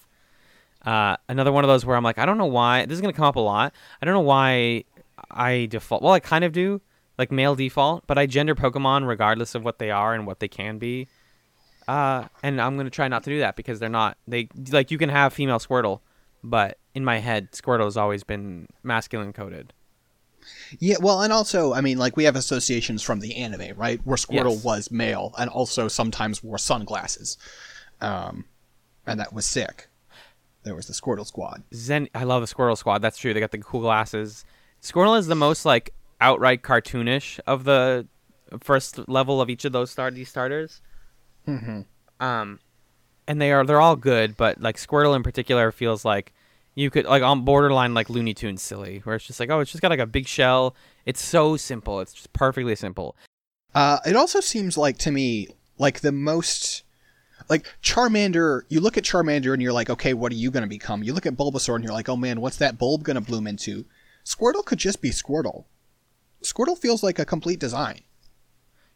uh, 0.85 1.17
another 1.29 1.51
one 1.53 1.65
of 1.65 1.69
those 1.69 1.85
where 1.85 1.97
i'm 1.97 2.05
like 2.05 2.19
i 2.19 2.27
don't 2.27 2.39
know 2.39 2.47
why 2.47 2.85
this 2.87 2.95
is 2.95 3.01
going 3.01 3.13
to 3.13 3.17
come 3.17 3.25
up 3.27 3.37
a 3.37 3.41
lot 3.41 3.73
i 4.01 4.05
don't 4.05 4.15
know 4.15 4.21
why 4.21 4.85
i 5.31 5.67
default 5.67 6.03
well 6.03 6.13
i 6.13 6.21
kind 6.21 6.45
of 6.45 6.53
do 6.53 6.81
like 7.17 7.33
male 7.33 7.55
default 7.55 8.07
but 8.07 8.19
i 8.19 8.27
gender 8.27 8.55
pokemon 8.55 9.07
regardless 9.09 9.55
of 9.55 9.65
what 9.65 9.79
they 9.79 9.91
are 9.91 10.15
and 10.15 10.27
what 10.27 10.39
they 10.41 10.49
can 10.49 10.79
be 10.79 11.09
uh, 11.89 12.25
and 12.43 12.61
i'm 12.61 12.75
going 12.75 12.87
to 12.87 12.91
try 12.91 13.09
not 13.09 13.25
to 13.25 13.31
do 13.31 13.39
that 13.39 13.57
because 13.57 13.81
they're 13.81 13.89
not 13.89 14.19
they 14.29 14.49
like 14.71 14.91
you 14.91 14.99
can 14.99 15.09
have 15.09 15.33
female 15.33 15.59
squirtle 15.59 16.01
but 16.45 16.79
in 16.95 17.05
my 17.05 17.19
head 17.19 17.51
squirtle 17.53 17.85
has 17.85 17.97
always 17.97 18.23
been 18.23 18.69
masculine 18.83 19.33
coded 19.33 19.73
Yeah. 20.79 20.97
Well, 21.01 21.23
and 21.23 21.33
also, 21.33 21.73
I 21.73 21.81
mean, 21.81 21.99
like 21.99 22.17
we 22.17 22.25
have 22.25 22.37
associations 22.37 23.03
from 23.03 23.21
the 23.21 23.37
anime, 23.37 23.77
right? 23.77 24.01
Where 24.05 24.17
Squirtle 24.17 24.55
Yes. 24.55 24.65
was 24.65 24.91
male 24.91 25.35
and 25.39 25.49
also 25.51 25.89
sometimes 25.89 26.43
wore 26.43 26.59
sunglasses, 26.59 27.39
um, 28.01 28.45
and 29.07 29.19
that 29.21 29.33
was 29.33 29.47
sick. 29.47 29.89
There 30.65 30.75
was 30.75 30.87
the 30.87 30.93
Squirtle 30.93 31.27
Squad. 31.27 31.63
Zen. 31.75 32.09
I 32.15 32.25
love 32.25 32.47
the 32.47 32.55
Squirtle 32.55 32.77
Squad. 32.77 33.01
That's 33.01 33.17
true. 33.19 33.33
They 33.33 33.41
got 33.41 33.53
the 33.53 33.59
cool 33.59 33.81
glasses. 33.81 34.45
Squirtle 34.83 35.19
is 35.19 35.27
the 35.27 35.35
most 35.35 35.65
like 35.65 35.95
outright 36.21 36.63
cartoonish 36.63 37.41
of 37.47 37.65
the 37.65 38.07
first 38.61 39.09
level 39.09 39.41
of 39.41 39.49
each 39.51 39.65
of 39.65 39.73
those 39.73 39.91
star 39.91 40.11
these 40.11 40.29
starters. 40.29 40.81
Mm-hmm. 41.47 41.83
Um, 42.25 42.59
and 43.27 43.41
they 43.41 43.53
are 43.53 43.65
they're 43.65 43.81
all 43.81 43.97
good, 43.97 44.37
but 44.37 44.61
like 44.61 44.77
Squirtle 44.77 45.17
in 45.17 45.23
particular 45.23 45.71
feels 45.73 46.05
like 46.05 46.33
you 46.79 46.91
could 46.91 47.07
like 47.07 47.25
on 47.25 47.43
borderline 47.43 47.93
like 47.93 48.09
Looney 48.09 48.35
Tunes 48.35 48.63
silly, 48.63 49.01
where 49.01 49.17
it's 49.17 49.27
just 49.27 49.41
like 49.41 49.51
oh, 49.51 49.59
it's 49.59 49.73
just 49.73 49.83
got 49.83 49.91
like 49.91 49.99
a 49.99 50.07
big 50.07 50.29
shell. 50.29 50.77
It's 51.05 51.21
so 51.21 51.57
simple. 51.57 51.99
It's 51.99 52.13
just 52.13 52.33
perfectly 52.33 52.77
simple. 52.77 53.17
Uh, 53.75 53.99
it 54.07 54.15
also 54.15 54.39
seems 54.39 54.79
like 54.79 54.97
to 54.99 55.11
me 55.11 55.49
like 55.79 56.01
the 56.01 56.13
most 56.13 56.85
like 57.49 57.67
Charmander. 57.83 58.63
You 58.69 58.81
look 58.81 58.97
at 58.97 59.03
Charmander 59.03 59.53
and 59.53 59.61
you're 59.61 59.73
like, 59.73 59.91
okay, 59.91 60.15
what 60.15 60.31
are 60.31 60.37
you 60.37 60.53
going 60.53 60.63
to 60.63 60.69
become? 60.69 61.03
You 61.03 61.15
look 61.15 61.27
at 61.27 61.37
Bulbasaur 61.37 61.75
and 61.75 61.83
you're 61.83 61.93
like, 61.93 62.09
oh 62.09 62.17
man, 62.17 62.41
what's 62.41 62.59
that 62.59 62.79
bulb 62.79 63.03
going 63.03 63.17
to 63.17 63.21
bloom 63.21 63.49
into? 63.49 63.85
Squirtle 64.25 64.65
could 64.65 64.79
just 64.79 65.03
be 65.03 65.11
Squirtle. 65.11 65.65
Squirtle 66.45 66.79
feels 66.79 67.03
like 67.03 67.19
a 67.19 67.25
complete 67.25 67.59
design. 67.59 68.03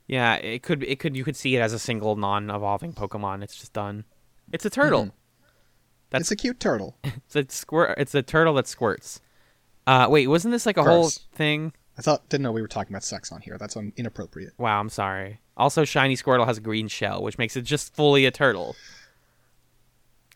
Yeah, 0.06 0.36
it 0.36 0.62
could 0.62 0.84
it 0.84 1.00
could 1.00 1.16
you 1.16 1.24
could 1.24 1.36
see 1.36 1.56
it 1.56 1.60
as 1.60 1.72
a 1.72 1.80
single 1.80 2.14
non-evolving 2.14 2.92
Pokemon. 2.92 3.42
It's 3.42 3.56
just 3.56 3.72
done. 3.72 4.04
It's 4.52 4.64
a 4.64 4.70
turtle. 4.70 5.12
That's- 6.12 6.22
it's 6.22 6.30
a 6.30 6.36
cute 6.36 6.60
turtle. 6.60 6.96
It's 7.34 7.36
a 7.36 7.54
squirt. 7.54 7.94
It's 7.98 8.14
a 8.14 8.22
turtle 8.22 8.54
that 8.54 8.66
squirts. 8.66 9.20
Uh, 9.86 10.06
wait, 10.10 10.26
wasn't 10.26 10.52
this 10.52 10.66
like 10.66 10.76
a 10.76 10.82
whole 10.82 11.08
thing? 11.34 11.72
I 11.98 12.02
thought 12.02 12.28
didn't 12.28 12.42
know 12.42 12.52
we 12.52 12.62
were 12.62 12.68
talking 12.68 12.92
about 12.92 13.04
sex 13.04 13.32
on 13.32 13.40
here. 13.40 13.56
That's 13.58 13.76
inappropriate. 13.96 14.52
Wow, 14.58 14.80
I'm 14.80 14.88
sorry. 14.90 15.40
Also, 15.56 15.84
shiny 15.84 16.16
Squirtle 16.16 16.46
has 16.46 16.58
a 16.58 16.60
green 16.60 16.88
shell, 16.88 17.22
which 17.22 17.38
makes 17.38 17.56
it 17.56 17.62
just 17.62 17.94
fully 17.94 18.26
a 18.26 18.30
turtle. 18.30 18.76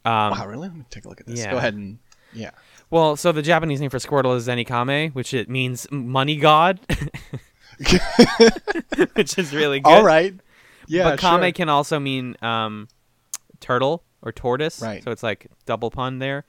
Um, 0.04 0.30
wow, 0.30 0.46
really? 0.46 0.68
Let 0.68 0.76
me 0.76 0.84
take 0.90 1.04
a 1.04 1.08
look 1.08 1.20
at 1.20 1.26
this. 1.26 1.38
yeah. 1.38 1.50
Go 1.50 1.58
ahead 1.58 1.74
and 1.74 1.98
yeah. 2.32 2.50
Well, 2.90 3.16
so 3.16 3.32
the 3.32 3.42
Japanese 3.42 3.80
name 3.80 3.90
for 3.90 3.98
Squirtle 3.98 4.36
is 4.36 4.46
Zenikame, 4.46 5.12
which 5.14 5.34
it 5.34 5.50
means 5.50 5.86
money 5.90 6.36
god, 6.36 6.78
which 9.14 9.38
is 9.38 9.54
really 9.54 9.80
good. 9.80 9.90
All 9.90 10.04
right. 10.04 10.34
Yeah, 10.86 11.10
but 11.10 11.18
Kame 11.18 11.40
sure. 11.42 11.52
can 11.52 11.68
also 11.68 11.98
mean 11.98 12.36
um, 12.42 12.88
turtle 13.60 14.04
or 14.26 14.32
tortoise. 14.32 14.82
Right. 14.82 15.02
So 15.02 15.10
it's 15.10 15.22
like 15.22 15.46
double 15.64 15.90
pun 15.90 16.18
there. 16.18 16.44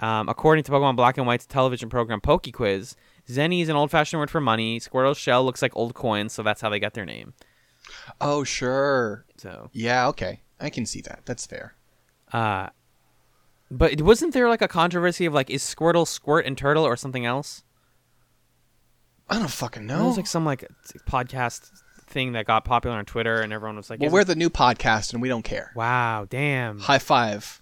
Um, 0.00 0.28
according 0.28 0.64
to 0.64 0.72
Pokemon 0.72 0.96
Black 0.96 1.16
and 1.18 1.26
White's 1.26 1.46
television 1.46 1.88
program 1.88 2.20
PokeQuiz, 2.20 2.96
Zenny 3.28 3.62
is 3.62 3.68
an 3.68 3.76
old-fashioned 3.76 4.18
word 4.18 4.30
for 4.30 4.40
money. 4.40 4.80
Squirtle's 4.80 5.18
shell 5.18 5.44
looks 5.44 5.62
like 5.62 5.74
old 5.76 5.94
coins, 5.94 6.32
so 6.32 6.42
that's 6.42 6.60
how 6.60 6.68
they 6.68 6.80
got 6.80 6.94
their 6.94 7.04
name. 7.06 7.34
Oh, 8.20 8.42
sure. 8.42 9.24
So, 9.36 9.70
Yeah, 9.72 10.08
okay. 10.08 10.40
I 10.60 10.70
can 10.70 10.86
see 10.86 11.00
that. 11.02 11.20
That's 11.24 11.46
fair. 11.46 11.74
uh, 12.32 12.68
but 13.70 14.02
wasn't 14.02 14.34
there 14.34 14.48
like 14.48 14.60
a 14.62 14.68
controversy 14.68 15.24
of 15.24 15.32
like 15.32 15.48
is 15.50 15.62
Squirtle 15.62 16.06
Squirt 16.06 16.44
and 16.46 16.58
Turtle 16.58 16.84
or 16.84 16.96
something 16.96 17.24
else? 17.24 17.62
I 19.30 19.38
don't 19.38 19.50
fucking 19.50 19.86
know. 19.86 20.08
was 20.08 20.16
like 20.18 20.26
some 20.26 20.44
like 20.44 20.68
podcast 21.08 21.70
thing 22.12 22.32
that 22.32 22.46
got 22.46 22.64
popular 22.64 22.96
on 22.96 23.04
Twitter, 23.04 23.40
and 23.40 23.52
everyone 23.52 23.76
was 23.76 23.90
like, 23.90 24.00
well, 24.00 24.10
we're 24.10 24.24
the 24.24 24.36
new 24.36 24.50
podcast 24.50 25.12
and 25.12 25.20
we 25.22 25.28
don't 25.28 25.42
care. 25.42 25.72
"Wow, 25.74 26.26
damn!" 26.28 26.78
High 26.78 26.98
five. 26.98 27.60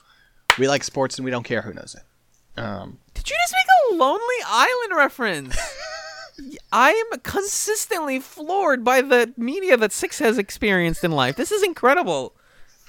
We 0.59 0.69
like 0.69 0.85
sports 0.85 1.17
and 1.17 1.25
we 1.25 1.31
don't 1.31 1.45
care 1.45 1.63
who 1.63 1.73
knows 1.73 1.97
it. 1.97 2.61
Um, 2.61 2.99
Did 3.15 3.31
you 3.31 3.37
just 3.43 3.55
make 3.55 3.93
a 3.93 4.03
Lonely 4.03 4.35
Island 4.47 4.97
reference? 4.97 5.57
I 6.73 6.91
am 6.91 7.21
consistently 7.21 8.19
floored 8.19 8.85
by 8.85 9.03
the 9.03 9.33
media 9.37 9.77
that 9.77 9.93
Six 9.93 10.19
has 10.19 10.39
experienced 10.39 11.05
in 11.05 11.13
life. 11.13 11.37
This 11.37 11.53
is 11.53 11.63
incredible. 11.63 12.35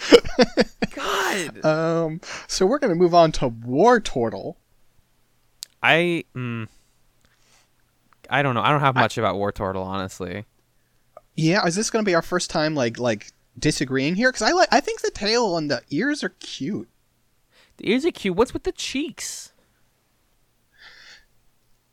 God, 0.95 1.65
um, 1.65 2.21
so 2.47 2.65
we're 2.65 2.79
gonna 2.79 2.95
move 2.95 3.13
on 3.13 3.31
to 3.33 3.49
Wartortle. 3.49 4.55
I 5.83 6.25
mm, 6.35 6.67
I 8.29 8.41
don't 8.41 8.55
know. 8.55 8.61
I 8.61 8.71
don't 8.71 8.79
have 8.79 8.95
much 8.95 9.17
about 9.17 9.35
Wartortle, 9.35 9.85
honestly. 9.85 10.45
Yeah, 11.35 11.65
is 11.65 11.75
this 11.75 11.89
gonna 11.89 12.03
be 12.03 12.15
our 12.15 12.21
first 12.21 12.49
time 12.49 12.75
like 12.75 12.99
like 12.99 13.31
disagreeing 13.57 14.15
here? 14.15 14.29
Because 14.31 14.41
I 14.41 14.51
like 14.51 14.69
I 14.71 14.79
think 14.79 15.01
the 15.01 15.11
tail 15.11 15.57
and 15.57 15.69
the 15.71 15.81
ears 15.89 16.23
are 16.23 16.29
cute. 16.39 16.89
The 17.77 17.89
ears 17.89 18.05
are 18.05 18.11
cute. 18.11 18.35
What's 18.35 18.53
with 18.53 18.63
the 18.63 18.71
cheeks? 18.71 19.51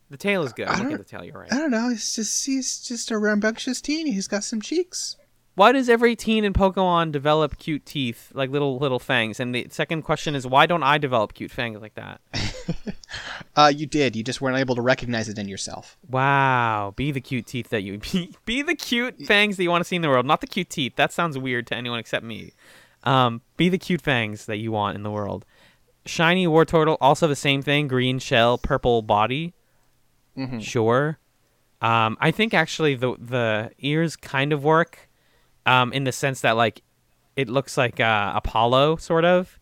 The 0.09 0.17
tail 0.17 0.43
is 0.43 0.53
good. 0.53 0.67
I 0.67 0.77
don't- 0.79 0.91
at 0.93 0.97
the 0.97 1.03
tail. 1.03 1.23
You're 1.23 1.39
right. 1.39 1.53
I 1.53 1.57
don't 1.57 1.71
know. 1.71 1.89
He's 1.89 2.15
just 2.15 2.45
he's 2.45 2.79
just 2.79 3.11
a 3.11 3.17
rambunctious 3.17 3.81
teen. 3.81 4.07
He's 4.07 4.27
got 4.27 4.43
some 4.43 4.61
cheeks. 4.61 5.15
Why 5.59 5.73
does 5.73 5.89
every 5.89 6.15
teen 6.15 6.45
in 6.45 6.53
Pokemon 6.53 7.11
develop 7.11 7.57
cute 7.57 7.85
teeth, 7.85 8.31
like 8.33 8.49
little 8.49 8.77
little 8.77 8.97
fangs? 8.97 9.41
And 9.41 9.53
the 9.53 9.67
second 9.69 10.03
question 10.03 10.33
is, 10.33 10.47
why 10.47 10.65
don't 10.65 10.83
I 10.83 10.97
develop 10.97 11.33
cute 11.33 11.51
fangs 11.51 11.81
like 11.81 11.95
that? 11.95 12.21
Uh, 13.55 13.73
you 13.75 13.85
did. 13.85 14.15
You 14.15 14.23
just 14.23 14.39
weren't 14.39 14.57
able 14.57 14.75
to 14.75 14.81
recognize 14.81 15.27
it 15.27 15.37
in 15.37 15.49
yourself. 15.49 15.97
Wow, 16.07 16.93
be 16.95 17.11
the 17.11 17.19
cute 17.19 17.47
teeth 17.47 17.69
that 17.69 17.81
you 17.81 17.97
be, 18.13 18.37
be 18.45 18.61
the 18.61 18.75
cute 18.75 19.19
fangs 19.23 19.57
that 19.57 19.63
you 19.63 19.69
want 19.69 19.83
to 19.83 19.85
see 19.87 19.97
in 19.97 20.01
the 20.01 20.07
world, 20.07 20.25
not 20.25 20.39
the 20.39 20.47
cute 20.47 20.69
teeth. 20.69 20.95
That 20.95 21.11
sounds 21.11 21.37
weird 21.37 21.67
to 21.67 21.75
anyone 21.75 21.99
except 21.99 22.23
me. 22.23 22.53
Um, 23.03 23.41
be 23.57 23.67
the 23.67 23.79
cute 23.79 24.01
fangs 24.01 24.45
that 24.45 24.57
you 24.57 24.71
want 24.71 24.95
in 24.95 25.03
the 25.03 25.11
world. 25.11 25.43
Shiny 26.05 26.47
Wartortle, 26.47 26.97
also 27.01 27.27
the 27.27 27.35
same 27.35 27.61
thing, 27.61 27.89
green 27.89 28.19
shell, 28.19 28.57
purple 28.57 29.01
body. 29.01 29.53
Mhm. 30.37 30.61
Sure. 30.61 31.19
Um, 31.81 32.15
I 32.21 32.31
think 32.31 32.53
actually 32.53 32.95
the 32.95 33.15
the 33.19 33.71
ears 33.79 34.15
kind 34.15 34.53
of 34.53 34.63
work, 34.63 35.08
um, 35.69 35.93
in 35.93 36.03
the 36.03 36.11
sense 36.11 36.41
that 36.41 36.55
like 36.57 36.81
it 37.35 37.47
looks 37.49 37.77
like 37.77 37.99
uh, 37.99 38.31
Apollo 38.35 38.97
sort 38.97 39.25
of. 39.25 39.59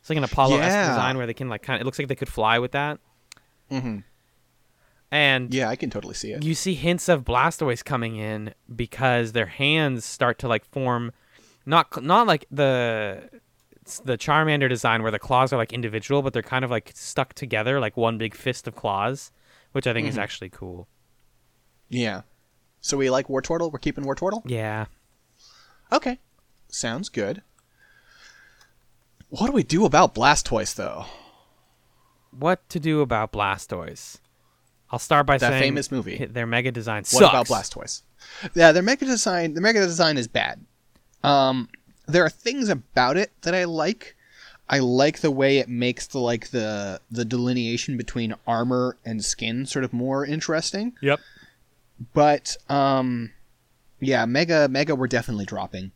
It's 0.00 0.10
like 0.10 0.18
an 0.18 0.24
Apollo 0.24 0.58
esque 0.58 0.72
Yeah. 0.74 0.88
design 0.90 1.16
where 1.16 1.26
they 1.26 1.34
can 1.34 1.48
like 1.48 1.62
kind 1.62 1.76
of. 1.76 1.80
It 1.80 1.84
looks 1.84 1.98
like 1.98 2.08
they 2.08 2.14
could 2.14 2.28
fly 2.28 2.58
with 2.58 2.72
that. 2.72 2.98
Mm-hmm. 3.70 3.98
And 5.10 5.54
Yeah, 5.54 5.68
I 5.68 5.76
can 5.76 5.88
totally 5.90 6.14
see 6.14 6.32
it. 6.32 6.42
you 6.44 6.54
see 6.54 6.74
hints 6.74 7.08
of 7.08 7.24
Blastoise 7.24 7.84
coming 7.84 8.16
in 8.16 8.54
because 8.74 9.32
their 9.32 9.46
hands 9.46 10.04
start 10.04 10.38
to 10.40 10.48
like 10.48 10.64
form, 10.64 11.12
not 11.64 12.02
not 12.02 12.26
like 12.26 12.46
the 12.50 13.30
the 14.04 14.18
Charmander 14.18 14.68
design 14.68 15.02
where 15.02 15.12
the 15.12 15.18
claws 15.18 15.52
are 15.52 15.56
like 15.56 15.72
individual, 15.72 16.22
but 16.22 16.32
they're 16.32 16.42
kind 16.42 16.64
of 16.64 16.70
like 16.70 16.90
stuck 16.94 17.34
together 17.34 17.78
like 17.78 17.96
one 17.96 18.18
big 18.18 18.34
fist 18.34 18.66
of 18.66 18.74
claws, 18.74 19.30
which 19.72 19.86
I 19.86 19.92
think 19.92 20.08
is 20.08 20.18
actually 20.18 20.50
cool. 20.50 20.88
Yeah. 21.88 22.22
So 22.80 22.96
we 22.96 23.10
like 23.10 23.28
Wartortle. 23.28 23.70
We're 23.72 23.78
keeping 23.78 24.04
Wartortle. 24.04 24.42
Yeah. 24.44 24.86
Okay. 25.92 26.18
Sounds 26.68 27.08
good. 27.08 27.42
What 29.28 29.46
do 29.46 29.52
we 29.52 29.62
do 29.62 29.84
about 29.84 30.14
Blastoise, 30.14 30.74
though? 30.74 31.06
What 32.30 32.68
to 32.70 32.80
do 32.80 33.00
about 33.00 33.32
Blastoise? 33.32 34.18
I'll 34.90 34.98
start 34.98 35.26
by 35.26 35.38
That 35.38 35.50
saying 35.50 35.62
famous 35.62 35.90
movie. 35.90 36.24
Their 36.26 36.46
mega 36.46 36.70
design 36.70 37.04
sucks. 37.04 37.22
What 37.22 37.30
about 37.30 37.46
Blastoise? 37.46 38.02
Yeah, 38.54 38.72
their 38.72 38.82
mega 38.82 39.04
design. 39.04 39.54
The 39.54 39.60
mega 39.60 39.80
design 39.80 40.16
is 40.16 40.28
bad. 40.28 40.64
Um, 41.24 41.68
there 42.06 42.24
are 42.24 42.30
things 42.30 42.68
about 42.68 43.16
it 43.16 43.32
that 43.42 43.54
I 43.54 43.64
like. 43.64 44.16
I 44.68 44.78
like 44.78 45.20
the 45.20 45.30
way 45.30 45.58
it 45.58 45.68
makes 45.68 46.06
the 46.06 46.18
like 46.18 46.50
the 46.50 47.00
the 47.10 47.24
delineation 47.24 47.96
between 47.96 48.34
armor 48.46 48.96
and 49.04 49.24
skin 49.24 49.66
sort 49.66 49.84
of 49.84 49.92
more 49.92 50.24
interesting. 50.24 50.94
Yep. 51.00 51.20
But 52.12 52.56
um, 52.68 53.32
yeah, 54.00 54.24
mega 54.26 54.68
mega 54.68 54.94
we're 54.94 55.08
definitely 55.08 55.46
dropping. 55.46 55.92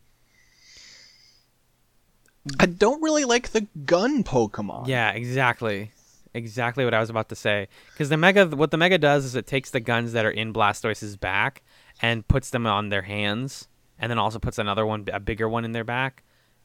I 2.58 2.66
don't 2.66 3.02
really 3.02 3.24
like 3.24 3.50
the 3.50 3.66
gun 3.84 4.24
Pokemon. 4.24 4.86
Yeah, 4.88 5.10
exactly. 5.10 5.92
Exactly 6.32 6.84
what 6.84 6.94
I 6.94 7.00
was 7.00 7.10
about 7.10 7.28
to 7.30 7.36
say. 7.36 7.68
Because 7.92 8.08
the 8.08 8.16
mega, 8.16 8.46
what 8.46 8.70
the 8.70 8.76
mega 8.76 8.98
does 8.98 9.24
is 9.24 9.34
it 9.34 9.46
takes 9.46 9.70
the 9.70 9.80
guns 9.80 10.12
that 10.12 10.24
are 10.24 10.30
in 10.30 10.52
Blastoise's 10.52 11.16
back 11.16 11.62
and 12.00 12.26
puts 12.26 12.50
them 12.50 12.66
on 12.66 12.88
their 12.88 13.02
hands, 13.02 13.68
and 13.98 14.10
then 14.10 14.18
also 14.18 14.38
puts 14.38 14.58
another 14.58 14.86
one, 14.86 15.06
a 15.12 15.20
bigger 15.20 15.48
one, 15.48 15.64
in 15.64 15.72
their 15.72 15.84
back, 15.84 16.22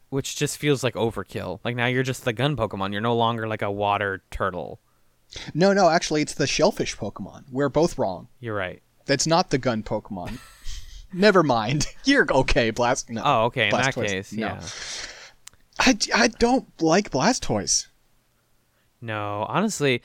which 0.09 0.35
just 0.37 0.57
feels 0.57 0.83
like 0.83 0.93
overkill. 0.93 1.59
Like 1.65 1.75
now 1.75 1.87
you're 1.87 2.03
just 2.03 2.23
the 2.23 2.33
gun 2.33 2.55
Pokemon. 2.55 2.93
You're 2.93 3.01
no 3.01 3.15
longer 3.15 3.47
like 3.47 3.61
a 3.61 3.71
water 3.71 4.23
turtle. 4.31 4.79
No, 5.53 5.73
no, 5.73 5.89
actually, 5.89 6.21
it's 6.21 6.35
the 6.35 6.47
shellfish 6.47 6.95
Pokemon. 6.95 7.45
We're 7.51 7.69
both 7.69 7.97
wrong. 7.97 8.29
You're 8.39 8.55
right. 8.55 8.81
That's 9.07 9.27
not 9.27 9.49
the 9.49 9.57
gun 9.57 9.83
Pokemon. 9.83 10.39
Never 11.15 11.43
mind. 11.43 11.87
You're 12.03 12.27
okay, 12.31 12.71
Blast. 12.71 13.09
No. 13.09 13.21
Oh, 13.23 13.43
okay. 13.45 13.65
In 13.65 13.71
that 13.71 13.95
case, 13.95 14.31
no. 14.33 14.47
yeah. 14.47 14.61
I, 15.79 15.97
I 16.13 16.27
don't 16.27 16.67
like 16.81 17.09
Blastoise. 17.11 17.87
No, 19.01 19.45
honestly, 19.47 20.01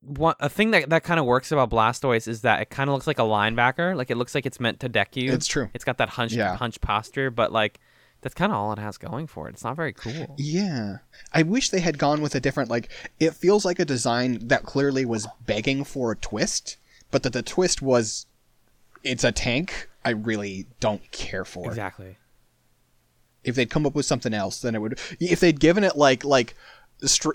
one 0.00 0.34
a 0.40 0.48
thing 0.48 0.70
that 0.72 0.90
that 0.90 1.04
kind 1.04 1.18
of 1.18 1.26
works 1.26 1.50
about 1.52 1.70
Blastoise 1.70 2.28
is 2.28 2.42
that 2.42 2.60
it 2.60 2.70
kind 2.70 2.88
of 2.88 2.94
looks 2.94 3.06
like 3.06 3.18
a 3.18 3.22
linebacker. 3.22 3.96
Like 3.96 4.10
it 4.10 4.16
looks 4.16 4.34
like 4.34 4.46
it's 4.46 4.60
meant 4.60 4.80
to 4.80 4.88
deck 4.88 5.16
you. 5.16 5.32
It's 5.32 5.46
true. 5.46 5.68
It's 5.74 5.84
got 5.84 5.98
that 5.98 6.10
hunch 6.10 6.32
Yeah. 6.32 6.56
hunch 6.56 6.80
posture, 6.80 7.30
but 7.30 7.52
like 7.52 7.80
that's 8.20 8.34
kind 8.34 8.52
of 8.52 8.56
all 8.58 8.72
it 8.72 8.78
has 8.78 8.96
going 8.96 9.26
for 9.26 9.48
it. 9.48 9.52
It's 9.52 9.64
not 9.64 9.76
very 9.76 9.92
cool. 9.92 10.34
Yeah. 10.38 10.98
I 11.32 11.42
wish 11.42 11.68
they 11.68 11.80
had 11.80 11.98
gone 11.98 12.22
with 12.22 12.34
a 12.34 12.40
different, 12.40 12.70
like, 12.70 12.90
it 13.20 13.34
feels 13.34 13.66
like 13.66 13.78
a 13.78 13.84
design 13.84 14.38
that 14.48 14.62
clearly 14.62 15.04
was 15.04 15.28
begging 15.44 15.84
for 15.84 16.12
a 16.12 16.16
twist, 16.16 16.78
but 17.10 17.22
that 17.22 17.34
the 17.34 17.42
twist 17.42 17.82
was 17.82 18.24
it's 19.02 19.24
a 19.24 19.32
tank. 19.32 19.90
I 20.04 20.10
really 20.10 20.66
don't 20.80 21.08
care 21.10 21.44
for. 21.44 21.66
Exactly. 21.68 22.16
If 23.42 23.54
they'd 23.54 23.70
come 23.70 23.86
up 23.86 23.94
with 23.94 24.06
something 24.06 24.32
else, 24.34 24.60
then 24.60 24.74
it 24.74 24.80
would. 24.80 24.98
If 25.20 25.40
they'd 25.40 25.58
given 25.60 25.84
it 25.84 25.96
like 25.96 26.24
like 26.24 26.54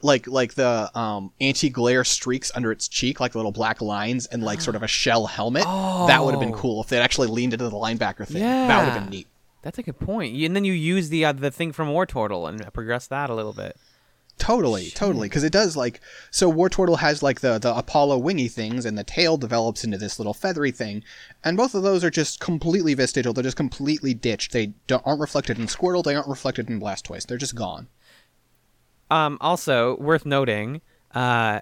like 0.02 0.26
like 0.28 0.54
the 0.56 0.90
um, 0.98 1.32
anti-glare 1.40 2.04
streaks 2.04 2.52
under 2.56 2.72
its 2.72 2.88
cheek, 2.88 3.20
like 3.20 3.36
little 3.36 3.52
black 3.52 3.82
lines, 3.82 4.26
and 4.26 4.42
like 4.44 4.62
sort 4.62 4.76
of 4.76 4.84
a 4.84 4.88
shell 5.02 5.28
helmet, 5.28 5.64
that 5.64 6.24
would 6.24 6.32
have 6.32 6.40
been 6.40 6.54
Oh. 6.54 6.58
cool. 6.58 6.82
If 6.82 6.90
they'd 6.90 7.00
actually 7.02 7.28
leaned 7.28 7.54
into 7.54 7.66
the 7.70 7.76
linebacker 7.76 8.26
thing, 8.28 8.42
that 8.42 8.84
would 8.84 8.92
have 8.92 9.02
been 9.04 9.10
neat. 9.12 9.28
That's 9.62 9.78
a 9.78 9.84
good 9.84 10.00
point. 10.00 10.36
And 10.42 10.56
then 10.56 10.64
you 10.66 10.74
use 10.74 11.10
the 11.10 11.26
uh, 11.26 11.34
the 11.34 11.52
thing 11.52 11.72
from 11.74 11.90
Wartortle 11.90 12.48
and 12.50 12.74
progress 12.74 13.06
that 13.08 13.30
a 13.30 13.36
little 13.36 13.54
bit. 13.54 13.78
Totally, 14.40 14.90
totally, 14.92 15.28
because 15.28 15.44
it 15.44 15.52
does 15.52 15.76
like 15.78 16.00
so. 16.32 16.52
Wartortle 16.52 16.98
has 17.00 17.22
like 17.22 17.42
the 17.42 17.60
the 17.60 17.76
Apollo 17.78 18.18
wingy 18.20 18.48
things, 18.48 18.86
and 18.86 18.98
the 18.98 19.04
tail 19.04 19.38
develops 19.38 19.84
into 19.84 19.98
this 19.98 20.18
little 20.18 20.34
feathery 20.34 20.72
thing, 20.72 21.04
and 21.44 21.56
both 21.58 21.76
of 21.76 21.84
those 21.84 22.04
are 22.04 22.10
just 22.10 22.40
completely 22.40 22.94
vestigial. 22.94 23.34
They're 23.34 23.44
just 23.44 23.58
completely 23.58 24.14
ditched. 24.14 24.52
They 24.54 24.68
don't, 24.88 25.06
aren't 25.06 25.20
reflected 25.22 25.60
in 25.60 25.66
Squirtle. 25.68 26.04
They 26.04 26.16
aren't 26.16 26.28
reflected 26.30 26.70
in 26.70 26.80
Blastoise. 26.80 27.28
They're 27.28 27.38
just 27.38 27.54
gone. 27.56 27.90
Um, 29.12 29.38
also 29.42 29.98
worth 29.98 30.26
noting, 30.26 30.82
uh, 31.14 31.60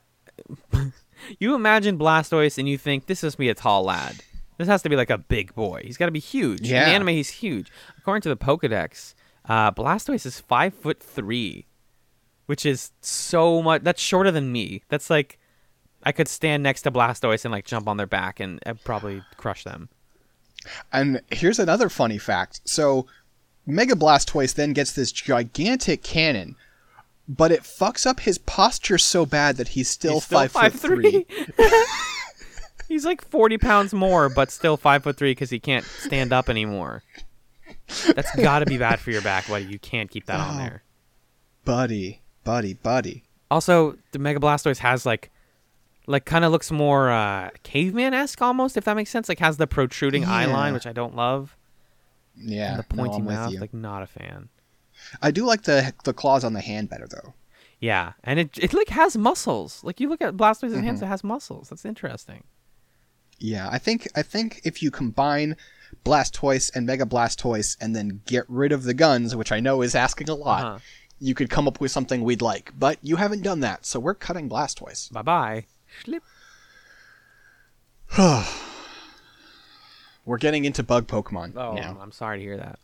you 1.39 1.55
imagine 1.55 1.97
Blastoise 1.97 2.57
and 2.57 2.67
you 2.69 2.77
think 2.77 3.07
this 3.07 3.23
must 3.23 3.37
be 3.37 3.49
a 3.49 3.55
tall 3.55 3.83
lad. 3.83 4.17
This 4.57 4.67
has 4.67 4.81
to 4.83 4.89
be 4.89 4.95
like 4.95 5.09
a 5.09 5.17
big 5.17 5.53
boy. 5.55 5.81
He's 5.83 5.97
got 5.97 6.05
to 6.07 6.11
be 6.11 6.19
huge. 6.19 6.61
In 6.61 6.65
Yeah. 6.67 6.85
the 6.85 6.91
anime, 6.91 7.07
he's 7.09 7.29
huge. 7.29 7.71
According 7.97 8.21
to 8.23 8.29
the 8.29 8.37
Pokedex, 8.37 9.13
uh, 9.45 9.71
Blastoise 9.71 10.25
is 10.25 10.39
five 10.39 10.73
foot 10.73 11.01
three, 11.01 11.67
which 12.47 12.65
is 12.65 12.91
so 13.01 13.61
much. 13.61 13.83
That's 13.83 14.01
shorter 14.01 14.31
than 14.31 14.51
me. 14.51 14.81
That's 14.89 15.09
like 15.09 15.37
I 16.03 16.11
could 16.11 16.27
stand 16.27 16.63
next 16.63 16.81
to 16.81 16.91
Blastoise 16.91 17.45
and 17.45 17.51
like 17.51 17.65
jump 17.65 17.87
on 17.87 17.97
their 17.97 18.07
back 18.07 18.39
and 18.39 18.59
probably 18.83 19.21
crush 19.37 19.63
them. 19.63 19.89
And 20.91 21.21
here's 21.31 21.59
another 21.59 21.87
funny 21.87 22.17
fact. 22.17 22.59
So, 22.65 23.05
Mega 23.65 23.93
Blastoise 23.95 24.55
then 24.55 24.73
gets 24.73 24.91
this 24.93 25.11
gigantic 25.13 26.03
cannon, 26.03 26.55
but 27.27 27.51
it 27.51 27.61
fucks 27.61 28.05
up 28.05 28.19
his 28.21 28.37
posture 28.37 28.97
so 28.97 29.25
bad 29.25 29.55
that 29.57 29.69
he's 29.69 29.89
still, 29.89 30.15
He's 30.15 30.23
still 30.25 30.47
five, 30.47 30.73
foot 30.73 30.81
three. 30.81 31.25
He's 32.87 33.05
like 33.05 33.21
forty 33.21 33.57
pounds 33.57 33.93
more, 33.93 34.29
but 34.29 34.49
still 34.49 34.77
five 34.77 35.03
foot 35.03 35.17
three 35.17 35.31
because 35.31 35.49
he 35.49 35.59
can't 35.59 35.83
stand 35.85 36.31
up 36.31 36.47
anymore. 36.49 37.03
That's 38.15 38.33
got 38.37 38.59
to 38.59 38.65
be 38.65 38.77
bad 38.77 38.99
for 38.99 39.11
your 39.11 39.21
back, 39.21 39.47
buddy. 39.49 39.65
You 39.65 39.77
can't 39.79 40.09
keep 40.09 40.25
that 40.27 40.39
on 40.39 40.55
Oh. 40.55 40.57
there. 40.57 40.83
buddy, 41.65 42.21
buddy, 42.47 42.73
buddy. 42.73 43.23
Also, 43.51 43.97
the 44.11 44.19
Mega 44.19 44.39
Blastoise 44.39 44.79
has 44.79 45.05
like, 45.05 45.29
like 46.07 46.25
kind 46.25 46.43
of 46.45 46.51
looks 46.51 46.71
more 46.71 47.09
uh, 47.11 47.49
caveman 47.63 48.13
esque 48.13 48.41
almost, 48.41 48.77
if 48.77 48.85
that 48.85 48.95
makes 48.95 49.09
sense. 49.09 49.29
Like 49.29 49.39
has 49.39 49.57
the 49.57 49.67
protruding 49.67 50.25
eye 50.25 50.45
line, 50.45 50.73
which 50.73 50.87
I 50.87 50.93
don't 50.93 51.15
love, 51.15 51.55
Yeah, 52.35 52.73
and 52.75 52.83
the 52.83 52.95
no, 52.95 53.03
pointy 53.03 53.21
with 53.21 53.35
mouth. 53.35 53.53
Like 53.59 53.73
not 53.73 54.01
a 54.03 54.07
fan. 54.07 54.49
I 55.21 55.31
do 55.31 55.45
like 55.45 55.63
the 55.63 55.93
the 56.05 56.13
claws 56.13 56.43
on 56.43 56.53
the 56.53 56.61
hand 56.61 56.89
better 56.89 57.07
though. 57.07 57.33
Yeah, 57.79 58.13
and 58.23 58.39
it 58.39 58.57
it 58.57 58.73
like 58.73 58.89
has 58.89 59.15
muscles. 59.15 59.83
Like 59.83 59.99
you 59.99 60.09
look 60.09 60.21
at 60.21 60.35
Blastoise's 60.35 60.73
Mm-hmm. 60.73 60.83
hands, 60.83 61.01
it 61.01 61.05
has 61.07 61.23
muscles. 61.23 61.69
That's 61.69 61.85
interesting. 61.85 62.43
Yeah, 63.39 63.69
I 63.71 63.77
think 63.77 64.07
I 64.15 64.23
think 64.23 64.61
if 64.63 64.81
you 64.81 64.89
combine 64.89 65.55
Blastoise 66.03 66.71
and 66.75 66.85
Mega 66.85 67.05
Blastoise 67.05 67.77
and 67.79 67.95
then 67.95 68.21
get 68.25 68.43
rid 68.47 68.71
of 68.71 68.83
the 68.83 68.93
guns, 68.95 69.35
which 69.35 69.51
I 69.51 69.59
know 69.59 69.81
is 69.83 69.93
asking 69.93 70.29
a 70.29 70.33
lot, 70.35 70.63
Uh-huh. 70.65 70.79
You 71.19 71.33
could 71.33 71.49
come 71.49 71.67
up 71.67 71.79
with 71.79 71.91
something 71.91 72.23
we'd 72.23 72.41
like. 72.41 72.71
But 72.77 72.97
you 73.01 73.15
haven't 73.15 73.41
done 73.43 73.59
that, 73.61 73.85
so 73.85 73.99
we're 73.99 74.13
cutting 74.13 74.49
Blastoise. 74.49 75.11
Bye 75.11 75.21
bye. 75.21 75.65
Schlip. 76.03 76.21
We're 80.25 80.37
getting 80.37 80.65
into 80.65 80.83
bug 80.83 81.07
Pokemon 81.07 81.53
Oh, 81.55 81.73
now. 81.73 81.97
I'm 82.01 82.11
sorry 82.11 82.39
to 82.39 82.43
hear 82.43 82.57
that. 82.57 82.79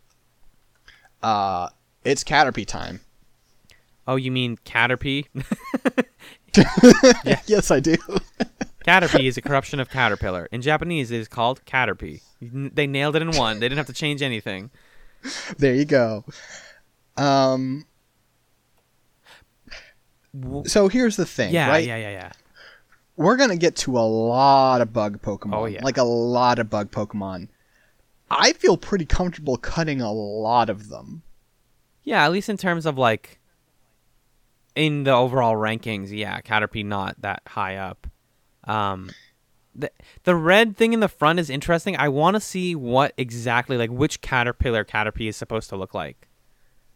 Uh, 1.22 1.70
it's 2.06 2.24
Caterpie 2.24 2.66
time. 2.66 3.02
Oh, 4.08 4.16
you 4.16 4.32
mean 4.32 4.58
Caterpie? 4.66 5.28
yes, 7.48 7.72
I 7.72 7.80
do. 7.80 7.96
Caterpie 8.86 9.28
is 9.28 9.38
a 9.38 9.42
corruption 9.42 9.80
of 9.80 9.90
caterpillar. 9.90 10.50
In 10.52 10.62
Japanese, 10.62 11.10
it 11.12 11.20
is 11.20 11.28
called 11.30 11.64
Caterpie. 11.66 12.22
They 12.42 12.86
nailed 12.88 13.16
it 13.16 13.22
in 13.22 13.32
one. 13.32 13.60
They 13.60 13.68
didn't 13.70 13.78
have 13.78 13.88
to 13.88 13.94
change 13.94 14.22
anything. 14.22 14.70
there 15.58 15.74
you 15.74 15.86
go. 15.86 16.26
Um, 17.16 17.86
so 20.66 20.88
here's 20.88 21.16
the 21.16 21.26
thing, 21.26 21.54
Yeah, 21.54 21.70
right? 21.70 21.86
yeah, 21.86 21.98
yeah, 21.98 22.10
yeah. 22.12 22.32
We're 23.16 23.38
gonna 23.38 23.58
get 23.58 23.76
to 23.78 23.98
a 23.98 24.02
lot 24.02 24.82
of 24.82 24.92
bug 24.92 25.22
Pokemon. 25.22 25.54
Oh, 25.54 25.66
yeah. 25.66 25.84
Like 25.84 25.98
a 25.98 26.04
lot 26.04 26.58
of 26.60 26.70
bug 26.70 26.92
Pokemon. 26.92 27.50
I 28.32 28.54
feel 28.54 28.78
pretty 28.78 29.06
comfortable 29.06 29.58
cutting 29.58 30.02
a 30.02 30.12
lot 30.12 30.70
of 30.70 30.90
them. 30.90 31.22
Yeah, 32.04 32.26
at 32.26 32.32
least 32.32 32.50
in 32.50 32.58
terms 32.58 32.86
of 32.88 32.98
like 32.98 33.40
in 34.76 35.04
the 35.04 35.12
overall 35.12 35.56
rankings, 35.56 36.10
yeah, 36.12 36.42
Caterpie 36.42 36.84
not 36.86 37.22
that 37.22 37.44
high 37.48 37.76
up. 37.78 38.08
Um 38.64 39.12
the 39.76 39.92
the 40.24 40.36
red 40.36 40.76
thing 40.78 40.94
in 40.94 41.00
the 41.00 41.08
front 41.08 41.40
is 41.40 41.50
interesting. 41.50 41.96
I 41.98 42.10
want 42.10 42.36
to 42.36 42.40
see 42.40 42.76
what 42.76 43.14
exactly 43.18 43.78
like 43.78 43.92
which 43.92 44.22
caterpillar 44.22 44.84
Caterpie 44.84 45.30
is 45.30 45.36
supposed 45.38 45.70
to 45.70 45.76
look 45.76 45.94
like. 45.94 46.28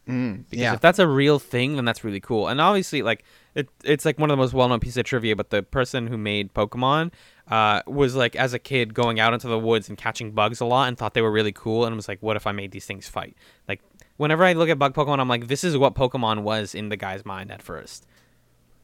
Mm, 0.07 0.45
Because 0.49 0.61
yeah. 0.61 0.73
if 0.73 0.81
that's 0.81 0.99
a 0.99 1.07
real 1.07 1.39
thing, 1.39 1.75
then 1.75 1.85
that's 1.85 2.03
really 2.03 2.19
cool. 2.19 2.47
And 2.47 2.61
obviously, 2.61 3.01
like 3.01 3.23
it, 3.55 3.67
it's 3.83 4.05
like 4.05 4.17
one 4.19 4.29
of 4.29 4.37
the 4.37 4.41
most 4.41 4.53
well-known 4.53 4.79
pieces 4.79 4.97
of 4.97 5.05
trivia. 5.05 5.35
But 5.35 5.49
the 5.49 5.63
person 5.63 6.07
who 6.07 6.17
made 6.17 6.53
Pokemon 6.53 7.11
uh, 7.49 7.81
was 7.87 8.15
like, 8.15 8.35
as 8.35 8.53
a 8.53 8.59
kid, 8.59 8.93
going 8.93 9.19
out 9.19 9.33
into 9.33 9.47
the 9.47 9.59
woods 9.59 9.89
and 9.89 9.97
catching 9.97 10.31
bugs 10.31 10.59
a 10.61 10.65
lot, 10.65 10.87
and 10.87 10.97
thought 10.97 11.13
they 11.13 11.21
were 11.21 11.31
really 11.31 11.51
cool. 11.51 11.85
And 11.85 11.95
was 11.95 12.07
like, 12.07 12.21
what 12.21 12.35
if 12.37 12.47
I 12.47 12.51
made 12.51 12.71
these 12.71 12.85
things 12.85 13.07
fight? 13.07 13.35
Like, 13.67 13.81
whenever 14.17 14.43
I 14.43 14.53
look 14.53 14.69
at 14.69 14.79
bug 14.79 14.93
Pokemon, 14.93 15.19
I'm 15.19 15.27
like, 15.27 15.47
this 15.47 15.63
is 15.63 15.77
what 15.77 15.93
Pokemon 15.95 16.43
was 16.43 16.73
in 16.73 16.89
the 16.89 16.97
guy's 16.97 17.25
mind 17.25 17.51
at 17.51 17.61
first. 17.61 18.05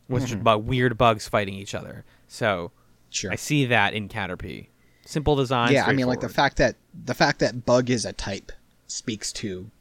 Was 0.10 0.26
just 0.26 0.44
bu- 0.44 0.58
weird 0.58 0.98
bugs 0.98 1.28
fighting 1.28 1.54
each 1.56 1.74
other. 1.74 2.04
So 2.28 2.72
sure. 3.10 3.32
I 3.32 3.36
see 3.36 3.66
that 3.68 3.94
in 3.94 4.10
Caterpie. 4.10 4.68
Simple 5.06 5.36
design. 5.36 5.72
yeah, 5.72 5.86
I 5.86 5.94
mean, 5.94 6.08
like 6.08 6.20
the 6.20 6.30
fact 6.30 6.58
that 6.58 6.76
the 6.94 7.14
fact 7.14 7.40
that 7.40 7.66
bug 7.66 7.90
is 7.90 8.06
a 8.06 8.14
type 8.14 8.52
speaks 8.88 9.32
to 9.34 9.72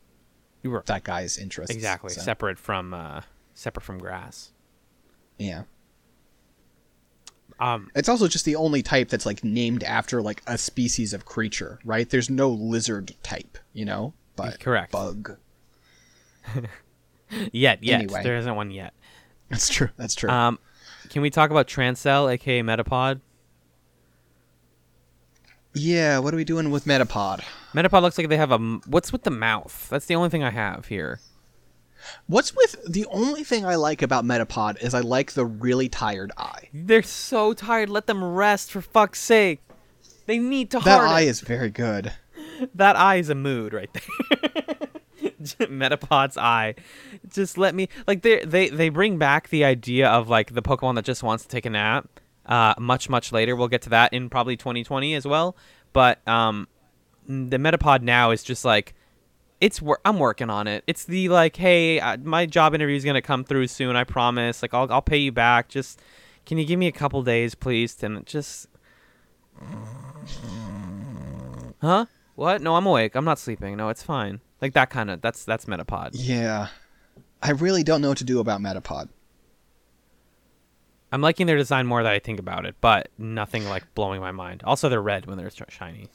You 0.63 0.71
were- 0.71 0.83
that 0.87 1.03
guy's 1.05 1.39
interests. 1.39 1.75
exactly 1.75 2.11
so, 2.11 2.21
separate 2.23 2.59
from 2.59 2.95
uh, 2.95 3.23
separate 3.55 3.83
from 3.83 3.99
grass. 3.99 4.53
yeah. 5.39 5.65
Um, 7.61 7.91
It's 7.95 8.09
also 8.09 8.27
just 8.29 8.45
the 8.45 8.57
only 8.57 8.83
type 8.83 9.09
that's 9.09 9.27
like 9.27 9.45
named 9.45 9.85
after 9.85 10.21
like 10.23 10.43
a 10.47 10.59
species 10.59 11.13
of 11.13 11.25
creature, 11.25 11.79
right? 11.85 12.09
There's 12.09 12.29
no 12.31 12.49
lizard 12.51 13.15
type, 13.23 13.59
you 13.73 13.85
know. 13.85 14.15
But 14.35 14.59
Correct. 14.59 14.91
bug. 14.91 15.37
yet, 17.53 17.83
yet 17.85 18.01
Anyway. 18.01 18.23
there 18.23 18.37
isn't 18.39 18.55
one 18.57 18.71
yet. 18.71 18.95
That's 19.49 19.69
true. 19.69 19.91
That's 19.97 20.15
true. 20.15 20.31
Um, 20.31 20.59
can 21.11 21.23
we 21.23 21.31
talk 21.31 21.51
about 21.51 21.69
Transel, 21.69 22.33
aka 22.33 22.63
Metapod? 22.63 23.21
Yeah, 25.75 26.19
what 26.19 26.35
are 26.35 26.37
we 26.37 26.45
doing 26.45 26.71
with 26.71 26.85
Metapod? 26.85 27.43
Metapod 27.75 28.03
looks 28.03 28.19
like 28.19 28.29
they 28.29 28.37
have 28.37 28.53
a. 28.53 28.59
What's 28.87 29.13
with 29.13 29.23
the 29.23 29.31
mouth? 29.31 29.89
That's 29.91 30.07
the 30.07 30.15
only 30.17 30.29
thing 30.29 30.43
I 30.45 30.51
have 30.51 30.87
here. 30.87 31.21
What's 32.27 32.55
with 32.55 32.77
the 32.87 33.07
only 33.07 33.45
thing 33.45 33.65
I 33.65 33.77
like 33.77 34.03
about 34.03 34.25
Metapod 34.25 34.83
is 34.83 34.93
I 34.93 35.01
like 35.01 35.33
the 35.33 35.47
really 35.47 35.89
tired 35.89 36.33
eye. 36.37 36.69
They're 36.75 37.03
so 37.03 37.55
tired. 37.55 37.89
Let 37.89 38.07
them 38.07 38.23
rest 38.25 38.73
for 38.73 38.83
fuck's 38.83 39.21
sake. 39.21 39.63
They 40.27 40.39
need 40.39 40.71
to 40.73 40.81
That 40.81 40.99
harden. 40.99 41.11
eye 41.11 41.21
is 41.23 41.41
very 41.41 41.71
good. 41.71 42.13
that 42.75 42.97
eye 42.97 43.17
is 43.17 43.29
a 43.31 43.35
mood 43.35 43.73
right 43.73 43.91
there. 43.93 44.89
Metapod's 45.69 46.37
eye. 46.37 46.75
Just 47.29 47.57
let 47.57 47.75
me 47.75 47.89
like 48.07 48.23
they 48.23 48.45
they 48.45 48.69
they 48.69 48.89
bring 48.89 49.17
back 49.19 49.49
the 49.49 49.65
idea 49.65 50.09
of 50.09 50.29
like 50.29 50.55
the 50.55 50.63
Pokemon 50.63 50.97
that 50.97 51.05
just 51.05 51.23
wants 51.23 51.45
to 51.45 51.49
take 51.49 51.67
a 51.67 51.71
nap. 51.71 52.09
Uh, 52.45 52.75
much 52.79 53.09
much 53.09 53.33
later, 53.33 53.55
we'll 53.55 53.69
get 53.69 53.83
to 53.83 53.91
that 53.91 54.13
in 54.13 54.29
probably 54.29 54.57
2020 54.57 55.15
as 55.15 55.27
well. 55.27 55.57
But 55.93 56.27
um, 56.27 56.69
the 57.27 57.57
Metapod 57.57 58.03
now 58.03 58.31
is 58.31 58.43
just 58.43 58.65
like 58.65 58.95
it's 59.61 59.81
wor- 59.81 60.01
I'm 60.05 60.19
working 60.19 60.51
on 60.51 60.67
it. 60.67 60.83
It's 60.89 61.05
the 61.05 61.29
like, 61.29 61.55
hey, 61.57 62.01
uh, 62.01 62.17
my 62.19 62.47
job 62.47 62.75
interview 62.75 62.97
is 62.97 63.05
gonna 63.05 63.23
come 63.23 63.45
through 63.45 63.69
soon. 63.69 63.95
I 63.95 64.05
promise. 64.05 64.61
Like, 64.61 64.75
I'll 64.75 64.93
I'll 64.93 65.03
pay 65.03 65.19
you 65.19 65.31
back. 65.31 65.69
Just 65.69 66.01
can 66.45 66.59
you 66.59 66.65
give 66.65 66.79
me 66.79 66.89
a 66.89 66.93
couple 66.93 67.23
days, 67.23 67.55
please? 67.55 68.03
And 68.03 68.27
just, 68.27 68.67
huh? 71.81 72.07
What? 72.35 72.63
No, 72.63 72.77
I'm 72.77 72.87
awake. 72.87 73.15
I'm 73.15 73.25
not 73.25 73.39
sleeping. 73.39 73.77
No, 73.77 73.89
it's 73.89 74.03
fine. 74.03 74.41
Like 74.61 74.73
that 74.75 74.91
kind 74.91 75.11
of. 75.11 75.21
That's 75.21 75.45
that's 75.45 75.67
Metapod. 75.67 76.11
Yeah. 76.15 76.69
I 77.43 77.51
really 77.51 77.83
don't 77.83 78.01
know 78.01 78.09
what 78.09 78.19
to 78.19 78.25
do 78.25 78.39
about 78.41 78.61
Metapod. 78.61 79.09
I'm 81.13 81.21
liking 81.21 81.47
their 81.47 81.57
design 81.59 81.87
more 81.87 82.03
that 82.03 82.13
I 82.13 82.19
think 82.19 82.41
about 82.41 82.65
it, 82.65 82.75
but 82.81 83.09
nothing 83.19 83.69
like 83.69 83.95
blowing 83.95 84.21
my 84.21 84.33
mind. 84.33 84.63
Also, 84.65 84.89
they're 84.89 85.03
red 85.03 85.27
when 85.27 85.37
they're 85.37 85.51
shiny, 85.69 86.09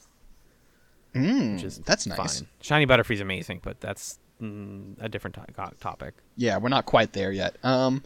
Mm, 1.14 1.54
which 1.54 1.62
is 1.64 1.78
that's 1.78 2.06
nice. 2.06 2.40
fine. 2.40 2.48
Shiny 2.60 2.84
Butterfree's 2.84 3.20
amazing, 3.20 3.60
but 3.62 3.80
that's 3.80 4.18
mm, 4.42 4.94
a 5.00 5.08
different 5.08 5.36
to- 5.36 5.72
topic. 5.80 6.14
Yeah, 6.36 6.58
we're 6.58 6.68
not 6.68 6.84
quite 6.84 7.12
there 7.12 7.32
yet. 7.32 7.56
Um, 7.64 8.02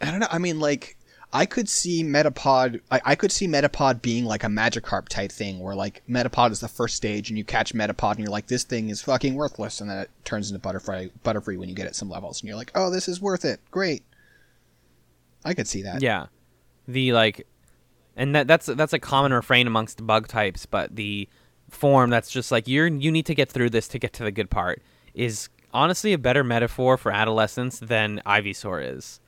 I 0.00 0.10
don't 0.10 0.20
know. 0.20 0.28
I 0.30 0.38
mean, 0.38 0.60
like, 0.60 0.96
I 1.32 1.44
could 1.46 1.68
see 1.68 2.02
Metapod. 2.04 2.80
I, 2.90 3.00
I 3.04 3.14
could 3.14 3.32
see 3.32 3.46
Metapod 3.48 4.00
being 4.02 4.24
like 4.24 4.44
a 4.44 4.48
Magikarp 4.48 5.08
type 5.08 5.30
thing, 5.32 5.58
where 5.60 5.74
like 5.74 6.02
Metapod 6.08 6.52
is 6.52 6.60
the 6.60 6.68
first 6.68 6.94
stage, 6.96 7.28
and 7.30 7.36
you 7.38 7.44
catch 7.44 7.74
Metapod, 7.74 8.12
and 8.12 8.20
you're 8.20 8.28
like, 8.28 8.46
this 8.46 8.64
thing 8.64 8.90
is 8.90 9.02
fucking 9.02 9.34
worthless, 9.34 9.80
and 9.80 9.90
then 9.90 9.98
it 9.98 10.10
turns 10.24 10.50
into 10.50 10.66
Butterfree. 10.66 11.10
Butterfree 11.24 11.58
when 11.58 11.68
you 11.68 11.74
get 11.74 11.86
at 11.86 11.96
some 11.96 12.08
levels, 12.10 12.40
and 12.40 12.48
you're 12.48 12.56
like, 12.56 12.70
oh, 12.74 12.90
this 12.90 13.08
is 13.08 13.20
worth 13.20 13.44
it. 13.44 13.60
Great. 13.70 14.02
I 15.44 15.54
could 15.54 15.68
see 15.68 15.82
that. 15.82 16.02
Yeah, 16.02 16.26
the 16.86 17.12
like, 17.12 17.46
and 18.16 18.34
that 18.34 18.46
that's 18.46 18.66
that's 18.66 18.92
a 18.92 18.98
common 18.98 19.32
refrain 19.32 19.66
amongst 19.66 20.06
bug 20.06 20.28
types. 20.28 20.66
But 20.66 20.96
the 20.96 21.28
form 21.70 22.10
that's 22.10 22.30
just 22.30 22.52
like 22.52 22.68
you're 22.68 22.86
you 22.86 23.10
need 23.10 23.26
to 23.26 23.34
get 23.34 23.50
through 23.50 23.70
this 23.70 23.88
to 23.88 23.98
get 23.98 24.12
to 24.12 24.24
the 24.24 24.30
good 24.32 24.50
part 24.50 24.82
is 25.14 25.48
honestly 25.72 26.12
a 26.12 26.18
better 26.18 26.44
metaphor 26.44 26.96
for 26.96 27.10
adolescence 27.10 27.78
than 27.78 28.20
Ivysaur 28.26 28.96
is. 28.96 29.20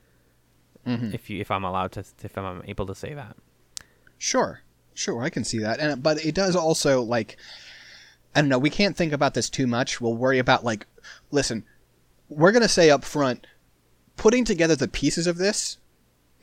Mhm. 0.86 1.14
If 1.14 1.30
you 1.30 1.40
if 1.40 1.50
I'm 1.50 1.64
allowed 1.64 1.92
to 1.92 2.04
if 2.22 2.36
I'm 2.36 2.62
able 2.66 2.86
to 2.86 2.94
say 2.94 3.14
that. 3.14 3.36
Sure, 4.18 4.60
sure, 4.92 5.22
I 5.22 5.30
can 5.30 5.44
see 5.44 5.58
that, 5.58 5.80
and 5.80 6.02
but 6.02 6.24
it 6.24 6.34
does 6.34 6.54
also 6.54 7.02
like, 7.02 7.36
I 8.34 8.40
don't 8.40 8.48
know. 8.50 8.58
We 8.58 8.70
can't 8.70 8.96
think 8.96 9.12
about 9.12 9.34
this 9.34 9.48
too 9.48 9.66
much. 9.66 10.00
We'll 10.00 10.14
worry 10.14 10.38
about 10.38 10.64
like, 10.64 10.86
listen, 11.30 11.64
we're 12.28 12.52
gonna 12.52 12.68
say 12.68 12.90
up 12.90 13.04
front, 13.04 13.46
putting 14.16 14.44
together 14.44 14.76
the 14.76 14.88
pieces 14.88 15.26
of 15.26 15.38
this 15.38 15.78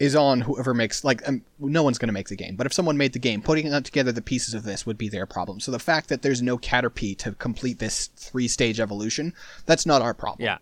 is 0.01 0.15
on 0.15 0.41
whoever 0.41 0.73
makes 0.73 1.03
like 1.03 1.25
um, 1.27 1.43
no 1.59 1.83
one's 1.83 1.99
gonna 1.99 2.11
make 2.11 2.27
the 2.27 2.35
game, 2.35 2.55
but 2.55 2.65
if 2.65 2.73
someone 2.73 2.97
made 2.97 3.13
the 3.13 3.19
game, 3.19 3.39
putting 3.39 3.71
together 3.83 4.11
the 4.11 4.21
pieces 4.21 4.55
of 4.55 4.63
this 4.63 4.83
would 4.83 4.97
be 4.97 5.07
their 5.07 5.27
problem. 5.27 5.59
So 5.59 5.71
the 5.71 5.77
fact 5.77 6.09
that 6.09 6.23
there's 6.23 6.41
no 6.41 6.57
Caterpie 6.57 7.15
to 7.19 7.33
complete 7.33 7.77
this 7.77 8.07
three 8.07 8.47
stage 8.47 8.79
evolution, 8.79 9.31
that's 9.67 9.85
not 9.85 10.01
our 10.01 10.15
problem. 10.15 10.43
Yeah. 10.43 10.57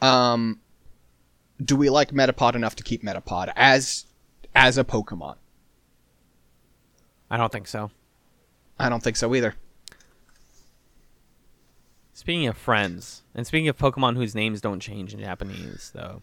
Um, 0.00 0.60
do 1.62 1.76
we 1.76 1.90
like 1.90 2.12
Metapod 2.12 2.54
enough 2.54 2.76
to 2.76 2.82
keep 2.82 3.02
Metapod 3.02 3.52
as 3.54 4.06
as 4.54 4.78
a 4.78 4.84
Pokemon? 4.84 5.36
I 7.30 7.36
don't 7.36 7.52
think 7.52 7.68
so. 7.68 7.90
I 8.78 8.88
don't 8.88 9.02
think 9.02 9.18
so 9.18 9.34
either. 9.34 9.54
Speaking 12.14 12.46
of 12.46 12.56
friends, 12.56 13.22
and 13.34 13.46
speaking 13.46 13.68
of 13.68 13.76
Pokemon 13.76 14.16
whose 14.16 14.34
names 14.34 14.62
don't 14.62 14.80
change 14.80 15.12
in 15.12 15.20
Japanese, 15.20 15.90
though, 15.94 16.22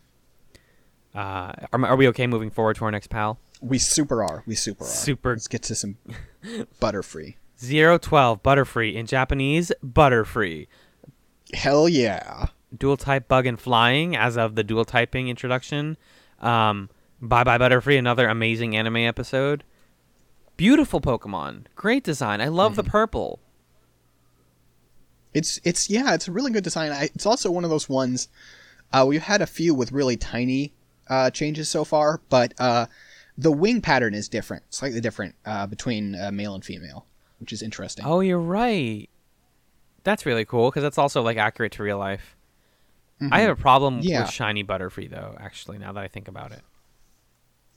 uh, 1.15 1.51
are, 1.71 1.85
are 1.85 1.95
we 1.95 2.07
okay 2.09 2.27
moving 2.27 2.49
forward 2.49 2.75
to 2.77 2.85
our 2.85 2.91
next 2.91 3.07
pal? 3.09 3.39
We 3.61 3.77
super 3.77 4.23
are. 4.23 4.43
We 4.45 4.55
super 4.55 4.83
are. 4.83 4.87
Super 4.87 5.29
Let's 5.31 5.47
get 5.47 5.63
to 5.63 5.75
some 5.75 5.97
Butterfree. 6.81 7.35
zero 7.59 7.97
twelve 7.97 8.43
Butterfree 8.43 8.93
in 8.95 9.05
Japanese, 9.05 9.71
Butterfree. 9.85 10.67
Hell 11.53 11.87
yeah. 11.87 12.47
Dual 12.75 12.97
type 12.97 13.27
bug 13.27 13.45
and 13.45 13.59
flying 13.59 14.15
as 14.15 14.35
of 14.37 14.55
the 14.55 14.63
dual 14.63 14.85
typing 14.85 15.27
introduction. 15.29 15.97
Um, 16.39 16.89
bye 17.21 17.43
bye 17.43 17.57
Butterfree, 17.57 17.97
another 17.99 18.27
amazing 18.27 18.75
anime 18.75 18.97
episode. 18.97 19.63
Beautiful 20.57 20.99
Pokemon, 20.99 21.65
great 21.75 22.03
design. 22.03 22.41
I 22.41 22.47
love 22.47 22.75
the 22.75 22.83
purple. 22.83 23.39
It's 25.33 25.59
it's 25.63 25.89
yeah, 25.89 26.13
it's 26.13 26.27
a 26.27 26.31
really 26.31 26.51
good 26.51 26.63
design. 26.63 26.91
I, 26.91 27.03
it's 27.15 27.25
also 27.25 27.49
one 27.49 27.63
of 27.63 27.69
those 27.69 27.89
ones. 27.89 28.27
Uh, 28.91 29.05
we've 29.07 29.23
had 29.23 29.41
a 29.41 29.47
few 29.47 29.73
with 29.73 29.91
really 29.91 30.15
tiny 30.17 30.73
uh, 31.13 31.29
changes 31.29 31.67
so 31.69 31.83
far, 31.83 32.21
but 32.29 32.53
uh, 32.59 32.85
the 33.37 33.51
wing 33.51 33.81
pattern 33.81 34.13
is 34.13 34.27
different, 34.29 34.63
slightly 34.73 35.01
different 35.01 35.35
uh, 35.45 35.65
between 35.67 36.15
uh, 36.15 36.31
male 36.31 36.53
and 36.55 36.63
female, 36.65 37.05
which 37.39 37.51
is 37.53 37.61
interesting. 37.61 38.05
Oh, 38.05 38.19
you're 38.21 38.39
right. 38.61 39.09
That's 40.03 40.25
really 40.25 40.45
cool 40.45 40.69
because 40.69 40.83
that's 40.83 40.97
also 40.97 41.21
like 41.21 41.37
accurate 41.37 41.71
to 41.73 41.83
real 41.83 41.97
life. 41.97 42.35
I 43.31 43.39
have 43.41 43.51
a 43.57 43.61
problem 43.61 43.99
Yeah. 44.01 44.21
with 44.23 44.31
shiny 44.31 44.63
Butterfree 44.65 45.09
though. 45.09 45.37
Actually, 45.39 45.77
now 45.77 45.93
that 45.93 46.03
I 46.03 46.09
think 46.09 46.27
about 46.27 46.51
it. 46.51 46.61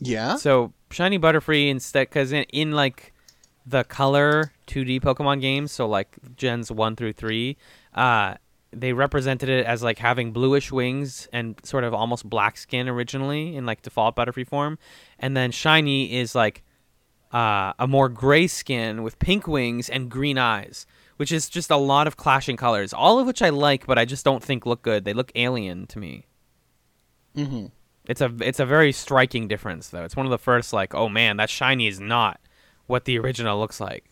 Yeah. 0.01 0.37
So 0.37 0.73
shiny 0.91 1.19
Butterfree 1.19 1.69
instead, 1.71 2.09
because 2.09 2.33
in, 2.33 2.43
in 2.53 2.73
like 2.73 3.13
the 3.65 3.85
color 3.85 4.53
2D 4.67 5.01
Pokemon 5.01 5.41
games, 5.41 5.71
so 5.73 5.87
like 5.87 6.17
gens 6.37 6.73
one 6.73 6.97
through 6.97 7.13
three, 7.13 7.57
uh, 7.95 8.35
they 8.81 8.93
represented 8.93 9.49
it 9.49 9.67
as 9.67 9.83
like 9.83 9.99
having 9.99 10.33
bluish 10.33 10.71
wings 10.71 11.29
and 11.33 11.59
sort 11.65 11.85
of 11.85 11.95
almost 11.95 12.29
black 12.29 12.57
skin 12.57 12.89
originally 12.89 13.57
in 13.57 13.67
like 13.67 13.83
default 13.83 14.17
Butterfree 14.17 14.47
form, 14.47 14.79
and 15.19 15.37
then 15.37 15.51
shiny 15.51 16.15
is 16.15 16.35
like 16.35 16.63
uh, 17.33 17.73
a 17.79 17.87
more 17.87 18.09
gray 18.09 18.47
skin 18.47 19.03
with 19.03 19.19
pink 19.19 19.47
wings 19.47 19.89
and 19.89 20.11
green 20.11 20.39
eyes, 20.39 20.87
which 21.17 21.33
is 21.33 21.49
just 21.49 21.71
a 21.71 21.77
lot 21.77 22.07
of 22.07 22.17
clashing 22.17 22.57
colors, 22.57 22.93
all 22.93 23.19
of 23.19 23.27
which 23.27 23.43
I 23.43 23.49
like, 23.49 23.87
but 23.87 23.99
I 23.99 24.05
just 24.05 24.25
don't 24.25 24.43
think 24.43 24.67
look 24.67 24.83
good. 24.83 25.05
They 25.05 25.13
look 25.13 25.33
alien 25.35 25.87
to 25.89 25.99
me. 25.99 26.27
Mm-hmm. 27.37 27.67
It's 28.07 28.21
a 28.21 28.33
it's 28.41 28.61
a 28.61 28.67
very 28.67 28.93
striking 28.93 29.49
difference 29.49 29.89
though. 29.89 30.05
It's 30.05 30.17
one 30.17 30.27
of 30.27 30.31
the 30.31 30.39
first 30.39 30.73
like, 30.73 30.95
oh 30.95 31.09
man, 31.09 31.37
that 31.39 31.51
shiny 31.51 31.89
is 31.89 32.01
not 32.01 32.41
what 32.87 33.05
the 33.05 33.19
original 33.19 33.59
looks 33.59 33.81
like. 33.81 34.05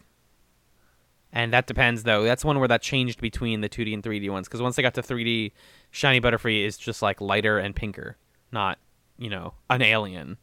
And 1.35 1.52
that 1.52 1.66
depends 1.66 2.04
though. 2.04 2.22
That's 2.22 2.44
one 2.44 2.60
where 2.60 2.68
that 2.68 2.80
changed 2.80 3.20
between 3.20 3.60
the 3.60 3.68
2D 3.68 3.92
and 3.92 4.02
3D 4.02 4.30
ones 4.30 4.46
because 4.46 4.62
once 4.62 4.76
they 4.76 4.82
got 4.82 4.94
to 4.94 5.02
3D, 5.02 5.50
shiny 5.90 6.20
Butterfree 6.20 6.64
is 6.64 6.78
just 6.78 7.02
like 7.02 7.20
lighter 7.20 7.58
and 7.58 7.74
pinker, 7.74 8.16
not 8.52 8.78
you 9.18 9.28
know 9.28 9.54
an 9.68 9.82
alien. 9.82 10.38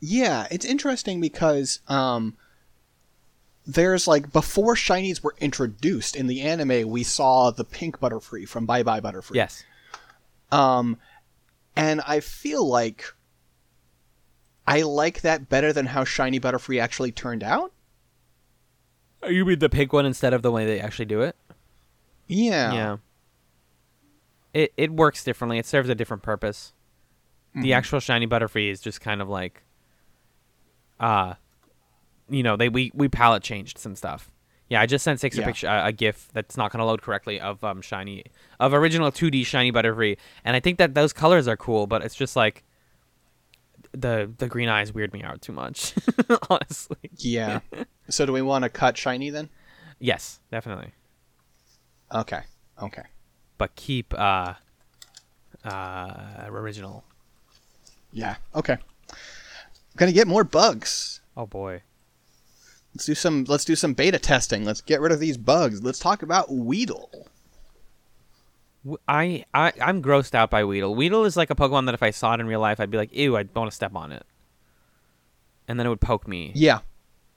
Yeah, 0.00 0.48
it's 0.50 0.66
interesting 0.66 1.20
because 1.20 1.78
um, 1.86 2.36
there's 3.64 4.08
like 4.08 4.32
before 4.32 4.74
shinies 4.74 5.22
were 5.22 5.36
introduced 5.40 6.16
in 6.16 6.26
the 6.26 6.42
anime, 6.42 6.90
we 6.90 7.04
saw 7.04 7.52
the 7.52 7.64
pink 7.64 8.00
Butterfree 8.00 8.48
from 8.48 8.66
Bye 8.66 8.82
Bye 8.82 9.00
Butterfree. 9.00 9.36
Yes. 9.36 9.64
Um, 10.50 10.98
and 11.76 12.00
I 12.04 12.18
feel 12.18 12.66
like 12.66 13.14
I 14.66 14.82
like 14.82 15.20
that 15.20 15.48
better 15.48 15.72
than 15.72 15.86
how 15.86 16.02
shiny 16.02 16.40
Butterfree 16.40 16.82
actually 16.82 17.12
turned 17.12 17.44
out. 17.44 17.72
You 19.28 19.44
mean 19.44 19.58
the 19.58 19.68
pink 19.68 19.92
one 19.92 20.06
instead 20.06 20.32
of 20.34 20.42
the 20.42 20.50
way 20.50 20.66
they 20.66 20.80
actually 20.80 21.06
do 21.06 21.20
it? 21.22 21.36
Yeah. 22.26 22.72
Yeah. 22.72 22.96
It 24.52 24.72
it 24.76 24.90
works 24.92 25.24
differently. 25.24 25.58
It 25.58 25.66
serves 25.66 25.88
a 25.88 25.94
different 25.94 26.22
purpose. 26.22 26.72
The 27.54 27.70
Mhm. 27.70 27.76
actual 27.76 28.00
shiny 28.00 28.26
Butterfree 28.26 28.70
is 28.70 28.80
just 28.80 29.00
kind 29.00 29.20
of 29.22 29.28
like 29.28 29.62
uh 31.00 31.34
you 32.28 32.42
know, 32.42 32.56
they 32.56 32.68
we 32.68 32.90
we 32.94 33.08
palette 33.08 33.42
changed 33.42 33.78
some 33.78 33.94
stuff. 33.96 34.30
Yeah, 34.70 34.80
I 34.80 34.86
just 34.86 35.04
sent 35.04 35.20
Six 35.20 35.36
a 35.36 35.42
picture 35.42 35.66
a, 35.68 35.86
a 35.86 35.92
gif 35.92 36.28
that's 36.32 36.56
not 36.56 36.72
going 36.72 36.78
to 36.78 36.84
load 36.86 37.02
correctly 37.02 37.38
of 37.40 37.62
um 37.62 37.82
shiny 37.82 38.24
of 38.58 38.72
original 38.72 39.10
2D 39.12 39.44
shiny 39.44 39.70
Butterfree 39.72 40.16
and 40.44 40.56
I 40.56 40.60
think 40.60 40.78
that 40.78 40.94
those 40.94 41.12
colors 41.12 41.46
are 41.48 41.56
cool, 41.56 41.86
but 41.86 42.02
it's 42.02 42.14
just 42.14 42.34
like 42.36 42.64
the 43.94 44.30
the 44.38 44.48
green 44.48 44.68
eyes 44.68 44.92
weird 44.92 45.12
me 45.12 45.22
out 45.22 45.40
too 45.40 45.52
much, 45.52 45.94
honestly. 46.50 46.96
Yeah. 47.16 47.60
so 48.08 48.26
do 48.26 48.32
we 48.32 48.42
want 48.42 48.64
to 48.64 48.68
cut 48.68 48.96
shiny 48.96 49.30
then? 49.30 49.48
Yes, 49.98 50.40
definitely. 50.50 50.92
Okay. 52.12 52.40
Okay. 52.82 53.04
But 53.56 53.74
keep 53.76 54.12
uh 54.14 54.54
uh 55.64 56.44
original. 56.46 57.04
Yeah. 58.12 58.36
Okay. 58.54 58.78
Gonna 59.96 60.12
get 60.12 60.26
more 60.26 60.44
bugs. 60.44 61.20
Oh 61.36 61.46
boy. 61.46 61.82
Let's 62.94 63.06
do 63.06 63.14
some. 63.14 63.44
Let's 63.44 63.64
do 63.64 63.74
some 63.74 63.94
beta 63.94 64.18
testing. 64.18 64.64
Let's 64.64 64.80
get 64.80 65.00
rid 65.00 65.10
of 65.10 65.18
these 65.18 65.36
bugs. 65.36 65.82
Let's 65.82 65.98
talk 65.98 66.22
about 66.22 66.52
Weedle. 66.52 67.28
I, 69.08 69.44
I 69.54 69.72
I'm 69.80 70.02
grossed 70.02 70.34
out 70.34 70.50
by 70.50 70.64
Weedle. 70.64 70.94
Weedle 70.94 71.24
is 71.24 71.36
like 71.36 71.50
a 71.50 71.54
Pokemon 71.54 71.86
that 71.86 71.94
if 71.94 72.02
I 72.02 72.10
saw 72.10 72.34
it 72.34 72.40
in 72.40 72.46
real 72.46 72.60
life, 72.60 72.80
I'd 72.80 72.90
be 72.90 72.98
like, 72.98 73.14
ew, 73.14 73.36
I'd 73.36 73.54
want 73.54 73.70
to 73.70 73.74
step 73.74 73.94
on 73.96 74.12
it, 74.12 74.24
and 75.68 75.78
then 75.78 75.86
it 75.86 75.90
would 75.90 76.00
poke 76.00 76.28
me. 76.28 76.52
Yeah, 76.54 76.80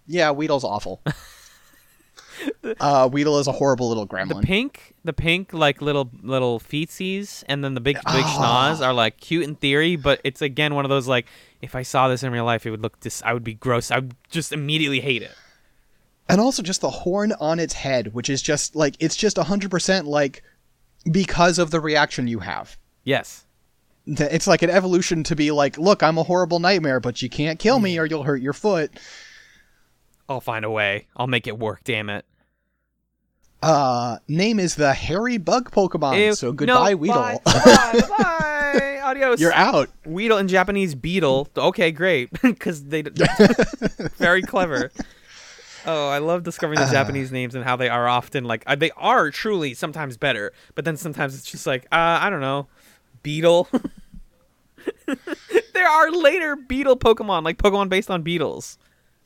yeah. 0.08 0.32
Weedle's 0.32 0.64
awful. 0.66 1.02
uh, 2.80 3.10
Weedle 3.12 3.39
is 3.39 3.48
a 3.48 3.52
horrible 3.52 3.88
little 3.88 4.08
gremlin. 4.08 4.41
The 4.41 4.48
pink, 4.48 4.93
the 5.04 5.14
pink 5.14 5.54
like 5.54 5.82
little 5.82 6.10
little 6.22 6.60
feetsies, 6.60 7.43
and 7.48 7.64
then 7.64 7.74
the 7.74 7.82
big 7.82 7.95
big 7.98 8.04
Ah. 8.26 8.72
schnoz 8.76 8.86
are 8.86 8.93
like 8.93 9.18
cute 9.18 9.43
in 9.43 9.56
theory, 9.56 9.95
but 9.95 10.22
it's 10.24 10.41
again 10.41 10.76
one 10.76 10.86
of 10.86 10.89
those 10.89 11.08
like 11.08 11.28
if 11.62 11.76
I 11.76 11.82
saw 11.82 12.08
this 12.08 12.24
in 12.24 12.32
real 12.32 12.45
life, 12.45 12.66
it 12.66 12.72
would 12.72 12.82
look 12.82 13.00
dis. 13.00 13.22
I 13.26 13.34
would 13.34 13.43
be 13.43 13.54
gross. 13.54 13.89
I 13.91 14.00
would 14.00 14.16
just 14.30 14.52
immediately 14.52 15.00
hate 15.00 15.22
it. 15.24 15.32
and 16.30 16.41
also 16.41 16.62
just 16.62 16.82
the 16.82 16.89
horn 16.89 17.34
on 17.39 17.60
its 17.60 17.74
head, 17.74 18.14
which 18.14 18.30
is 18.30 18.41
just 18.41 18.76
like 18.76 18.95
it's 19.00 19.16
just 19.16 19.38
hundred 19.38 19.72
percent 19.72 20.06
like 20.08 20.43
because 21.12 21.60
of 21.60 21.72
the 21.72 21.80
reaction 21.80 22.28
you 22.28 22.39
have. 22.39 22.78
Yes. 23.03 23.45
It's 24.05 24.47
like 24.47 24.62
an 24.62 24.70
evolution 24.70 25.24
to 25.26 25.36
be 25.36 25.51
like, 25.51 25.78
look, 25.78 26.01
I'm 26.01 26.18
a 26.18 26.24
horrible 26.24 26.60
nightmare, 26.60 26.99
but 26.99 27.22
you 27.22 27.30
can't 27.30 27.60
kill 27.60 27.80
me 27.80 27.99
or 27.99 28.05
you'll 28.05 28.24
hurt 28.24 28.41
your 28.41 28.53
foot. 28.53 28.91
I'll 30.30 30.41
find 30.41 30.64
a 30.66 30.70
way. 30.70 31.08
I'll 31.16 31.28
make 31.28 31.47
it 31.47 31.58
work. 31.58 31.82
Damn 31.84 32.10
it. 32.10 32.26
Uh, 33.62 34.20
name 34.28 34.60
is 34.60 34.76
the 34.76 34.93
hairy 34.93 35.38
bug 35.38 35.72
Pokemon. 35.72 36.18
Ew. 36.24 36.36
So 36.36 36.47
No, 36.47 36.53
goodbye, 36.53 36.95
Weedle. 36.95 37.16
Bye. 37.45 37.53
Bye. 37.53 38.01
bye. 38.18 38.99
Adios. 39.03 39.39
You're 39.39 39.53
out. 39.53 39.89
Weedle 40.05 40.38
in 40.38 40.47
Japanese 40.47 40.93
Beedle. 40.95 41.47
Okay, 41.58 41.91
great. 41.91 42.30
Because 42.41 42.84
they 42.86 43.01
very 43.01 44.41
clever. 44.41 44.91
Oh, 45.89 46.09
I 46.09 46.17
love 46.17 46.43
discovering 46.43 46.79
the 46.79 46.85
Uh. 46.85 46.91
Japanese 46.91 47.31
names 47.31 47.55
and 47.55 47.63
how 47.63 47.75
they 47.77 47.88
are 47.89 48.07
often 48.07 48.43
like 48.43 48.63
uh, 48.67 48.75
they 48.75 48.91
are 48.97 49.31
truly 49.31 49.73
sometimes 49.73 50.17
better, 50.17 50.51
but 50.75 50.83
then 50.85 50.97
sometimes 50.97 51.33
it's 51.35 51.49
just 51.49 51.65
like 51.65 51.85
uh, 51.85 52.19
I 52.21 52.29
don't 52.29 52.41
know, 52.41 52.67
Beedle. 53.23 53.67
there 55.73 55.88
are 55.88 56.11
later 56.11 56.55
beetle 56.55 56.97
Pokemon 56.97 57.43
like 57.43 57.57
Pokemon 57.57 57.89
based 57.89 58.09
on 58.09 58.21
beetles, 58.21 58.77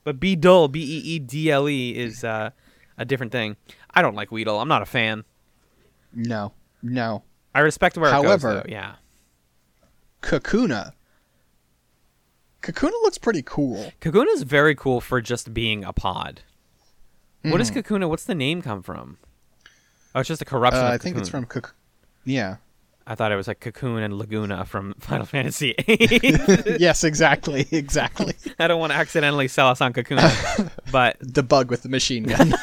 but 0.03 0.19
Beedle 0.19 0.71
B 0.71 0.79
E 0.81 0.97
E 1.15 1.19
D 1.19 1.51
L 1.51 1.67
E 1.67 1.91
is 1.97 2.23
uh, 2.23 2.51
a 2.97 3.05
different 3.05 3.31
thing. 3.31 3.57
I 3.93 4.01
don't 4.01 4.15
like 4.15 4.31
Weedle. 4.31 4.59
I'm 4.59 4.67
not 4.67 4.81
a 4.81 4.85
fan. 4.85 5.23
No, 6.13 6.53
no. 6.83 7.23
I 7.55 7.59
respect 7.61 7.97
where 7.97 8.09
it 8.09 8.13
However- 8.13 8.61
goes. 8.61 8.65
Yeah. 8.69 8.95
Kakuna. 10.21 10.93
Kakuna 12.61 12.91
looks 13.01 13.17
pretty 13.17 13.41
cool. 13.41 13.91
Kakuna 14.01 14.27
is 14.33 14.43
very 14.43 14.75
cool 14.75 15.01
for 15.01 15.19
just 15.19 15.53
being 15.53 15.83
a 15.83 15.91
pod. 15.91 16.41
What 17.43 17.57
does 17.57 17.71
Kakuna? 17.71 18.07
What's 18.07 18.25
the 18.25 18.35
name 18.35 18.61
come 18.61 18.83
from? 18.83 19.17
Oh, 20.13 20.19
it's 20.19 20.27
just 20.27 20.41
a 20.41 20.45
corruption. 20.45 20.83
Uh, 20.83 20.89
I 20.89 20.97
think 20.97 21.17
it's 21.17 21.29
from 21.29 21.45
Kak- 21.45 21.73
Yeah. 22.25 22.57
I 23.07 23.15
thought 23.15 23.31
it 23.31 23.35
was 23.35 23.47
like 23.47 23.59
Cocoon 23.59 24.03
and 24.03 24.13
Laguna 24.13 24.63
from 24.65 24.93
Final 24.99 25.25
Fantasy. 25.25 25.73
yes, 25.87 27.03
exactly, 27.03 27.67
exactly. 27.71 28.35
I 28.59 28.67
don't 28.67 28.79
want 28.79 28.91
to 28.93 28.97
accidentally 28.97 29.47
sell 29.47 29.67
us 29.69 29.81
on 29.81 29.91
Kakuna, 29.93 30.71
but 30.91 31.17
the 31.19 31.41
bug 31.43 31.71
with 31.71 31.81
the 31.81 31.89
machine 31.89 32.23
gun. 32.23 32.53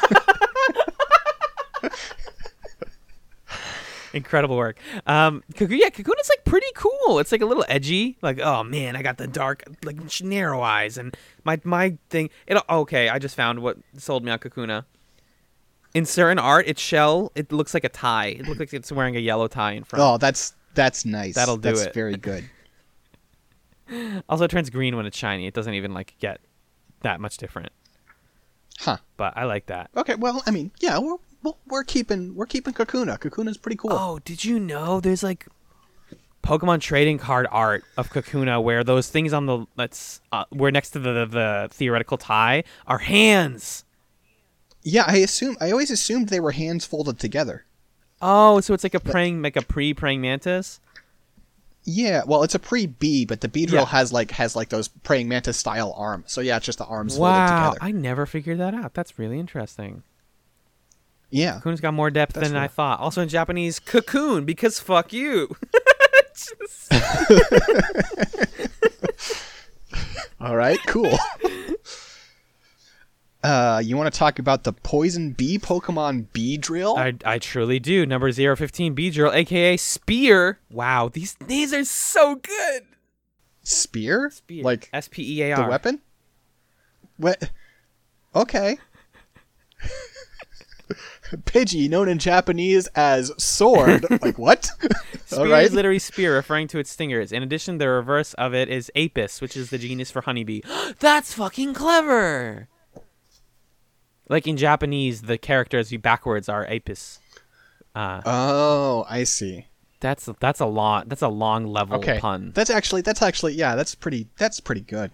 incredible 4.13 4.57
work. 4.57 4.77
Um, 5.05 5.43
Cocoon, 5.55 5.77
yeah, 5.77 5.89
Kakuna's 5.89 6.29
like 6.29 6.38
pretty 6.49 6.67
cool. 6.75 7.19
It's 7.19 7.31
like 7.31 7.41
a 7.41 7.45
little 7.45 7.65
edgy. 7.69 8.17
Like, 8.21 8.39
oh 8.39 8.63
man, 8.63 8.95
I 8.95 9.01
got 9.01 9.17
the 9.17 9.27
dark, 9.27 9.63
like 9.83 9.97
narrow 10.21 10.61
eyes, 10.61 10.97
and 10.97 11.15
my 11.43 11.59
my 11.63 11.97
thing. 12.09 12.29
It 12.47 12.57
okay. 12.69 13.09
I 13.09 13.19
just 13.19 13.35
found 13.35 13.59
what 13.59 13.77
sold 13.97 14.23
me 14.23 14.31
on 14.31 14.39
Kakuna. 14.39 14.85
In 15.93 16.05
certain 16.05 16.37
art, 16.37 16.67
its 16.67 16.81
shell 16.81 17.31
it 17.35 17.51
looks 17.51 17.73
like 17.73 17.83
a 17.83 17.89
tie. 17.89 18.27
It 18.27 18.47
looks 18.47 18.59
like 18.59 18.73
it's 18.73 18.91
wearing 18.91 19.15
a 19.15 19.19
yellow 19.19 19.47
tie 19.47 19.71
in 19.73 19.83
front. 19.83 20.03
oh, 20.03 20.17
that's 20.17 20.53
that's 20.73 21.05
nice. 21.05 21.35
That'll 21.35 21.57
do 21.57 21.69
that's 21.69 21.83
it. 21.83 21.93
very 21.93 22.17
good. 22.17 22.49
Also, 24.29 24.43
it 24.43 24.51
turns 24.51 24.69
green 24.69 24.95
when 24.95 25.07
it's 25.07 25.17
shiny. 25.17 25.47
It 25.47 25.53
doesn't 25.55 25.73
even 25.73 25.93
like 25.93 26.15
get 26.19 26.39
that 27.01 27.19
much 27.19 27.37
different. 27.37 27.71
Huh. 28.79 28.97
But 29.17 29.33
I 29.35 29.45
like 29.45 29.65
that. 29.65 29.89
Okay, 29.97 30.15
well, 30.15 30.43
I 30.45 30.51
mean, 30.51 30.71
yeah, 30.79 30.99
we're 30.99 31.17
we're, 31.43 31.53
we're 31.67 31.83
keeping 31.83 32.35
we're 32.35 32.45
keeping 32.45 32.73
Kakuna. 32.73 33.17
Kakuna's 33.19 33.57
pretty 33.57 33.77
cool. 33.77 33.91
Oh, 33.93 34.19
did 34.23 34.45
you 34.45 34.59
know 34.59 34.99
there's 34.99 35.23
like 35.23 35.47
Pokemon 36.49 36.81
trading 36.81 37.19
card 37.19 37.45
art 37.51 37.83
of 37.95 38.09
Kakuna 38.09 38.61
where 38.63 38.83
those 38.83 39.07
things 39.09 39.33
on 39.33 39.45
the 39.45 39.65
let's 39.77 40.19
uh, 40.31 40.45
where 40.49 40.71
next 40.71 40.89
to 40.91 40.99
the, 40.99 41.13
the 41.13 41.25
the 41.27 41.67
theoretical 41.71 42.17
tie 42.17 42.63
are 42.87 42.97
hands. 42.97 43.85
Yeah, 44.81 45.03
I 45.07 45.17
assume 45.17 45.57
I 45.61 45.69
always 45.71 45.91
assumed 45.91 46.29
they 46.29 46.39
were 46.39 46.51
hands 46.51 46.85
folded 46.85 47.19
together. 47.19 47.65
Oh, 48.21 48.61
so 48.61 48.73
it's 48.73 48.83
like 48.83 48.95
a 48.95 48.99
praying 48.99 49.43
like 49.43 49.55
a 49.55 49.61
pre 49.61 49.93
praying 49.93 50.21
mantis. 50.21 50.79
Yeah, 51.83 52.23
well, 52.25 52.43
it's 52.43 52.55
a 52.55 52.59
pre 52.59 52.87
B, 52.87 53.25
but 53.25 53.41
the 53.41 53.47
Beedrill 53.47 53.71
Yeah. 53.73 53.85
has 53.85 54.11
like 54.11 54.31
has 54.31 54.55
like 54.55 54.69
those 54.69 54.87
praying 54.87 55.27
mantis 55.29 55.57
style 55.57 55.93
arms. 55.95 56.31
So 56.31 56.41
yeah, 56.41 56.57
it's 56.57 56.65
just 56.65 56.79
the 56.79 56.85
arms 56.85 57.15
folded 57.15 57.31
Wow. 57.31 57.75
I 57.79 57.91
never 57.91 58.25
figured 58.25 58.57
that 58.59 58.73
out. 58.73 58.95
That's 58.95 59.19
really 59.19 59.39
interesting. 59.39 60.01
Yeah. 61.29 61.59
Kakuna's 61.63 61.79
got 61.79 61.93
more 61.93 62.09
depth 62.09 62.33
That's 62.33 62.47
than 62.47 62.57
I 62.57 62.67
thought. 62.67 62.99
Also 62.99 63.21
in 63.21 63.29
Japanese, 63.29 63.77
cocoon 63.79 64.45
because 64.45 64.79
fuck 64.79 65.13
you. 65.13 65.55
All 70.41 70.55
right, 70.55 70.79
cool. 70.87 71.17
uh, 73.43 73.81
you 73.83 73.97
want 73.97 74.11
to 74.13 74.17
talk 74.17 74.39
about 74.39 74.63
the 74.63 74.71
poison 74.73 75.31
bee 75.31 75.59
Pokemon 75.59 76.27
Beedrill? 76.33 76.97
I, 76.97 77.13
I 77.33 77.39
truly 77.39 77.79
do. 77.79 78.05
Number 78.05 78.31
015 78.31 78.95
Beedrill, 78.95 79.33
aka 79.33 79.75
Spear. 79.77 80.59
Wow, 80.69 81.09
these 81.11 81.35
these 81.45 81.73
are 81.73 81.83
so 81.83 82.35
good. 82.35 82.83
Spear? 83.63 84.29
Spear. 84.31 84.63
Like 84.63 84.89
S 84.93 85.07
P 85.09 85.39
E 85.39 85.43
A 85.43 85.51
R. 85.53 85.63
the 85.63 85.69
weapon? 85.69 85.99
What? 87.17 87.51
Okay. 88.33 88.77
Pidgey, 91.37 91.89
known 91.89 92.07
in 92.09 92.17
Japanese 92.19 92.87
as 92.95 93.31
sword. 93.37 94.05
like 94.21 94.37
what? 94.37 94.69
Spear 95.25 95.47
right. 95.51 95.65
is 95.65 95.73
literally 95.73 95.99
spear, 95.99 96.35
referring 96.35 96.67
to 96.69 96.79
its 96.79 96.89
stingers. 96.89 97.31
In 97.31 97.43
addition, 97.43 97.77
the 97.77 97.87
reverse 97.89 98.33
of 98.35 98.53
it 98.53 98.69
is 98.69 98.91
apis, 98.95 99.41
which 99.41 99.55
is 99.55 99.69
the 99.69 99.77
genus 99.77 100.11
for 100.11 100.21
honeybee. 100.21 100.61
That's 100.99 101.33
fucking 101.33 101.73
clever. 101.73 102.67
Like 104.27 104.47
in 104.47 104.57
Japanese, 104.57 105.23
the 105.23 105.37
characters 105.37 105.91
you 105.91 105.99
backwards 105.99 106.49
are 106.49 106.65
apis. 106.67 107.19
Uh, 107.95 108.21
Oh, 108.25 109.05
I 109.09 109.23
see. 109.23 109.65
that's 109.99 110.29
that's 110.39 110.59
a 110.59 110.65
lot. 110.67 111.09
that's 111.09 111.23
a 111.23 111.27
long 111.27 111.65
level 111.65 111.97
Okay. 111.97 112.19
pun. 112.19 112.51
That's 112.53 112.69
actually 112.69 113.01
that's 113.01 113.21
actually 113.21 113.53
yeah, 113.53 113.75
that's 113.75 113.95
pretty 113.95 114.27
that's 114.37 114.59
pretty 114.59 114.81
good. 114.81 115.11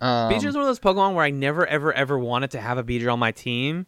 Um, 0.00 0.32
is 0.32 0.44
one 0.44 0.56
of 0.56 0.66
those 0.66 0.80
Pokemon 0.80 1.14
where 1.14 1.24
I 1.24 1.30
never, 1.30 1.66
ever, 1.66 1.90
ever 1.92 2.18
wanted 2.18 2.50
to 2.50 2.60
have 2.60 2.76
a 2.76 2.84
Beedrill 2.84 3.14
on 3.14 3.18
my 3.18 3.32
team, 3.32 3.86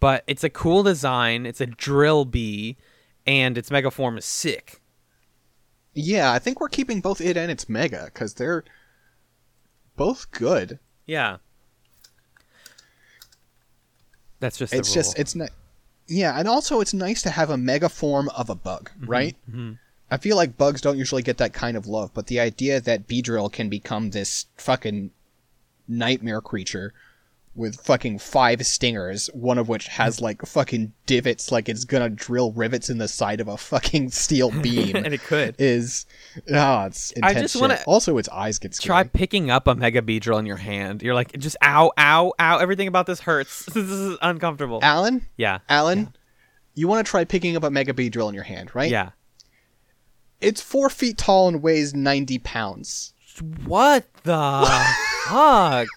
but 0.00 0.24
it's 0.26 0.44
a 0.44 0.50
cool 0.50 0.82
design. 0.82 1.46
It's 1.46 1.60
a 1.60 1.66
drill 1.66 2.24
bee, 2.24 2.76
and 3.26 3.56
its 3.56 3.70
Mega 3.70 3.90
Form 3.90 4.18
is 4.18 4.24
sick. 4.24 4.80
yeah, 5.94 6.30
I 6.32 6.38
think 6.38 6.60
we're 6.60 6.68
keeping 6.68 7.00
both 7.00 7.20
it 7.20 7.36
and 7.36 7.50
its 7.50 7.68
mega 7.68 8.04
because 8.12 8.34
they're 8.34 8.64
both 9.96 10.30
good. 10.30 10.78
Yeah. 11.06 11.38
That's 14.40 14.58
just. 14.58 14.74
it's 14.74 14.92
just 14.92 15.18
it's 15.18 15.34
not. 15.34 15.50
Yeah, 16.06 16.38
and 16.38 16.46
also 16.46 16.80
it's 16.80 16.94
nice 16.94 17.22
to 17.22 17.30
have 17.30 17.50
a 17.50 17.56
mega 17.56 17.88
form 17.88 18.28
of 18.36 18.50
a 18.50 18.54
bug, 18.54 18.90
mm-hmm, 18.90 19.10
right? 19.10 19.36
Mm-hmm. 19.50 19.72
I 20.10 20.18
feel 20.18 20.36
like 20.36 20.56
bugs 20.56 20.80
don't 20.80 20.98
usually 20.98 21.22
get 21.22 21.38
that 21.38 21.52
kind 21.52 21.76
of 21.76 21.86
love, 21.86 22.12
but 22.14 22.28
the 22.28 22.38
idea 22.38 22.80
that 22.80 23.08
Beedrill 23.08 23.50
can 23.50 23.68
become 23.68 24.10
this 24.10 24.46
fucking 24.56 25.10
nightmare 25.88 26.40
creature 26.40 26.92
with 27.56 27.80
fucking 27.80 28.18
five 28.18 28.64
stingers, 28.66 29.28
one 29.32 29.56
of 29.58 29.68
which 29.68 29.86
has 29.88 30.20
like 30.20 30.44
fucking 30.44 30.92
divots, 31.06 31.50
like 31.50 31.68
it's 31.68 31.84
gonna 31.84 32.10
drill 32.10 32.52
rivets 32.52 32.90
in 32.90 32.98
the 32.98 33.08
side 33.08 33.40
of 33.40 33.48
a 33.48 33.56
fucking 33.56 34.10
steel 34.10 34.50
beam, 34.62 34.94
and 34.96 35.12
it 35.14 35.22
could 35.22 35.54
is 35.58 36.06
oh, 36.52 36.84
it's 36.84 37.12
I 37.22 37.30
intense. 37.30 37.52
just 37.52 37.60
wanna 37.60 37.80
Also, 37.86 38.18
its 38.18 38.28
eyes 38.28 38.58
get 38.58 38.72
try 38.74 39.04
picking 39.04 39.50
up 39.50 39.66
a 39.66 39.74
Mega 39.74 40.02
Beedrill 40.02 40.38
in 40.38 40.46
your 40.46 40.56
hand. 40.58 41.02
You're 41.02 41.14
like, 41.14 41.32
just 41.38 41.56
ow, 41.62 41.92
ow, 41.98 42.32
ow. 42.38 42.58
Everything 42.58 42.88
about 42.88 43.06
this 43.06 43.20
hurts. 43.20 43.64
this 43.66 43.76
is 43.88 44.18
uncomfortable. 44.22 44.80
Allen, 44.82 45.26
Yeah. 45.36 45.58
Allen, 45.68 46.14
you 46.74 46.88
want 46.88 47.06
to 47.06 47.10
try 47.10 47.24
picking 47.24 47.56
up 47.56 47.64
a 47.64 47.70
Mega 47.70 47.92
Beedrill 47.94 48.28
in 48.28 48.34
your 48.34 48.44
hand, 48.44 48.74
right? 48.74 48.90
Yeah. 48.90 49.10
It's 50.40 50.60
four 50.60 50.90
feet 50.90 51.16
tall 51.16 51.48
and 51.48 51.62
weighs 51.62 51.94
ninety 51.94 52.38
pounds. 52.38 53.14
What 53.64 54.04
the 54.24 54.86
fuck? 55.26 55.88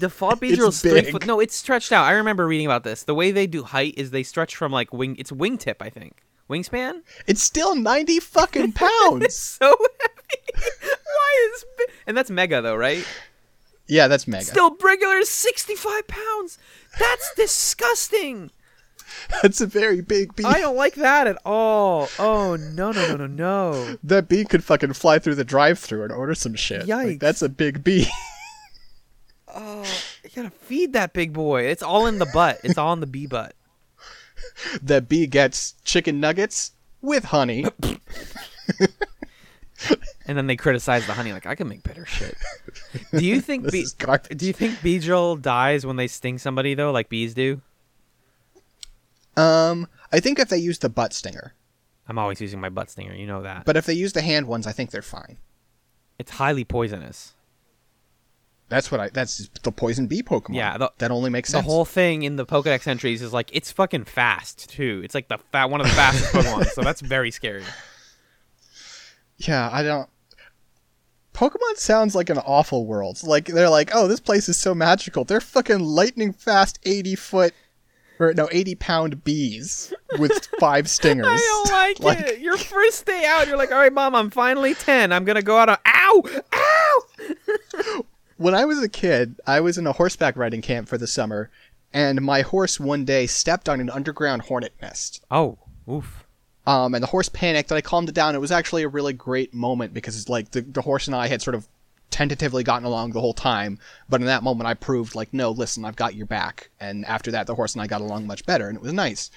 Default 0.00 0.40
Beedrill's 0.40 0.76
It's 0.84 0.92
three 0.92 1.00
big. 1.02 1.12
foot. 1.12 1.26
No, 1.26 1.40
it's 1.40 1.54
stretched 1.56 1.92
out. 1.92 2.04
I 2.04 2.12
remember 2.12 2.46
reading 2.46 2.66
about 2.66 2.84
this. 2.84 3.04
The 3.04 3.14
way 3.14 3.30
they 3.30 3.46
do 3.46 3.62
height 3.64 3.94
is 3.96 4.10
they 4.10 4.22
stretch 4.22 4.54
from 4.56 4.72
like 4.72 4.92
wing. 4.92 5.16
It's 5.18 5.30
wingtip, 5.30 5.76
I 5.80 5.90
think. 5.90 6.22
Wingspan. 6.50 7.02
It's 7.26 7.42
still 7.42 7.74
ninety 7.74 8.20
fucking 8.20 8.72
pounds. 8.74 9.34
So 9.34 9.66
heavy. 10.00 10.42
Why 11.04 11.50
is? 11.54 11.64
And 12.06 12.16
that's 12.16 12.30
mega 12.30 12.62
though, 12.62 12.76
right? 12.76 13.06
Yeah, 13.86 14.06
that's 14.08 14.28
mega. 14.28 14.44
Still, 14.44 14.76
regular 14.82 15.16
is 15.16 15.30
65 15.30 16.06
pounds. 16.08 16.58
That's 16.98 17.32
disgusting. 17.36 18.50
That's 19.42 19.62
a 19.62 19.66
very 19.66 20.02
big 20.02 20.36
bee. 20.36 20.44
I 20.44 20.60
don't 20.60 20.76
like 20.76 20.94
that 20.96 21.26
at 21.26 21.38
all. 21.46 22.08
Oh 22.18 22.56
no 22.56 22.92
no 22.92 23.08
no 23.08 23.16
no 23.16 23.26
no. 23.26 23.96
That 24.04 24.28
bee 24.28 24.44
could 24.44 24.62
fucking 24.62 24.92
fly 24.92 25.18
through 25.18 25.36
the 25.36 25.44
drive-through 25.44 26.02
and 26.02 26.12
order 26.12 26.34
some 26.34 26.54
shit. 26.54 26.86
Like, 26.86 27.06
Yikes. 27.06 27.20
that's 27.20 27.40
a 27.42 27.48
big 27.48 27.82
bee. 27.82 28.06
Oh, 29.60 29.84
you 30.22 30.30
gotta 30.34 30.50
feed 30.50 30.92
that 30.92 31.12
big 31.12 31.32
boy. 31.32 31.62
It's 31.62 31.82
all 31.82 32.06
in 32.06 32.18
the 32.18 32.26
butt. 32.26 32.60
It's 32.62 32.78
all 32.78 32.92
in 32.92 33.00
the 33.00 33.06
bee 33.06 33.26
butt. 33.26 33.54
the 34.82 35.02
bee 35.02 35.26
gets 35.26 35.74
chicken 35.84 36.20
nuggets 36.20 36.72
with 37.02 37.24
honey. 37.24 37.66
And 40.26 40.36
then 40.36 40.46
they 40.46 40.56
criticize 40.56 41.06
the 41.06 41.14
honey, 41.14 41.32
like 41.32 41.46
I 41.46 41.54
can 41.54 41.68
make 41.68 41.82
better 41.82 42.04
shit. 42.04 42.36
Do 43.12 43.24
you 43.24 43.40
think 43.40 43.70
bee. 43.72 43.86
Do 44.36 44.46
you 44.46 44.52
think 44.52 44.74
Beedrill 44.80 45.40
dies 45.40 45.86
when 45.86 45.96
they 45.96 46.06
sting 46.06 46.36
somebody 46.36 46.74
though, 46.74 46.90
like 46.90 47.08
bees 47.08 47.32
do? 47.32 47.62
Um, 49.38 49.88
I 50.12 50.20
think 50.20 50.38
if 50.38 50.50
they 50.50 50.58
use 50.58 50.78
the 50.80 50.90
butt 50.90 51.14
stinger, 51.14 51.54
I'm 52.08 52.18
always 52.18 52.40
using 52.42 52.60
my 52.60 52.68
butt 52.68 52.90
stinger. 52.90 53.14
You 53.14 53.26
know 53.26 53.42
that. 53.42 53.64
but 53.64 53.76
if 53.76 53.86
they 53.86 53.94
use 53.94 54.12
the 54.12 54.20
hand 54.20 54.46
ones, 54.46 54.66
I 54.66 54.72
think 54.72 54.90
they're 54.90 55.00
fine. 55.00 55.38
it's 56.18 56.32
highly 56.32 56.64
poisonous. 56.64 57.34
That's 58.68 58.90
what 58.90 59.00
I. 59.00 59.08
That's 59.08 59.48
the 59.62 59.72
poison 59.72 60.06
bee 60.08 60.22
Pokemon. 60.22 60.54
Yeah, 60.56 60.76
the- 60.76 60.92
that 60.98 61.10
only 61.10 61.30
makes 61.30 61.50
sense. 61.50 61.64
The 61.64 61.70
whole 61.70 61.84
thing 61.86 62.22
in 62.22 62.36
the 62.36 62.44
Pokedex 62.44 62.86
entries 62.86 63.22
is 63.22 63.32
like 63.32 63.48
it's 63.52 63.72
fucking 63.72 64.04
fast 64.04 64.68
too. 64.68 65.00
It's 65.04 65.14
like 65.14 65.28
the 65.28 65.38
fat 65.52 65.70
one 65.70 65.80
of 65.80 65.86
the 65.86 65.92
fastest 65.94 66.32
Pokemon, 66.32 66.66
so 66.66 66.82
that's 66.82 67.00
very 67.00 67.30
scary. 67.30 67.64
Yeah, 69.38 69.68
I 69.72 69.82
don't. 69.82 70.08
Pokemon 71.34 71.76
sounds 71.76 72.14
like 72.16 72.30
an 72.30 72.38
awful 72.38 72.84
world. 72.86 73.22
Like 73.22 73.46
they're 73.46 73.70
like, 73.70 73.90
oh, 73.94 74.08
this 74.08 74.20
place 74.20 74.48
is 74.48 74.56
so 74.58 74.74
magical. 74.74 75.24
They're 75.24 75.40
fucking 75.40 75.78
lightning 75.80 76.32
fast, 76.32 76.78
eighty 76.84 77.14
foot, 77.14 77.54
or 78.18 78.34
no, 78.34 78.48
eighty 78.50 78.74
pound 78.74 79.22
bees 79.22 79.92
with 80.18 80.48
five 80.58 80.90
stingers. 80.90 81.26
I 81.30 81.36
don't 81.38 81.70
like, 81.70 82.00
Like- 82.18 82.32
it. 82.34 82.40
Your 82.40 82.56
first 82.58 83.06
day 83.06 83.24
out, 83.26 83.46
you're 83.46 83.56
like, 83.56 83.70
all 83.70 83.78
right, 83.78 83.92
mom, 83.92 84.14
I'm 84.16 84.30
finally 84.30 84.74
ten. 84.74 85.12
I'm 85.12 85.24
gonna 85.24 85.40
go 85.42 85.56
out 85.56 85.68
on. 85.68 85.78
Ow, 85.86 86.22
ow. 86.52 86.77
When 88.38 88.54
I 88.54 88.64
was 88.64 88.80
a 88.82 88.88
kid, 88.88 89.40
I 89.46 89.60
was 89.60 89.78
in 89.78 89.86
a 89.86 89.92
horseback 89.92 90.36
riding 90.36 90.62
camp 90.62 90.88
for 90.88 90.96
the 90.96 91.06
summer, 91.06 91.50
and 91.92 92.20
my 92.22 92.42
horse 92.42 92.78
one 92.78 93.04
day 93.04 93.26
stepped 93.26 93.68
on 93.68 93.80
an 93.80 93.90
underground 93.90 94.42
hornet 94.42 94.72
nest. 94.80 95.24
Oh, 95.30 95.58
oof. 95.90 96.24
Um, 96.66 96.94
and 96.94 97.02
the 97.02 97.08
horse 97.08 97.28
panicked, 97.28 97.70
and 97.70 97.78
I 97.78 97.80
calmed 97.80 98.08
it 98.08 98.14
down. 98.14 98.34
It 98.34 98.40
was 98.40 98.52
actually 98.52 98.84
a 98.84 98.88
really 98.88 99.12
great 99.12 99.52
moment 99.52 99.92
because 99.92 100.16
it's 100.18 100.28
like 100.28 100.52
the, 100.52 100.60
the 100.60 100.82
horse 100.82 101.06
and 101.08 101.16
I 101.16 101.26
had 101.26 101.42
sort 101.42 101.56
of 101.56 101.66
tentatively 102.10 102.62
gotten 102.62 102.86
along 102.86 103.10
the 103.10 103.20
whole 103.20 103.34
time, 103.34 103.78
but 104.08 104.20
in 104.20 104.26
that 104.26 104.42
moment 104.42 104.66
I 104.68 104.74
proved 104.74 105.14
like, 105.14 105.32
no, 105.34 105.50
listen, 105.50 105.84
I've 105.84 105.96
got 105.96 106.14
your 106.14 106.26
back. 106.26 106.70
And 106.78 107.04
after 107.06 107.30
that, 107.32 107.46
the 107.46 107.54
horse 107.54 107.74
and 107.74 107.82
I 107.82 107.86
got 107.86 108.00
along 108.02 108.26
much 108.26 108.46
better, 108.46 108.68
and 108.68 108.76
it 108.76 108.82
was 108.82 108.92
nice. 108.92 109.30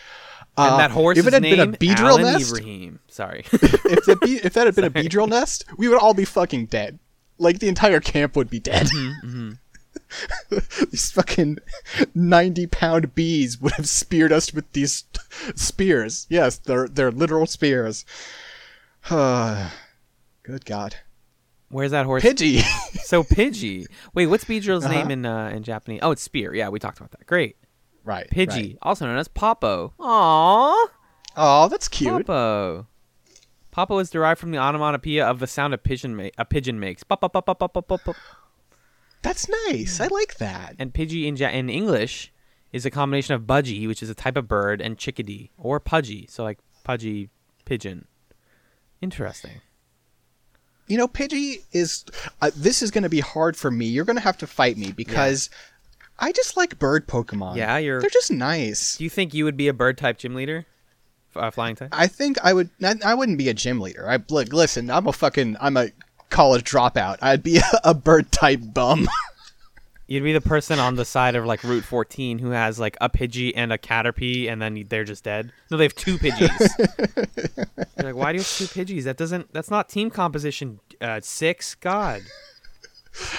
And 0.57 0.73
Uh, 0.73 0.77
that 0.77 0.91
horse 0.91 1.17
if 1.17 1.25
it 1.25 1.33
had 1.33 1.41
name, 1.41 1.57
been 1.57 1.73
a 1.73 1.77
Beedrill 1.77 2.19
Alan 2.19 2.23
nest, 2.23 2.51
Ibrahim. 2.55 2.99
Sorry. 3.07 3.45
if, 3.51 4.05
the 4.05 4.17
bee, 4.21 4.41
if 4.43 4.53
that 4.53 4.67
had 4.67 4.75
been 4.75 4.85
a 4.85 4.89
Beedrill 4.91 5.27
nest, 5.27 5.65
we 5.77 5.87
would 5.87 5.97
all 5.97 6.13
be 6.13 6.25
fucking 6.25 6.67
dead. 6.67 6.99
Like 7.41 7.59
the 7.59 7.67
entire 7.67 7.99
camp 7.99 8.35
would 8.35 8.49
be 8.49 8.59
dead. 8.59 8.87
Mm-hmm, 8.87 9.51
these 10.91 11.11
fucking 11.11 11.57
ninety-pound 12.13 13.15
bees 13.15 13.59
would 13.59 13.73
have 13.73 13.87
speared 13.89 14.31
us 14.31 14.53
with 14.53 14.71
these 14.73 15.03
spears. 15.55 16.27
Yes, 16.29 16.57
they're 16.57 16.87
they're 16.87 17.11
literal 17.11 17.45
spears. 17.45 18.05
Good 19.09 20.65
God, 20.65 20.95
Where's 21.69 21.91
that 21.91 22.05
horse? 22.05 22.23
Pidgey. 22.23 22.63
So 23.01 23.23
Pidgey. 23.23 23.87
Wait, 24.13 24.27
what's 24.27 24.45
Beedrill's 24.45 24.85
Uh-huh. 24.85 24.93
name 24.93 25.11
in 25.11 25.25
uh, 25.25 25.47
in 25.49 25.63
Japanese? 25.63 25.99
Oh, 26.01 26.11
it's 26.11 26.21
Spear. 26.21 26.53
Yeah, 26.55 26.69
we 26.69 26.79
talked 26.79 26.97
about 26.99 27.11
that. 27.11 27.25
Great. 27.25 27.57
right, 28.05 28.29
Pidgey, 28.29 28.49
right. 28.53 28.77
also 28.81 29.05
known 29.05 29.17
as 29.17 29.27
Popo. 29.27 29.93
Aww. 29.99 30.87
Oh, 31.35 31.67
that's 31.69 31.87
cute. 31.89 32.11
Popo. 32.25 32.87
Popo 33.72 33.99
is 33.99 34.09
derived 34.09 34.39
from 34.39 34.51
the 34.51 34.57
onomatopoeia 34.57 35.26
of 35.26 35.39
the 35.39 35.47
sound 35.47 35.74
a 35.74 35.78
pigeon 35.78 36.15
ma- 36.15 36.30
a 36.38 36.45
pigeon 36.45 36.80
makes. 36.80 37.03
Pop, 37.03 37.22
pop, 37.22 37.34
pop, 37.34 37.45
pop, 37.45 37.59
pop, 37.59 37.74
pop, 37.74 38.03
pop. 38.03 38.15
That's 39.22 39.47
nice. 39.67 40.01
I 40.01 40.07
like 40.07 40.36
that. 40.38 40.76
And 40.80 40.93
Pidgey 40.93 41.26
in, 41.28 41.36
ja- 41.38 41.49
in 41.49 41.69
English 41.69 42.34
is 42.74 42.86
a 42.86 42.89
combination 42.91 43.34
of 43.36 43.43
budgie, 43.43 43.88
which 43.88 44.01
is 44.01 44.09
a 44.09 44.15
type 44.15 44.36
of 44.36 44.47
bird, 44.47 44.82
and 44.82 44.97
chickadee 44.97 45.51
or 45.57 45.80
pudgy. 45.80 46.26
So 46.30 46.43
like 46.43 46.59
pudgy 46.84 47.30
pigeon. 47.65 48.05
Interesting. 49.01 49.61
You 50.88 50.97
know, 50.97 51.07
Pidgey 51.07 51.63
is. 51.72 52.03
Uh, 52.41 52.51
this 52.55 52.82
is 52.82 52.91
going 52.91 53.03
to 53.03 53.09
be 53.09 53.19
hard 53.22 53.55
for 53.55 53.72
me. 53.72 53.86
You're 53.86 54.05
going 54.05 54.17
to 54.17 54.22
have 54.24 54.38
to 54.39 54.47
fight 54.47 54.78
me 54.78 54.91
because 54.91 55.49
I 56.19 56.32
just 56.34 56.57
like 56.57 56.78
bird 56.80 57.07
Pokemon. 57.07 57.55
Yeah, 57.55 57.78
you're- 57.78 58.01
They're 58.01 58.09
just 58.09 58.32
nice. 58.32 58.97
Do 58.97 59.03
you 59.05 59.09
think 59.09 59.34
you 59.34 59.45
would 59.45 59.55
be 59.57 59.67
a 59.69 59.74
bird 59.74 59.97
type 59.97 60.17
gym 60.17 60.36
leader? 60.36 60.65
Uh, 61.36 61.49
flying 61.51 61.75
type? 61.75 61.89
I 61.91 62.07
think 62.07 62.38
I 62.43 62.53
would. 62.53 62.69
I, 62.84 62.95
I 63.05 63.13
wouldn't 63.13 63.38
be 63.38 63.49
a 63.49 63.53
gym 63.53 63.79
leader. 63.79 64.09
I 64.09 64.19
look. 64.29 64.51
Listen, 64.51 64.89
I'm 64.89 65.07
a 65.07 65.13
fucking. 65.13 65.57
I'm 65.59 65.77
a 65.77 65.89
college 66.29 66.63
dropout. 66.63 67.17
I'd 67.21 67.43
be 67.43 67.57
a, 67.57 67.63
a 67.84 67.93
bird 67.93 68.32
type 68.32 68.61
bum. 68.73 69.07
You'd 70.07 70.23
be 70.23 70.34
the 70.34 70.41
person 70.41 70.77
on 70.77 70.95
the 70.95 71.05
side 71.05 71.36
of 71.36 71.45
like 71.45 71.63
Route 71.63 71.86
14 71.86 72.39
who 72.39 72.49
has 72.49 72.77
like 72.77 72.97
a 72.99 73.09
Pidgey 73.09 73.53
and 73.55 73.71
a 73.71 73.77
Caterpie, 73.77 74.51
and 74.51 74.61
then 74.61 74.86
they're 74.89 75.05
just 75.05 75.23
dead. 75.23 75.53
No, 75.69 75.77
they 75.77 75.86
have 75.86 75.95
two 75.95 76.17
Pidgeys. 76.17 76.59
You're 77.97 78.07
like, 78.07 78.15
why 78.15 78.34
do 78.34 78.38
you 78.38 78.41
have 78.41 78.49
two 78.49 78.65
Pidgeys? 78.65 79.03
That 79.05 79.15
doesn't. 79.15 79.53
That's 79.53 79.71
not 79.71 79.88
team 79.88 80.09
composition. 80.09 80.82
Uh, 80.99 81.21
six. 81.21 81.75
God. 81.75 82.23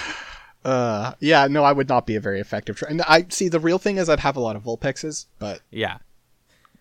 Uh, 0.65 1.13
yeah, 1.19 1.45
no, 1.47 1.65
I 1.65 1.73
would 1.73 1.89
not 1.89 2.05
be 2.05 2.15
a 2.15 2.21
very 2.21 2.39
effective. 2.39 2.77
Tra- 2.77 2.89
and 2.89 3.01
I 3.01 3.25
see 3.27 3.49
the 3.49 3.59
real 3.59 3.77
thing 3.77 3.97
is 3.97 4.07
I'd 4.07 4.21
have 4.21 4.37
a 4.37 4.39
lot 4.39 4.55
of 4.55 4.63
Vulpixes, 4.63 5.25
but 5.37 5.59
Yeah. 5.71 5.97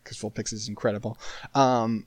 Because 0.02 0.18
Vulpix 0.18 0.52
is 0.52 0.68
incredible. 0.68 1.18
Um, 1.54 2.06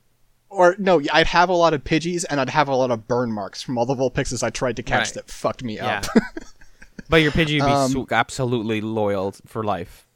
or 0.50 0.76
no, 0.80 1.02
I'd 1.12 1.28
have 1.28 1.50
a 1.50 1.54
lot 1.54 1.74
of 1.74 1.84
Pidgeys 1.84 2.24
and 2.30 2.40
I'd 2.40 2.50
have 2.50 2.68
a 2.68 2.76
lot 2.76 2.92
of 2.92 3.08
burn 3.08 3.32
marks 3.32 3.62
from 3.62 3.78
all 3.78 3.86
the 3.86 3.96
Vulpixes 3.96 4.44
I 4.44 4.50
tried 4.50 4.76
to 4.78 4.84
catch 4.84 5.08
Right. 5.08 5.14
that 5.16 5.30
fucked 5.30 5.64
me 5.64 5.76
Yeah. 5.76 6.02
up. 6.16 6.24
but 7.10 7.18
your 7.18 7.32
Pidgey 7.32 7.60
would 7.60 7.68
be 7.68 7.72
Um, 7.72 7.92
su- 7.92 8.08
absolutely 8.12 8.80
loyal 8.82 9.34
for 9.46 9.64
life. 9.64 10.08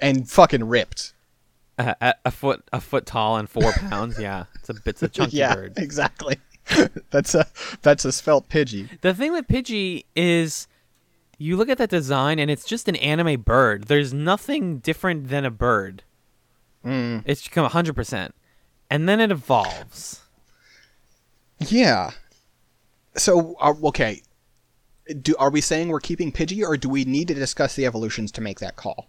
and 0.00 0.28
fucking 0.30 0.64
ripped. 0.64 1.12
Uh, 1.78 1.94
a, 2.00 2.14
a 2.24 2.30
foot, 2.30 2.62
a 2.72 2.80
foot 2.80 3.04
tall 3.06 3.36
and 3.36 3.48
four 3.48 3.72
pounds. 3.88 4.18
Yeah, 4.18 4.44
it's 4.56 4.68
a 4.70 4.74
it's 4.84 5.02
a 5.02 5.08
chunky 5.08 5.36
yeah, 5.36 5.54
bird. 5.54 5.74
exactly. 5.76 6.38
that's 7.10 7.34
a 7.34 7.46
that's 7.82 8.04
a 8.04 8.10
svelte 8.12 8.48
Pidgey. 8.48 9.00
The 9.00 9.14
thing 9.14 9.32
with 9.32 9.46
Pidgey 9.48 10.04
is 10.16 10.66
you 11.38 11.56
look 11.56 11.68
at 11.68 11.78
that 11.78 11.88
design 11.90 12.38
and 12.40 12.50
it's 12.50 12.64
just 12.64 12.88
an 12.88 12.96
anime 12.96 13.42
bird. 13.42 13.84
There's 13.84 14.12
nothing 14.12 14.78
different 14.78 15.28
than 15.28 15.44
a 15.44 15.50
bird. 15.52 16.02
Mm. 16.84 17.22
It's 17.26 17.42
become 17.42 17.68
100%. 17.68 18.32
And 18.90 19.08
then 19.08 19.20
it 19.20 19.30
evolves. 19.30 20.22
Yeah. 21.58 22.12
So 23.16 23.56
uh, 23.60 23.74
okay, 23.84 24.22
do 25.20 25.34
are 25.38 25.50
we 25.50 25.60
saying 25.60 25.88
we're 25.88 26.00
keeping 26.00 26.30
Pidgey, 26.32 26.64
or 26.64 26.76
do 26.76 26.88
we 26.88 27.04
need 27.04 27.28
to 27.28 27.34
discuss 27.34 27.74
the 27.74 27.84
evolutions 27.84 28.30
to 28.32 28.40
make 28.40 28.60
that 28.60 28.76
call? 28.76 29.08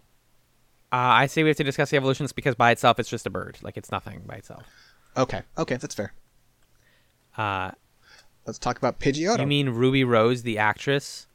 Uh, 0.92 0.96
I 0.96 1.26
say 1.26 1.42
we 1.44 1.48
have 1.50 1.56
to 1.58 1.64
discuss 1.64 1.90
the 1.90 1.96
evolutions 1.96 2.32
because 2.32 2.56
by 2.56 2.72
itself 2.72 2.98
it's 2.98 3.08
just 3.08 3.26
a 3.26 3.30
bird. 3.30 3.58
Like 3.62 3.76
it's 3.76 3.92
nothing 3.92 4.22
by 4.26 4.34
itself. 4.34 4.64
Okay, 5.16 5.42
okay, 5.56 5.76
that's 5.76 5.94
fair. 5.94 6.12
Uh, 7.36 7.70
Let's 8.46 8.58
talk 8.58 8.78
about 8.78 8.98
Pidgeotto. 8.98 9.40
you 9.40 9.46
mean 9.46 9.68
Ruby 9.68 10.02
Rose, 10.02 10.42
the 10.42 10.58
actress? 10.58 11.26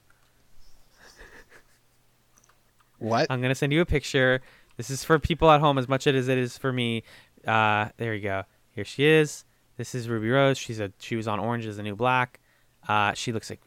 what? 3.00 3.28
I'm 3.30 3.42
gonna 3.42 3.56
send 3.56 3.72
you 3.72 3.82
a 3.82 3.86
picture. 3.86 4.42
This 4.78 4.90
is 4.90 5.04
for 5.04 5.20
people 5.20 5.50
at 5.52 5.62
home 5.62 5.78
as 5.78 5.88
much 5.88 6.08
as 6.08 6.28
it 6.28 6.38
is 6.38 6.58
for 6.58 6.74
me. 6.74 7.04
Uh, 7.46 7.90
there 7.98 8.14
you 8.14 8.22
go. 8.22 8.44
Here 8.72 8.86
she 8.86 9.06
is. 9.06 9.46
This 9.78 9.96
is 9.96 10.10
Ruby 10.10 10.30
Rose. 10.30 10.58
She's 10.58 10.80
a 10.80 10.92
she 11.00 11.16
was 11.16 11.28
on 11.28 11.40
Orange 11.40 11.66
is 11.66 11.78
the 11.78 11.84
New 11.84 11.96
Black. 11.96 12.40
Uh, 12.88 13.14
she 13.14 13.32
looks 13.32 13.50
like 13.50 13.62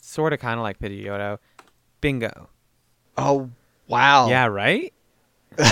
sort 0.00 0.32
of 0.32 0.40
kind 0.40 0.58
of 0.58 0.62
like 0.62 0.78
Pidgeotto. 0.78 1.38
Bingo. 2.00 2.48
Oh, 3.16 3.50
wow. 3.88 4.28
Yeah, 4.28 4.46
right. 4.46 4.92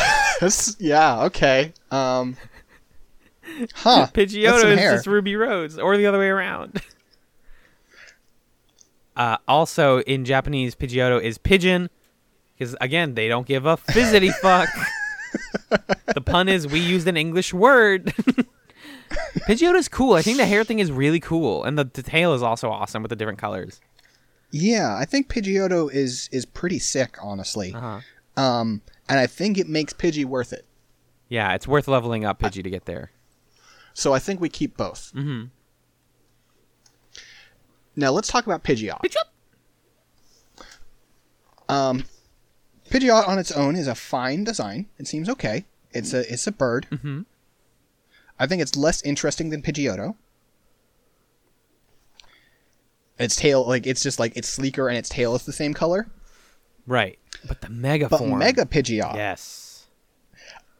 Yeah. 0.78 1.24
Okay. 1.24 1.72
Um. 1.90 2.36
Huh. 3.74 4.09
Pidgeotto 4.14 4.72
is 4.72 4.78
hair. 4.78 4.95
just 4.95 5.07
Ruby 5.07 5.36
Rose, 5.36 5.78
or 5.78 5.97
the 5.97 6.07
other 6.07 6.18
way 6.18 6.28
around. 6.28 6.82
uh, 9.16 9.36
also, 9.47 10.01
in 10.01 10.24
Japanese, 10.24 10.74
Pidgeotto 10.74 11.22
is 11.22 11.38
pigeon, 11.38 11.90
because 12.62 12.76
again, 12.80 13.14
they 13.14 13.28
don't 13.28 13.46
give 13.46 13.66
a 13.66 13.76
fizzity 13.76 14.32
fuck. 14.40 14.68
the 16.14 16.20
pun 16.20 16.48
is 16.48 16.66
we 16.66 16.78
used 16.78 17.08
an 17.08 17.16
English 17.16 17.52
word. 17.52 18.06
Pidgeotto 19.46 19.76
is 19.76 19.88
cool. 19.88 20.14
I 20.14 20.22
think 20.22 20.36
the 20.38 20.46
hair 20.46 20.64
thing 20.64 20.78
is 20.78 20.92
really 20.92 21.20
cool, 21.20 21.64
and 21.64 21.76
the, 21.78 21.84
the 21.84 22.02
tail 22.02 22.34
is 22.34 22.42
also 22.42 22.70
awesome 22.70 23.02
with 23.02 23.10
the 23.10 23.16
different 23.16 23.38
colors. 23.38 23.80
Yeah, 24.50 24.96
I 24.96 25.04
think 25.04 25.28
Pidgeotto 25.28 25.92
is 25.92 26.28
is 26.32 26.46
pretty 26.46 26.78
sick, 26.78 27.16
honestly. 27.20 27.74
Uh-huh. 27.74 28.00
Um, 28.40 28.82
and 29.08 29.18
I 29.18 29.26
think 29.26 29.58
it 29.58 29.68
makes 29.68 29.92
Pidgey 29.92 30.24
worth 30.24 30.52
it. 30.52 30.64
Yeah, 31.28 31.54
it's 31.54 31.66
worth 31.66 31.88
leveling 31.88 32.24
up 32.24 32.38
Pidgey 32.38 32.62
to 32.62 32.70
get 32.70 32.84
there. 32.84 33.10
So 33.94 34.14
I 34.14 34.18
think 34.18 34.40
we 34.40 34.48
keep 34.48 34.76
both. 34.76 35.12
Mm-hmm. 35.14 35.46
Now 37.96 38.10
let's 38.10 38.28
talk 38.28 38.46
about 38.46 38.64
Pidgeot. 38.64 38.98
Um, 41.68 42.04
Pidgeot 42.93 43.26
on 43.26 43.38
its 43.38 43.51
own 43.51 43.74
is 43.74 43.86
a 43.86 43.95
fine 43.95 44.45
design. 44.45 44.86
It 44.99 45.07
seems 45.07 45.28
okay. 45.30 45.64
It's 45.93 46.12
a 46.12 46.30
it's 46.30 46.47
a 46.47 46.53
bird. 46.53 46.86
Mm-hmm. 46.90 47.22
I 48.38 48.47
think 48.47 48.61
it's 48.61 48.76
less 48.76 49.03
interesting 49.03 49.49
than 49.51 49.62
Pidgeotto. 49.62 50.14
Its 53.18 53.36
tail, 53.36 53.66
like 53.66 53.86
it's 53.86 54.03
just 54.03 54.18
like 54.18 54.36
it's 54.36 54.49
sleeker 54.49 54.88
and 54.88 54.99
its 54.99 55.09
tail 55.09 55.34
is 55.34 55.45
the 55.45 55.53
same 55.53 55.72
color. 55.72 56.09
Right. 56.86 57.18
But 57.47 57.61
the 57.62 57.70
mega 57.70 58.09
But 58.09 58.18
form. 58.18 58.38
Mega 58.38 58.64
Pidgeot, 58.64 59.14
Yes. 59.14 59.86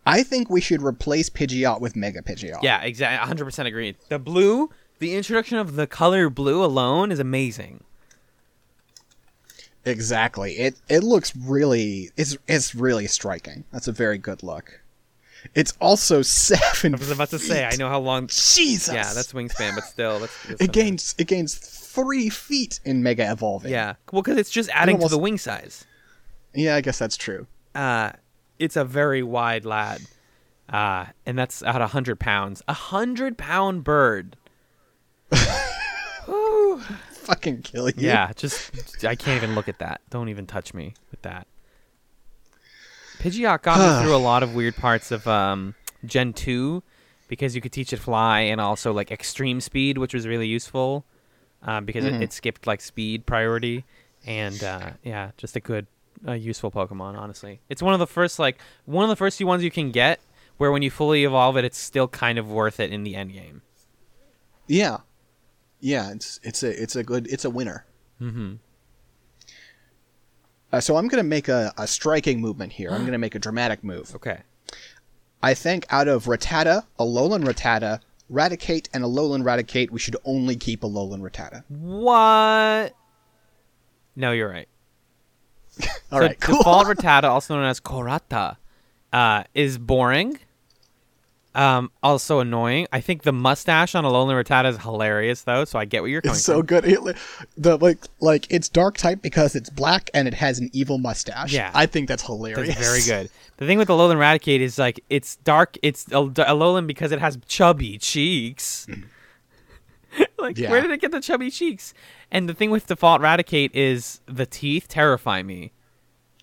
I 0.05 0.25
think 0.25 0.51
we 0.51 0.61
should 0.61 0.83
replace 0.83 1.31
Pidgeot 1.31 1.81
with 1.81 1.95
Mega 1.95 2.23
Pidgeot. 2.23 2.63
Yeah, 2.63 2.83
exactly. 2.83 3.35
100% 3.37 3.67
agree. 3.67 3.97
The 4.09 4.19
blue, 4.19 4.71
the 4.99 5.15
introduction 5.15 5.59
of 5.59 5.77
the 5.77 5.87
color 5.87 6.29
blue 6.29 6.65
alone 6.65 7.13
is 7.13 7.21
amazing. 7.21 7.85
Exactly. 9.85 10.53
It 10.59 10.77
it 10.89 11.03
looks 11.03 11.35
really 11.37 12.11
it's 12.17 12.37
it's 12.47 12.75
really 12.75 13.07
striking. 13.07 13.65
That's 13.73 13.89
a 13.89 13.93
very 13.93 14.19
good 14.19 14.43
look. 14.43 14.81
It's 15.55 15.73
also 15.81 16.23
seven. 16.23 16.95
I 16.95 16.99
was 16.99 17.11
about 17.11 17.31
to 17.31 17.39
say, 17.39 17.65
I 17.65 17.75
know 17.77 17.89
how 17.89 17.99
long. 18.01 18.29
Jesus. 18.29 18.95
Yeah, 18.95 19.13
that's 19.13 19.33
wingspan, 19.33 19.75
but 19.75 19.85
still, 19.85 20.21
that's. 20.21 20.33
that's 20.43 20.45
it 20.45 20.59
something. 20.67 20.69
gains 20.69 21.15
it 21.19 21.27
gains 21.27 21.55
three 21.57 22.29
feet 22.29 22.79
in 22.85 23.03
Mega 23.03 23.31
Evolving. 23.31 23.73
Yeah, 23.73 23.95
well, 24.13 24.23
because 24.23 24.39
it's 24.39 24.51
just 24.51 24.71
adding 24.73 24.97
almost- 24.97 25.11
to 25.11 25.17
the 25.17 25.23
wing 25.23 25.39
size. 25.39 25.85
Yeah, 26.55 26.77
I 26.77 26.81
guess 26.81 26.99
that's 26.99 27.17
true. 27.17 27.47
Uh, 27.75 28.13
it's 28.59 28.77
a 28.77 28.85
very 28.85 29.23
wide 29.23 29.65
lad, 29.65 30.03
uh, 30.69 31.07
and 31.27 31.37
that's 31.39 31.63
at 31.63 31.81
a 31.81 31.89
hundred 31.89 32.21
pounds. 32.21 32.63
A 32.69 32.75
hundred 32.75 33.37
pound 33.39 33.83
bird. 33.85 34.37
Fucking 37.23 37.63
kill 37.63 37.89
you. 37.89 37.95
Yeah, 37.97 38.33
just 38.35 39.05
I 39.05 39.15
can't 39.15 39.43
even 39.43 39.55
look 39.55 39.69
at 39.69 39.79
that. 39.79 40.01
Don't 40.11 40.29
even 40.29 40.47
touch 40.47 40.75
me 40.75 40.95
with 41.11 41.23
that. 41.23 41.47
Pidgeot 43.19 43.63
got 43.63 43.79
me 43.79 44.03
through 44.05 44.17
a 44.17 44.19
lot 44.19 44.43
of 44.43 44.55
weird 44.55 44.77
parts 44.77 45.11
of 45.13 45.27
um, 45.29 45.75
Gen 46.05 46.33
two 46.33 46.83
because 47.29 47.55
you 47.55 47.61
could 47.61 47.73
teach 47.73 47.93
it 47.93 47.99
fly 47.99 48.41
and 48.41 48.61
also 48.61 48.93
like 48.93 49.11
extreme 49.11 49.61
speed, 49.61 49.99
which 49.99 50.13
was 50.13 50.27
really 50.27 50.49
useful 50.49 51.05
uh, 51.63 51.81
because 51.81 52.05
it, 52.05 52.15
it 52.23 52.33
skipped 52.33 52.67
like 52.67 52.81
speed 52.81 53.25
priority 53.25 53.85
and 54.27 54.63
uh, 54.63 54.91
yeah, 55.03 55.31
just 55.37 55.57
a 55.57 55.61
good, 55.61 55.87
uh, 56.27 56.33
useful 56.33 56.71
Pokemon. 56.71 57.17
Honestly, 57.17 57.61
it's 57.69 57.83
one 57.83 57.95
of 57.95 58.01
the 58.01 58.07
first 58.07 58.39
like 58.39 58.59
one 58.85 59.05
of 59.05 59.09
the 59.09 59.17
first 59.17 59.39
few 59.39 59.47
ones 59.47 59.63
you 59.63 59.71
can 59.71 59.91
get 59.93 60.21
where 60.59 60.71
when 60.73 60.83
you 60.83 60.91
fully 60.91 61.25
evolve 61.25 61.57
it, 61.57 61.65
it's 61.65 61.79
still 61.79 62.09
kind 62.09 62.39
of 62.39 62.51
worth 62.51 62.81
it 62.81 62.93
in 62.93 63.05
the 63.05 63.15
end 63.15 63.33
game. 63.33 63.63
Yeah. 64.67 64.99
Yeah, 65.83 66.13
it's 66.13 66.39
it's 66.45 66.63
a 66.63 66.83
it's 66.83 66.95
a 66.95 67.03
good 67.03 67.27
it's 67.27 67.45
a 67.45 67.51
winner. 67.51 67.85
Mm-hmm. 68.21 68.55
Uh, 70.73 70.81
so 70.81 70.97
I'm 70.97 71.09
gonna 71.09 71.25
make 71.25 71.49
a, 71.49 71.75
a 71.77 71.87
striking 71.89 72.41
movement 72.41 72.73
here. 72.73 72.91
I'm 72.91 73.05
gonna 73.05 73.19
make 73.19 73.35
a 73.35 73.41
dramatic 73.41 73.83
move. 73.83 74.15
Okay. 74.15 74.43
I 75.43 75.55
think 75.55 75.87
out 75.91 76.07
of 76.07 76.27
Rattata, 76.27 76.87
Alolan 77.01 77.45
Rattata, 77.45 77.99
Raticate, 78.31 78.89
and 78.95 79.03
Alolan 79.03 79.43
Raticate, 79.43 79.91
we 79.91 79.99
should 79.99 80.17
only 80.25 80.55
keep 80.55 80.83
Alolan 80.83 81.21
Rattata. 81.21 81.65
What? 81.69 82.95
No, 84.15 84.31
you're 84.31 84.49
right. 84.49 84.69
All 86.13 86.21
so 86.21 86.27
right, 86.27 86.41
cool. 86.41 86.59
default 86.59 86.87
Rattata, 86.87 87.25
also 87.25 87.57
known 87.57 87.65
as 87.65 87.81
Korata, 87.81 88.57
uh, 89.13 89.43
is 89.53 89.79
boring. 89.79 90.39
Um, 91.55 91.91
also 92.03 92.41
annoying. 92.41 92.87
I 92.93 93.01
think 93.03 93.25
the 93.25 93.33
mustache 93.33 93.95
on 93.95 94.05
Alolan 94.05 94.43
Rattata 94.43 94.71
is 94.71 94.79
hilarious, 94.79 95.43
though. 95.43 95.67
So 95.67 95.79
I 95.79 95.85
get 95.85 96.01
what 96.01 96.11
you're 96.11 96.23
coming 96.23 96.37
It's 96.37 96.45
so 96.45 96.59
from. 96.59 96.67
good. 96.67 96.85
It, 96.87 96.99
the 97.59 97.77
like 97.77 97.99
like 98.21 98.47
it's 98.51 98.71
dark 98.71 98.97
type 98.97 99.21
because 99.21 99.55
it's 99.55 99.69
black 99.69 100.09
and 100.15 100.27
it 100.27 100.33
has 100.35 100.59
an 100.59 100.71
evil 100.73 100.97
mustache. 100.97 101.53
Yeah. 101.53 101.71
I 101.75 101.85
think 101.85 102.09
that's 102.09 102.23
hilarious. 102.25 102.75
That's 102.75 102.81
very 102.81 103.03
good. 103.03 103.31
The 103.59 103.67
thing 103.67 103.77
with 103.77 103.89
the 103.89 103.95
Alolan 103.95 104.17
Raticate 104.17 104.61
is 104.61 104.79
like 104.79 105.05
it's 105.11 105.37
dark. 105.37 105.77
It's 105.83 106.07
a 106.07 106.25
Alolan 106.25 106.87
because 106.87 107.13
it 107.13 107.19
has 107.21 107.39
chubby 107.47 107.99
cheeks. 107.99 108.87
like 110.39 110.57
Yeah. 110.59 110.71
where 110.71 110.81
did 110.81 110.91
it 110.91 111.01
get 111.01 111.11
the 111.11 111.21
chubby 111.21 111.51
cheeks? 111.51 111.93
And 112.31 112.49
the 112.49 112.55
thing 112.55 112.71
with 112.71 112.87
default 112.87 113.21
Raticate 113.21 113.71
is 113.75 114.21
the 114.27 114.47
teeth 114.47 114.89
terrify 114.89 115.43
me 115.43 115.73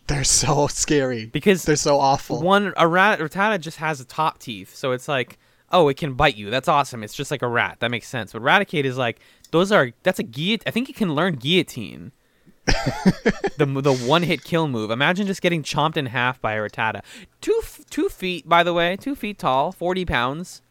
They're 0.10 0.24
so 0.24 0.66
scary 0.68 1.28
because 1.28 1.64
they're 1.64 1.76
so 1.76 2.00
awful. 2.00 2.42
one 2.42 2.74
a 2.76 2.88
rat 2.88 3.20
Rattata 3.20 3.62
just 3.62 3.78
has 3.78 4.02
a 4.02 4.06
top 4.06 4.40
teeth, 4.40 4.76
so 4.76 4.92
it's 4.92 5.08
like, 5.08 5.38
oh, 5.72 5.88
it 5.88 5.98
can 5.98 6.16
bite 6.16 6.36
you. 6.36 6.50
That's 6.50 6.68
awesome. 6.68 7.04
It's 7.04 7.14
just 7.14 7.30
like 7.30 7.44
a 7.44 7.48
rat. 7.48 7.78
That 7.80 7.92
makes 7.92 8.08
sense. 8.08 8.34
But 8.34 8.42
Raticate 8.42 8.86
is 8.86 8.98
like 8.98 9.20
those 9.52 9.72
are 9.72 9.92
that's 10.02 10.18
a 10.18 10.24
guillotine. 10.24 10.64
I 10.66 10.72
think 10.72 10.90
it 10.90 10.96
can 10.96 11.14
learn 11.14 11.36
guillotine. 11.36 12.12
the 12.66 13.66
the 13.84 13.96
one 14.08 14.24
hit 14.24 14.44
kill 14.44 14.68
move. 14.68 14.90
Imagine 14.90 15.28
just 15.28 15.44
getting 15.44 15.62
chomped 15.62 15.96
in 15.96 16.08
half 16.08 16.42
by 16.42 16.54
a 16.54 16.60
Rattata. 16.60 17.02
Two 17.40 17.62
two 17.92 18.10
feet, 18.10 18.50
by 18.50 18.64
the 18.64 18.74
way, 18.74 18.96
two 18.96 19.14
feet 19.16 19.38
tall, 19.38 19.72
forty 19.72 20.06
pounds, 20.06 20.64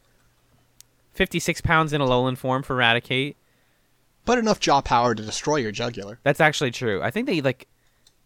fifty 1.12 1.38
six 1.38 1.60
pounds 1.60 1.92
in 1.92 2.00
Alolan 2.00 2.36
form 2.36 2.64
for 2.64 2.76
Raticate. 2.76 3.36
but 4.24 4.36
enough 4.36 4.58
jaw 4.58 4.80
power 4.80 5.14
to 5.14 5.22
destroy 5.22 5.56
your 5.56 5.72
jugular. 5.72 6.18
That's 6.24 6.40
actually 6.40 6.72
true. 6.72 7.00
I 7.02 7.12
think 7.12 7.26
they 7.26 7.40
like 7.40 7.68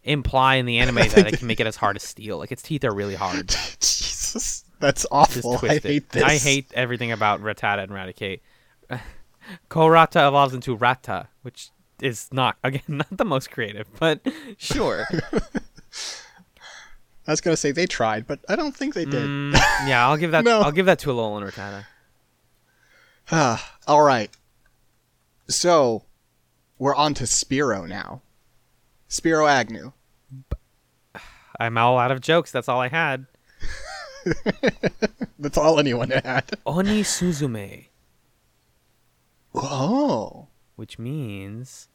imply 0.03 0.55
in 0.55 0.65
the 0.65 0.79
anime 0.79 0.95
that 0.95 1.27
it 1.27 1.37
can 1.37 1.47
make 1.47 1.59
it 1.59 1.67
as 1.67 1.75
hard 1.75 1.95
as 1.95 2.03
steel. 2.03 2.37
Like 2.37 2.51
its 2.51 2.61
teeth 2.61 2.83
are 2.83 2.93
really 2.93 3.15
hard. 3.15 3.47
Jesus, 3.79 4.65
that's 4.79 5.05
awful. 5.11 5.59
I 5.63 5.77
hate 5.77 6.09
this. 6.09 6.23
I 6.23 6.37
hate 6.37 6.71
everything 6.73 7.11
about 7.11 7.41
Rattata 7.41 7.83
and 7.83 7.91
Raticate. 7.91 8.41
Korata 9.69 10.27
evolves 10.27 10.53
into 10.53 10.75
Ratta, 10.75 11.27
which 11.41 11.69
is 12.01 12.27
not 12.31 12.57
again 12.63 12.81
not 12.87 13.07
the 13.11 13.25
most 13.25 13.51
creative, 13.51 13.87
but 13.99 14.25
sure. 14.57 15.05
I 17.25 17.31
was 17.31 17.41
gonna 17.41 17.57
say 17.57 17.71
they 17.71 17.85
tried, 17.85 18.27
but 18.27 18.39
I 18.49 18.55
don't 18.55 18.75
think 18.75 18.93
they 18.93 19.05
did. 19.05 19.23
Mm, 19.23 19.53
yeah, 19.87 20.07
I'll 20.07 20.17
give 20.17 20.31
that. 20.31 20.43
No. 20.43 20.61
I'll 20.61 20.71
give 20.71 20.85
that 20.87 20.99
to 20.99 21.09
Alolan 21.09 21.49
Rattata. 21.49 21.85
Ah, 23.31 23.77
all 23.87 24.03
right. 24.03 24.29
So, 25.47 26.03
we're 26.77 26.95
on 26.95 27.13
to 27.15 27.25
Spearow 27.25 27.87
now. 27.87 28.21
Spiro 29.13 29.45
Agnew. 29.45 29.91
I'm 31.59 31.77
all 31.77 31.99
out 31.99 32.11
of 32.11 32.19
jokes. 32.19 32.51
That's 32.51 32.67
all 32.67 32.81
I 32.81 32.87
had. 32.87 33.27
That's 35.39 35.57
all 35.57 35.79
anyone 35.79 36.09
had. 36.09 36.57
Oni 36.65 37.03
Suzume, 37.03 37.89
Oh. 39.53 40.47
which 40.75 40.97
means 40.97 41.89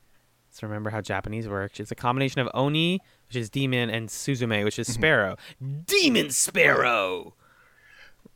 let's 0.48 0.62
remember 0.62 0.90
how 0.90 1.00
Japanese 1.00 1.48
works. 1.48 1.80
It's 1.80 1.90
a 1.90 1.96
combination 1.96 2.40
of 2.40 2.48
Oni, 2.54 3.00
which 3.26 3.36
is 3.36 3.50
demon, 3.50 3.90
and 3.90 4.08
Suzume, 4.08 4.62
which 4.62 4.78
is 4.78 4.86
mm-hmm. 4.86 5.00
sparrow. 5.00 5.36
Demon 5.86 6.30
sparrow. 6.30 7.34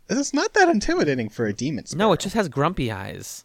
Is 0.09 0.35
not 0.35 0.55
that 0.55 0.69
intimidating 0.69 1.29
for 1.29 1.47
a 1.47 1.53
demon 1.53 1.87
sparrow. 1.87 2.09
No, 2.09 2.13
it 2.15 2.21
just 2.21 2.35
has 2.35 2.49
grumpy 2.49 2.91
eyes. 2.91 3.45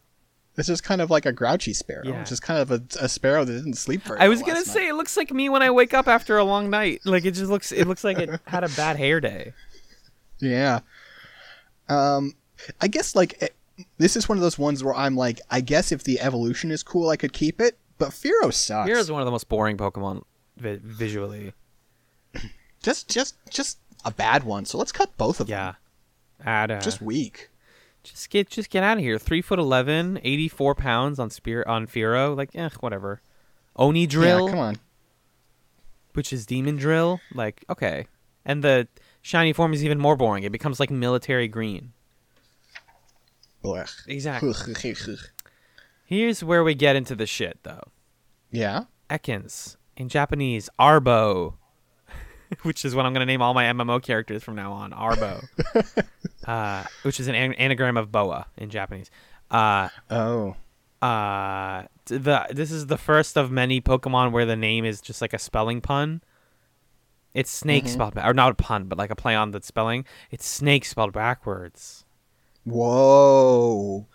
It's 0.58 0.68
just 0.68 0.84
kind 0.84 1.02
of 1.02 1.12
like 1.12 1.26
a 1.28 1.32
grouchy 1.32 1.74
sparrow. 1.74 2.04
Yeah. 2.04 2.22
It's 2.22 2.32
just 2.32 2.42
kind 2.42 2.60
of 2.60 2.72
a, 2.72 2.82
a 3.00 3.08
sparrow 3.08 3.46
that 3.46 3.54
didn't 3.54 3.76
sleep 3.76 4.02
very 4.02 4.20
I 4.20 4.28
was 4.28 4.42
gonna 4.42 4.56
night. 4.56 4.66
say 4.66 4.88
it 4.88 4.96
looks 4.96 5.16
like 5.16 5.32
me 5.32 5.50
when 5.50 5.62
I 5.62 5.70
wake 5.70 5.94
up 5.94 6.08
after 6.08 6.38
a 6.38 6.44
long 6.44 6.70
night. 6.72 7.02
Like 7.06 7.26
it 7.26 7.32
just 7.32 7.50
looks. 7.52 7.72
It 7.72 7.88
looks 7.88 8.04
like 8.04 8.18
it 8.18 8.40
had 8.46 8.64
a 8.64 8.70
bad 8.70 8.98
hair 8.98 9.20
day. 9.22 9.54
Yeah. 10.40 10.82
Um, 11.90 12.34
I 12.80 12.88
guess 12.88 13.16
like 13.16 13.42
it, 13.42 13.56
this 13.98 14.16
is 14.16 14.30
one 14.30 14.38
of 14.38 14.42
those 14.44 14.58
ones 14.60 14.84
where 14.84 14.94
I'm 14.96 15.16
like, 15.16 15.42
I 15.50 15.62
guess 15.62 15.92
if 15.92 16.04
the 16.04 16.20
evolution 16.20 16.70
is 16.70 16.84
cool, 16.84 17.10
I 17.10 17.16
could 17.18 17.34
keep 17.34 17.60
it. 17.60 17.78
But 17.98 18.10
Fearow 18.10 18.54
sucks. 18.54 18.88
Here's 18.88 19.12
one 19.12 19.22
of 19.22 19.26
the 19.26 19.32
most 19.32 19.50
boring 19.50 19.78
Pokemon 19.78 20.24
vi- 20.58 20.80
visually. 20.84 21.54
just 22.84 23.08
just 23.10 23.36
just 23.50 23.80
a 24.06 24.12
bad 24.12 24.44
one. 24.44 24.66
So 24.66 24.78
let's 24.78 24.92
cut 24.92 25.16
both 25.18 25.40
of 25.40 25.48
them. 25.48 25.54
Yeah. 25.58 25.74
Add 26.46 26.70
uh. 26.72 26.80
Just 26.82 27.02
weak. 27.02 27.50
Just 28.08 28.30
get 28.30 28.50
just 28.50 28.70
get 28.70 28.84
out 28.84 28.98
of 28.98 29.04
here. 29.04 29.18
Three 29.20 29.42
foot 29.42 29.60
11, 29.60 30.20
84 30.24 30.76
pounds 30.76 31.20
on 31.20 31.30
spear 31.30 31.64
on 31.68 31.88
Fearow. 31.88 32.36
Like 32.36 32.52
eh, 32.56 32.70
whatever. 32.80 33.22
Oni 33.76 34.08
drill, 34.08 34.46
Yeah, 34.46 34.52
come 34.52 34.60
on. 34.60 34.78
which 36.14 36.32
is 36.32 36.46
demon 36.46 36.78
drill. 36.78 37.20
Like 37.34 37.64
okay, 37.70 38.08
and 38.46 38.64
the 38.64 38.88
shiny 39.22 39.52
form 39.54 39.74
is 39.74 39.84
even 39.84 40.00
more 40.00 40.16
boring. 40.16 40.44
It 40.44 40.52
becomes 40.52 40.80
like 40.80 40.90
military 40.90 41.48
green. 41.48 41.92
Blech. 43.64 43.94
Exactly. 44.08 44.54
Here's 46.06 46.44
where 46.44 46.64
we 46.64 46.74
get 46.76 46.96
into 46.96 47.16
the 47.16 47.26
shit 47.26 47.60
though. 47.64 47.84
yeah. 48.52 48.84
Ekans 49.10 49.78
in 49.96 50.10
Japanese, 50.10 50.70
Arbo, 50.80 51.54
which 52.64 52.84
is 52.86 52.94
what 52.94 53.06
I'm 53.06 53.14
going 53.14 53.22
to 53.22 53.26
name 53.26 53.42
all 53.42 53.54
my 53.54 53.64
MMO 53.66 54.02
characters 54.04 54.44
from 54.44 54.56
now 54.56 54.72
on. 54.74 54.92
Arbo, 54.92 55.46
uh, 56.48 56.84
which 57.04 57.20
is 57.20 57.28
an 57.28 57.36
an- 57.36 57.54
anagram 57.54 57.98
of 57.98 58.12
boa 58.12 58.48
in 58.58 58.70
Japanese. 58.70 59.12
Uh, 59.52 59.90
Oh. 60.10 60.56
uh, 61.02 61.84
the 62.06 62.48
this 62.52 62.72
is 62.72 62.88
the 62.88 62.98
first 62.98 63.38
of 63.38 63.52
many 63.52 63.80
Pokemon 63.82 64.32
where 64.32 64.46
the 64.46 64.56
name 64.56 64.86
is 64.86 65.02
just 65.02 65.22
like 65.22 65.34
a 65.34 65.40
spelling 65.40 65.82
pun. 65.82 66.22
It's 67.34 67.52
snake 67.52 67.88
spelled 67.88 68.16
ba- 68.16 68.28
or 68.28 68.34
not 68.34 68.54
a 68.54 68.56
pun, 68.56 68.86
but 68.86 68.98
like 68.98 69.12
a 69.12 69.16
play 69.16 69.36
on 69.36 69.52
the 69.52 69.62
spelling. 69.62 70.06
It's 70.32 70.48
snake 70.48 70.86
spelled 70.86 71.14
backwards. 71.14 72.04
Whoa. 72.64 74.08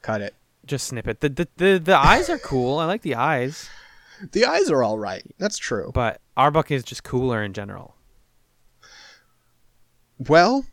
Cut 0.00 0.22
it. 0.22 0.34
Just 0.64 0.86
snip 0.88 1.06
it. 1.06 1.20
The 1.20 1.28
the 1.28 1.48
the, 1.56 1.78
the 1.78 1.96
eyes 1.98 2.30
are 2.30 2.38
cool. 2.38 2.78
I 2.78 2.86
like 2.86 3.02
the 3.02 3.14
eyes. 3.16 3.68
The 4.30 4.44
eyes 4.46 4.70
are 4.70 4.82
all 4.82 4.98
right. 4.98 5.22
That's 5.38 5.58
true. 5.58 5.90
but 5.92 6.20
Arbok 6.36 6.70
is 6.70 6.84
just 6.84 7.02
cooler 7.02 7.42
in 7.42 7.52
general. 7.52 7.96
Well, 10.18 10.64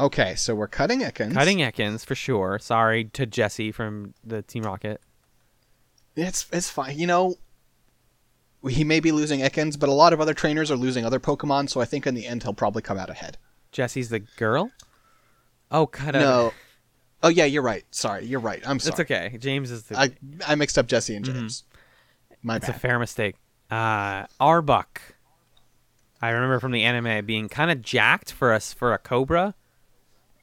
okay, 0.00 0.34
so 0.34 0.54
we're 0.54 0.68
cutting 0.68 1.00
Ekans. 1.00 1.34
Cutting 1.34 1.58
Ekans 1.58 2.04
for 2.04 2.14
sure. 2.14 2.58
Sorry 2.58 3.04
to 3.04 3.26
Jessie 3.26 3.72
from 3.72 4.14
the 4.24 4.42
Team 4.42 4.64
Rocket. 4.64 5.00
It's 6.16 6.46
it's 6.52 6.68
fine. 6.68 6.98
You 6.98 7.06
know, 7.06 7.36
he 8.68 8.84
may 8.84 9.00
be 9.00 9.12
losing 9.12 9.40
Ekans, 9.40 9.78
but 9.78 9.88
a 9.88 9.92
lot 9.92 10.12
of 10.12 10.20
other 10.20 10.34
trainers 10.34 10.70
are 10.70 10.76
losing 10.76 11.04
other 11.04 11.20
Pokemon, 11.20 11.70
so 11.70 11.80
I 11.80 11.84
think 11.84 12.06
in 12.06 12.14
the 12.14 12.26
end 12.26 12.42
he'll 12.42 12.54
probably 12.54 12.82
come 12.82 12.98
out 12.98 13.10
ahead. 13.10 13.38
Jessie's 13.72 14.08
the 14.08 14.18
girl. 14.18 14.70
Oh, 15.70 15.86
cut 15.86 16.16
out. 16.16 16.20
No. 16.20 16.52
Oh 17.22 17.28
yeah, 17.28 17.44
you're 17.44 17.62
right. 17.62 17.84
Sorry, 17.90 18.24
you're 18.24 18.40
right. 18.40 18.62
I'm 18.66 18.78
sorry. 18.80 18.92
It's 18.92 19.00
okay. 19.00 19.36
James 19.38 19.70
is 19.70 19.84
the. 19.84 19.98
I 19.98 20.10
I 20.46 20.54
mixed 20.54 20.78
up 20.78 20.86
Jessie 20.86 21.14
and 21.14 21.24
James. 21.24 21.64
My 22.42 22.56
it's 22.56 22.68
a 22.68 22.72
fair 22.72 22.98
mistake. 22.98 23.36
Uh, 23.70 24.26
Arbok. 24.40 24.98
I 26.22 26.30
remember 26.30 26.60
from 26.60 26.72
the 26.72 26.82
anime 26.82 27.24
being 27.24 27.48
kind 27.48 27.70
of 27.70 27.82
jacked 27.82 28.32
for 28.32 28.52
us 28.52 28.72
for 28.72 28.92
a 28.92 28.98
Cobra. 28.98 29.54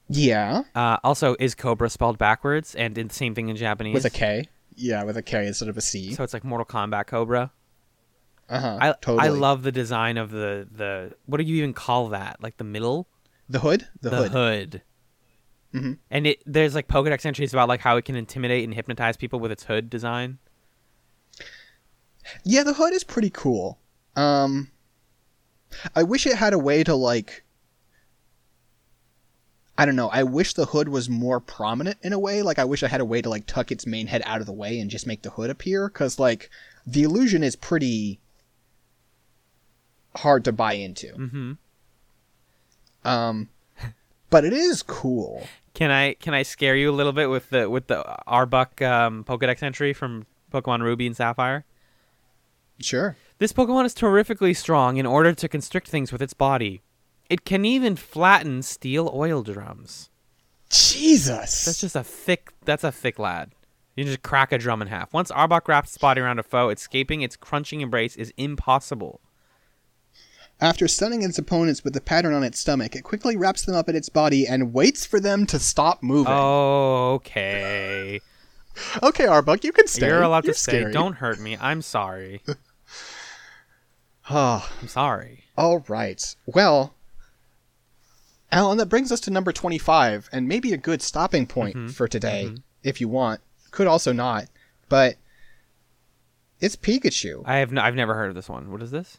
Yeah, 0.10 0.64
Uh, 0.76 0.98
also, 1.04 1.36
is 1.40 1.56
Cobra 1.56 1.90
spelled 1.90 2.18
backwards 2.18 2.76
and 2.76 2.96
did 2.96 3.10
the 3.10 3.14
same 3.16 3.36
thing 3.36 3.50
in 3.50 3.56
Japanese? 3.56 3.94
with 3.94 4.06
a 4.06 4.10
K. 4.10 4.48
Yeah, 4.76 5.04
with 5.04 5.18
a 5.18 5.22
K 5.24 5.48
instead 5.48 5.70
of 5.70 5.78
a 5.78 5.82
C. 5.82 6.14
So 6.14 6.24
it's 6.24 6.34
like 6.34 6.44
Mortal 6.44 6.66
Kombat 6.66 7.08
Cobra. 7.08 7.52
Uh 8.50 8.60
huh. 8.60 8.78
I 8.80 8.92
totally. 9.02 9.20
I 9.28 9.28
love 9.30 9.64
the 9.64 9.72
design 9.72 10.18
of 10.18 10.32
the 10.32 10.68
the 10.72 11.14
what 11.26 11.38
do 11.40 11.44
you 11.44 11.56
even 11.58 11.74
call 11.74 12.10
that? 12.10 12.42
Like 12.42 12.58
the 12.58 12.64
middle, 12.64 13.08
the 13.50 13.60
hood. 13.60 13.88
The, 14.02 14.10
hood. 14.10 14.32
the 14.32 14.38
hood. 14.38 14.74
hood. 14.74 14.82
Mhm. 15.84 15.98
And 16.10 16.28
it 16.28 16.44
there's 16.46 16.74
like 16.74 16.88
Pokedex 16.88 17.26
entries 17.26 17.54
about 17.54 17.68
like 17.68 17.82
how 17.82 17.98
it 17.98 18.06
can 18.06 18.16
intimidate 18.16 18.64
and 18.64 18.74
hypnotize 18.74 19.18
people 19.18 19.40
with 19.40 19.52
its 19.52 19.64
hood 19.66 19.90
design. 19.90 20.38
Yeah, 22.44 22.64
the 22.64 22.74
hood 22.74 22.94
is 22.94 23.04
pretty 23.04 23.30
cool. 23.30 23.80
Um, 24.16 24.72
I 25.96 26.04
wish 26.04 26.26
it 26.26 26.36
had 26.38 26.54
a 26.54 26.60
way 26.60 26.84
to 26.84 26.96
like. 26.96 27.44
I 29.78 29.86
don't 29.86 29.96
know. 29.96 30.10
I 30.10 30.24
wish 30.24 30.54
the 30.54 30.66
hood 30.66 30.90
was 30.90 31.08
more 31.08 31.40
prominent 31.40 31.98
in 32.02 32.12
a 32.12 32.20
way. 32.20 32.42
Like 32.42 32.58
I 32.58 32.66
wish 32.66 32.82
I 32.82 32.88
had 32.88 33.02
a 33.02 33.06
way 33.06 33.22
to 33.22 33.30
like 33.30 33.46
tuck 33.46 33.72
its 33.72 33.86
main 33.86 34.08
head 34.08 34.24
out 34.26 34.42
of 34.42 34.48
the 34.48 34.54
way 34.54 34.80
and 34.80 34.90
just 34.90 35.06
make 35.06 35.22
the 35.22 35.30
hood 35.30 35.50
appear. 35.50 35.88
Because 35.88 36.18
like 36.18 36.50
the 36.86 37.04
illusion 37.04 37.44
is 37.44 37.56
pretty 37.56 38.20
hard 40.16 40.44
to 40.46 40.52
buy 40.52 40.74
into. 40.74 41.08
Mm-hmm. 41.08 41.52
Um, 43.08 43.50
but 44.30 44.46
it 44.46 44.54
is 44.54 44.82
cool. 44.82 45.48
Can 45.74 45.92
I 45.92 46.16
can 46.16 46.34
I 46.34 46.42
scare 46.42 46.76
you 46.76 46.90
a 46.90 46.96
little 46.96 47.14
bit 47.14 47.30
with 47.30 47.52
the 47.52 47.70
with 47.70 47.86
the 47.86 48.04
Arbok 48.28 48.86
um, 48.86 49.24
Pokedex 49.24 49.62
entry 49.62 49.94
from 49.94 50.26
Pokemon 50.52 50.82
Ruby 50.82 51.06
and 51.06 51.16
Sapphire? 51.16 51.66
Sure. 52.80 53.16
This 53.38 53.54
Pokemon 53.54 53.86
is 53.86 53.94
terrifically 53.94 54.56
strong 54.56 54.98
in 54.98 55.06
order 55.06 55.34
to 55.34 55.48
constrict 55.48 55.88
things 55.88 56.12
with 56.12 56.22
its 56.22 56.34
body. 56.34 56.82
It 57.30 57.46
can 57.46 57.66
even 57.66 57.96
flatten 57.96 58.62
steel 58.62 59.12
oil 59.14 59.44
drums. 59.44 60.10
Jesus. 60.70 61.66
That's 61.66 61.82
just 61.82 61.96
a 61.96 62.04
thick. 62.04 62.54
That's 62.66 62.84
a 62.84 62.92
thick 62.92 63.20
lad. 63.20 63.54
You 63.96 64.04
can 64.04 64.12
just 64.12 64.24
crack 64.24 64.52
a 64.52 64.58
drum 64.58 64.82
in 64.82 64.88
half. 64.90 65.14
Once 65.14 65.32
Arbok 65.32 65.68
wraps 65.68 65.90
its 65.90 65.98
body 65.98 66.22
around 66.22 66.40
a 66.40 66.44
foe, 66.44 66.70
escaping 66.70 67.22
its 67.22 67.36
crunching 67.36 67.82
embrace 67.82 68.16
is 68.16 68.32
impossible. 68.38 69.22
After 70.60 70.88
stunning 70.88 71.22
its 71.24 71.38
opponents 71.38 71.84
with 71.84 71.94
the 71.94 72.02
pattern 72.02 72.34
on 72.34 72.44
its 72.44 72.60
stomach, 72.60 72.96
it 72.96 73.04
quickly 73.04 73.38
wraps 73.38 73.66
them 73.66 73.76
up 73.76 73.90
in 73.90 73.96
its 73.96 74.10
body 74.10 74.48
and 74.48 74.74
waits 74.74 75.06
for 75.06 75.20
them 75.20 75.46
to 75.48 75.60
stop 75.60 76.02
moving. 76.04 76.34
Oh, 76.36 77.14
okay. 77.16 78.20
Okay, 79.02 79.26
Arbok, 79.26 79.64
you 79.64 79.72
can 79.72 79.88
stay. 79.88 80.08
You're 80.08 80.22
allowed 80.22 80.46
You're 80.46 80.54
to 80.54 80.60
stay. 80.60 80.80
scary. 80.80 80.94
Don't 80.94 81.14
hurt 81.14 81.40
me. 81.40 81.58
I'm 81.60 81.82
sorry. 81.82 82.42
Ah, 84.30 84.70
I'm 84.82 84.90
sorry. 84.90 85.46
all 85.58 85.86
right. 85.88 86.36
Well, 86.46 86.94
Allen, 88.52 88.78
that 88.78 88.86
brings 88.88 89.12
us 89.12 89.20
to 89.22 89.32
number 89.32 89.52
25, 89.52 90.30
and 90.32 90.48
maybe 90.48 90.72
a 90.74 90.78
good 90.78 91.02
stopping 91.02 91.46
point 91.46 91.76
Mm-hmm. 91.76 91.88
for 91.90 92.08
today, 92.08 92.54
if 92.84 93.02
you 93.02 93.08
want. 93.08 93.42
Could 93.72 93.88
also 93.88 94.14
not, 94.14 94.46
but 94.90 95.18
it's 96.60 96.76
Pikachu. 96.76 97.44
I 97.46 97.58
have. 97.58 97.72
No, 97.72 97.82
I've 97.82 97.96
never 97.96 98.16
heard 98.16 98.30
of 98.30 98.36
this 98.36 98.50
one. 98.50 98.72
What 98.72 98.82
is 98.82 98.92
this? 98.92 99.18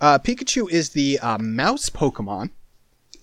Uh, 0.00 0.18
Pikachu 0.18 0.70
is 0.70 0.90
the 0.90 1.18
uh, 1.20 1.38
mouse 1.38 1.88
Pokemon. 1.88 2.50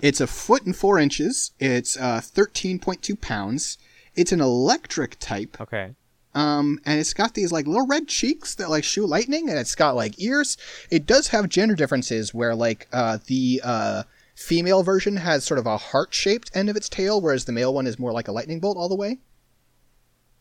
It's 0.02 0.22
a 0.22 0.28
foot 0.28 0.64
and 0.66 0.76
four 0.76 0.98
inches. 0.98 1.52
It's 1.60 1.98
uh, 1.98 2.22
13.2 2.24 3.20
pounds. 3.20 3.78
It's 4.16 4.32
an 4.32 4.40
electric 4.42 5.20
type. 5.20 5.60
Okay. 5.60 5.94
Um, 6.34 6.80
and 6.86 7.00
it's 7.00 7.14
got 7.14 7.34
these 7.34 7.52
like 7.52 7.68
little 7.68 7.88
red 7.88 8.08
cheeks 8.08 8.56
that 8.56 8.70
like 8.70 8.84
shoot 8.86 9.08
lightning, 9.08 9.50
and 9.50 9.60
it's 9.60 9.76
got 9.76 9.96
like 9.96 10.20
ears. 10.22 10.58
It 10.90 11.06
does 11.06 11.28
have 11.30 11.50
gender 11.50 11.76
differences 11.76 12.34
where 12.34 12.56
like 12.56 12.88
uh, 12.94 13.18
the 13.28 13.62
uh, 13.64 14.04
female 14.40 14.84
version 14.84 15.18
has 15.18 15.44
sort 15.44 15.60
of 15.60 15.68
a 15.68 15.78
heart 15.78 16.14
shaped 16.14 16.50
end 16.56 16.70
of 16.70 16.78
its 16.78 16.88
tail, 16.88 17.20
whereas 17.20 17.46
the 17.46 17.52
male 17.52 17.74
one 17.74 17.86
is 17.86 18.00
more 18.00 18.14
like 18.14 18.28
a 18.28 18.32
lightning 18.32 18.60
bolt 18.60 18.78
all 18.78 18.88
the 18.88 18.96
way. 18.96 19.20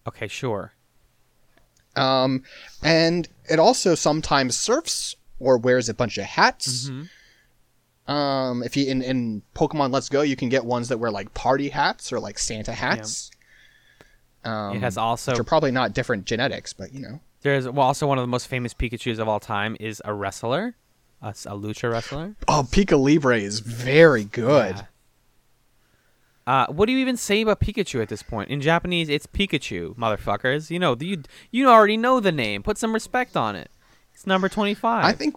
Okay. 0.06 0.28
Sure. 0.28 0.72
Um, 1.96 2.44
and 2.82 3.28
it 3.50 3.58
also 3.58 3.96
sometimes 3.96 4.56
surfs 4.56 5.16
or 5.40 5.58
wears 5.58 5.88
a 5.88 5.94
bunch 5.94 6.16
of 6.16 6.24
hats. 6.24 6.88
Mhm. 6.88 7.08
Um, 8.10 8.62
if 8.62 8.76
you 8.76 8.86
in, 8.86 9.02
in 9.02 9.42
Pokemon 9.54 9.92
Let's 9.92 10.08
Go, 10.08 10.22
you 10.22 10.36
can 10.36 10.48
get 10.48 10.64
ones 10.64 10.88
that 10.88 10.98
wear 10.98 11.10
like 11.10 11.34
party 11.34 11.68
hats 11.68 12.12
or 12.12 12.20
like 12.20 12.38
Santa 12.38 12.72
hats. 12.72 13.30
Um, 14.44 14.76
it 14.76 14.80
has 14.80 14.96
also. 14.96 15.32
which 15.32 15.40
are 15.40 15.44
probably 15.44 15.72
not 15.72 15.92
different 15.92 16.24
genetics, 16.24 16.72
but 16.72 16.94
you 16.94 17.00
know. 17.00 17.20
There's 17.42 17.68
well, 17.68 17.86
also 17.86 18.06
one 18.06 18.16
of 18.16 18.22
the 18.22 18.28
most 18.28 18.46
famous 18.46 18.72
Pikachu's 18.72 19.18
of 19.18 19.28
all 19.28 19.40
time 19.40 19.76
is 19.80 20.00
a 20.04 20.14
wrestler, 20.14 20.76
a, 21.22 21.28
a 21.28 21.56
lucha 21.56 21.90
wrestler. 21.90 22.34
Oh, 22.46 22.66
Pika 22.70 22.98
Libre 23.00 23.38
is 23.38 23.60
very 23.60 24.24
good. 24.24 24.76
Yeah. 24.76 24.82
Uh, 26.46 26.66
what 26.68 26.86
do 26.86 26.92
you 26.92 26.98
even 26.98 27.18
say 27.18 27.42
about 27.42 27.60
Pikachu 27.60 28.00
at 28.00 28.08
this 28.08 28.22
point? 28.22 28.48
In 28.50 28.62
Japanese, 28.62 29.10
it's 29.10 29.26
Pikachu, 29.26 29.94
motherfuckers. 29.96 30.70
You 30.70 30.78
know, 30.78 30.96
you 30.98 31.22
you 31.50 31.68
already 31.68 31.98
know 31.98 32.20
the 32.20 32.32
name. 32.32 32.62
Put 32.62 32.78
some 32.78 32.94
respect 32.94 33.36
on 33.36 33.54
it. 33.54 33.70
It's 34.14 34.26
number 34.26 34.48
twenty-five. 34.48 35.04
I 35.04 35.12
think, 35.12 35.36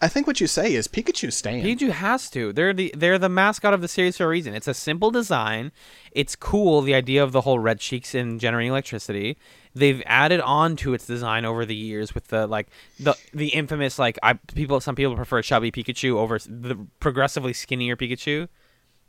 I 0.00 0.08
think 0.08 0.26
what 0.26 0.42
you 0.42 0.46
say 0.46 0.74
is 0.74 0.88
Pikachu 0.88 1.32
staying. 1.32 1.64
Pikachu 1.64 1.90
has 1.90 2.28
to. 2.30 2.52
They're 2.52 2.74
the 2.74 2.92
they're 2.94 3.18
the 3.18 3.30
mascot 3.30 3.72
of 3.72 3.80
the 3.80 3.88
series 3.88 4.18
for 4.18 4.24
a 4.24 4.28
reason. 4.28 4.54
It's 4.54 4.68
a 4.68 4.74
simple 4.74 5.10
design. 5.10 5.72
It's 6.12 6.36
cool. 6.36 6.82
The 6.82 6.94
idea 6.94 7.24
of 7.24 7.32
the 7.32 7.40
whole 7.40 7.58
red 7.58 7.80
cheeks 7.80 8.14
and 8.14 8.38
generating 8.38 8.70
electricity. 8.72 9.38
They've 9.74 10.02
added 10.04 10.40
on 10.40 10.76
to 10.76 10.92
its 10.92 11.06
design 11.06 11.46
over 11.46 11.64
the 11.64 11.74
years 11.74 12.14
with 12.14 12.28
the 12.28 12.46
like 12.46 12.68
the 13.00 13.14
the 13.32 13.48
infamous 13.48 13.98
like 13.98 14.18
I 14.22 14.34
people 14.34 14.80
some 14.80 14.94
people 14.96 15.16
prefer 15.16 15.40
chubby 15.40 15.72
Pikachu 15.72 16.16
over 16.16 16.38
the 16.46 16.76
progressively 17.00 17.54
skinnier 17.54 17.96
Pikachu. 17.96 18.48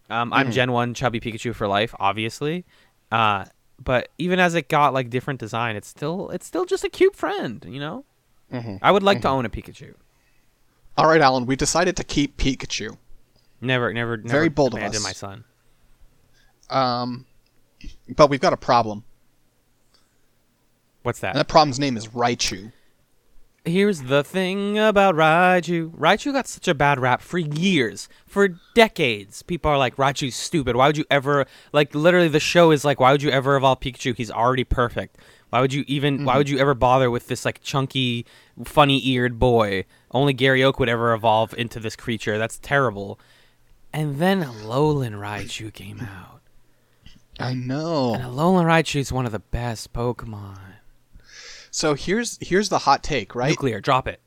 Um, 0.10 0.32
I'm 0.32 0.52
Gen 0.52 0.72
One 0.72 0.94
chubby 0.94 1.20
Pikachu 1.20 1.54
for 1.54 1.68
life, 1.68 1.94
obviously. 2.00 2.64
Uh, 3.12 3.44
but 3.84 4.08
even 4.18 4.40
as 4.40 4.56
it 4.56 4.70
got 4.70 4.94
like 4.94 5.10
different 5.10 5.42
design, 5.42 5.76
it's 5.76 5.90
still 5.90 6.30
it's 6.30 6.46
still 6.46 6.64
just 6.66 6.86
a 6.86 6.90
cute 6.90 7.16
friend. 7.16 7.66
You 7.68 7.80
know. 7.82 8.06
Mhm. 8.54 8.80
I 8.82 8.92
would 8.92 9.04
like 9.04 9.22
to 9.24 9.28
own 9.28 9.46
a 9.46 9.50
Pikachu. 9.50 9.94
All 10.98 11.08
right, 11.08 11.22
Allen, 11.22 11.46
we 11.46 11.56
decided 11.56 11.96
to 11.98 12.04
keep 12.04 12.38
Pikachu. 12.38 12.98
Never, 13.62 13.94
never, 13.94 14.18
never 14.18 14.28
Very 14.30 14.50
bold 14.50 14.74
of 14.76 14.82
us. 14.82 15.04
my 15.04 15.12
son. 15.12 15.44
Um, 16.70 17.26
but 18.16 18.30
we've 18.30 18.40
got 18.42 18.54
a 18.54 18.58
problem, 18.58 19.04
What's 21.04 21.20
that? 21.20 21.30
and 21.30 21.40
that 21.40 21.48
problem's 21.48 21.80
name 21.80 21.96
is 21.98 22.08
Raichu. 22.08 22.72
Here's 23.68 24.04
the 24.04 24.24
thing 24.24 24.80
about 24.80 25.16
Raichu. 25.16 25.92
Raichu 25.92 26.32
got 26.32 26.48
such 26.48 26.70
a 26.70 26.74
bad 26.74 27.00
rap 27.00 27.22
for 27.22 27.38
years, 27.38 28.08
for 28.26 28.48
decades. 28.74 29.42
People 29.44 29.70
are 29.70 29.78
like, 29.78 29.98
Raichu's 29.98 30.36
stupid. 30.36 30.78
Why 30.78 30.88
would 30.88 30.96
you 30.96 31.04
ever, 31.12 31.46
like, 31.74 31.94
literally 31.94 32.30
the 32.30 32.40
show 32.40 32.72
is 32.72 32.86
like, 32.86 33.02
why 33.02 33.12
would 33.12 33.22
you 33.22 33.30
ever 33.30 33.58
evolve 33.58 33.82
Pikachu? 33.82 34.16
He's 34.16 34.32
already 34.32 34.64
perfect. 34.64 35.18
Why 35.50 35.60
would 35.60 35.74
you 35.74 35.84
even, 35.86 36.24
why 36.24 36.32
mm-hmm. 36.32 36.38
would 36.38 36.50
you 36.50 36.60
ever 36.60 36.74
bother 36.74 37.12
with 37.12 37.28
this, 37.28 37.44
like, 37.44 37.62
chunky, 37.62 38.26
funny 38.64 39.06
eared 39.06 39.38
boy? 39.38 39.84
Only 40.12 40.32
Gary 40.32 40.64
Oak 40.64 40.80
would 40.80 40.90
ever 40.90 41.14
evolve 41.14 41.54
into 41.58 41.82
this 41.82 41.98
creature. 41.98 42.38
That's 42.38 42.60
terrible. 42.60 43.20
And 43.92 44.16
then 44.18 44.44
Alolan 44.44 45.20
Raichu 45.20 45.74
came 45.74 46.00
out. 46.00 46.42
I 47.38 47.54
know. 47.54 48.14
And. 48.14 48.24
Alolan 48.24 48.64
Raichu 48.64 49.02
is 49.02 49.12
one 49.12 49.26
of 49.26 49.34
the 49.34 49.40
best 49.40 49.92
Pokemon. 49.92 50.60
So 51.72 51.94
here's 51.94 52.38
here's 52.42 52.70
the 52.70 52.80
hot 52.80 53.04
take, 53.04 53.36
right? 53.36 53.50
Nuclear, 53.50 53.80
drop 53.82 54.08
it. 54.08 54.22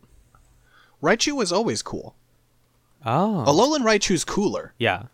Raichu 1.02 1.32
was 1.32 1.52
always 1.52 1.82
cool. 1.82 2.14
Oh. 3.04 3.44
Alolan 3.46 3.82
Raichu's 3.82 4.24
cooler, 4.24 4.74
yeah. 4.78 5.04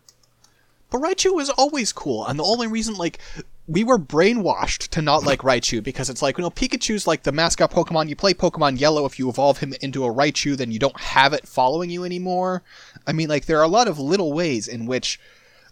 but 0.90 1.00
Raichu 1.00 1.32
was 1.32 1.50
always 1.50 1.92
cool, 1.92 2.26
and 2.26 2.36
the 2.38 2.44
only 2.44 2.66
reason 2.66 2.94
like 2.94 3.20
we 3.68 3.84
were 3.84 3.98
brainwashed 3.98 4.88
to 4.88 5.02
not 5.02 5.24
like 5.24 5.40
Raichu 5.40 5.82
because 5.82 6.08
it's 6.08 6.22
like 6.22 6.38
you 6.38 6.42
know 6.42 6.50
Pikachu's 6.50 7.06
like 7.06 7.22
the 7.22 7.32
mascot 7.32 7.70
Pokemon. 7.70 8.08
You 8.08 8.16
play 8.16 8.34
Pokemon 8.34 8.80
Yellow, 8.80 9.06
if 9.06 9.18
you 9.18 9.28
evolve 9.28 9.58
him 9.58 9.74
into 9.80 10.04
a 10.04 10.12
Raichu, 10.12 10.56
then 10.56 10.70
you 10.70 10.78
don't 10.78 10.98
have 11.00 11.32
it 11.32 11.46
following 11.46 11.90
you 11.90 12.04
anymore. 12.04 12.62
I 13.06 13.12
mean, 13.12 13.28
like 13.28 13.46
there 13.46 13.58
are 13.58 13.64
a 13.64 13.68
lot 13.68 13.88
of 13.88 13.98
little 13.98 14.32
ways 14.32 14.68
in 14.68 14.86
which 14.86 15.20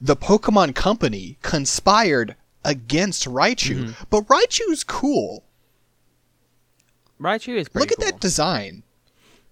the 0.01 0.17
Pokemon 0.17 0.75
Company 0.75 1.39
conspired 1.43 2.37
against 2.65 3.27
Raichu, 3.27 3.77
mm-hmm. 3.77 4.05
but 4.11 4.27
Raichu's 4.27 4.85
cool. 4.85 5.45
Raichu 7.21 7.57
is 7.57 7.69
pretty 7.69 7.85
Look 7.85 7.93
at 7.93 7.99
cool. 7.99 8.07
that 8.07 8.21
design. 8.21 8.83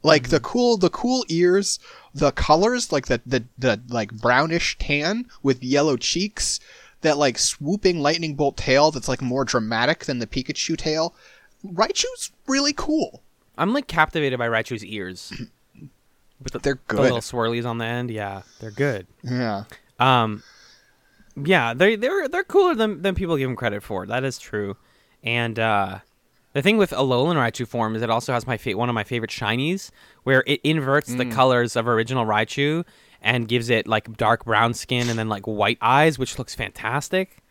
Like 0.03 0.29
the 0.31 0.41
cool 0.41 0.77
the 0.77 0.91
cool 0.91 1.25
ears, 1.29 1.79
the 2.13 2.33
colors, 2.33 2.91
like 2.91 3.07
the, 3.07 3.21
the 3.25 3.45
the 3.57 3.81
like 3.89 4.13
brownish 4.13 4.77
tan 4.79 5.27
with 5.45 5.63
yellow 5.63 5.97
cheeks, 5.97 6.59
that 7.03 7.19
like 7.19 7.39
swooping 7.39 8.01
lightning 8.01 8.35
bolt 8.35 8.57
tail 8.57 8.91
that's 8.91 9.09
like 9.09 9.23
more 9.23 9.45
dramatic 9.45 10.07
than 10.07 10.19
the 10.19 10.27
Pikachu 10.27 10.77
tail. 10.77 11.15
Raichu's 11.65 12.33
really 12.49 12.73
cool. 12.73 13.23
I'm 13.57 13.73
like 13.73 13.87
captivated 13.87 14.39
by 14.41 14.49
Raichu's 14.49 14.85
ears. 14.85 15.33
With 16.43 16.55
the, 16.55 16.59
They're 16.59 16.81
good. 16.89 16.97
the 16.99 17.03
little 17.03 17.19
swirlies 17.19 17.65
on 17.65 17.79
the 17.79 17.85
end. 17.85 18.11
Yeah, 18.11 18.43
they're 18.59 18.73
good. 18.73 19.07
Yeah. 19.23 19.63
Um, 20.01 20.43
yeah, 21.37 21.73
they 21.75 21.95
they're 21.95 22.27
they're 22.27 22.43
cooler 22.43 22.75
than 22.75 23.03
than 23.03 23.15
people 23.15 23.37
give 23.37 23.49
them 23.49 23.55
credit 23.55 23.85
for. 23.85 24.05
That 24.07 24.25
is 24.25 24.39
true. 24.39 24.77
And 25.23 25.57
uh, 25.61 26.01
the 26.53 26.63
thing 26.63 26.77
with 26.77 26.91
Alolan 26.91 27.37
Raichu 27.37 27.67
form 27.67 27.97
is 27.97 28.03
it 28.03 28.11
also 28.11 28.33
has 28.33 28.47
my 28.47 28.57
fa- 28.57 28.77
one 28.77 28.89
of 28.89 28.95
my 28.95 29.05
favorite 29.05 29.31
shinies, 29.31 29.91
where 30.25 30.45
it 30.47 30.61
inverts 30.63 31.15
the 31.15 31.25
colors 31.27 31.77
of 31.77 31.89
original 31.89 32.27
Raichu 32.27 32.85
and 33.21 33.49
gives 33.49 33.71
it 33.71 33.87
like 33.87 34.17
dark 34.17 34.45
brown 34.45 34.75
skin 34.75 35.09
and 35.09 35.19
then 35.19 35.29
like 35.29 35.47
white 35.47 35.79
eyes, 35.81 36.19
which 36.19 36.39
looks 36.39 36.55
fantastic. 36.55 37.43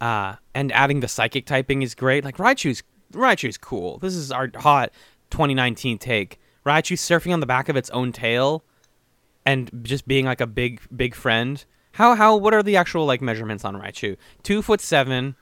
Uh, 0.00 0.36
and 0.54 0.72
adding 0.72 1.00
the 1.00 1.08
psychic 1.08 1.46
typing 1.46 1.82
is 1.82 1.94
great. 1.94 2.24
Like 2.24 2.36
Raichu's 2.38 2.82
Raichu's 3.12 3.56
cool. 3.56 3.98
This 3.98 4.14
is 4.14 4.32
our 4.32 4.50
hot 4.56 4.90
2019 5.30 5.98
take. 5.98 6.38
Raichu 6.64 6.96
surfing 6.96 7.32
on 7.32 7.40
the 7.40 7.46
back 7.46 7.68
of 7.68 7.76
its 7.76 7.90
own 7.90 8.12
tail 8.12 8.64
and 9.44 9.70
just 9.82 10.08
being 10.08 10.24
like 10.24 10.40
a 10.40 10.46
big 10.46 10.80
big 10.94 11.14
friend. 11.14 11.64
How 11.92 12.14
how 12.14 12.36
what 12.36 12.52
are 12.52 12.62
the 12.62 12.76
actual 12.76 13.06
like 13.06 13.22
measurements 13.22 13.64
on 13.64 13.76
Raichu? 13.76 14.16
Two 14.42 14.60
foot 14.62 14.80
seven, 14.80 15.36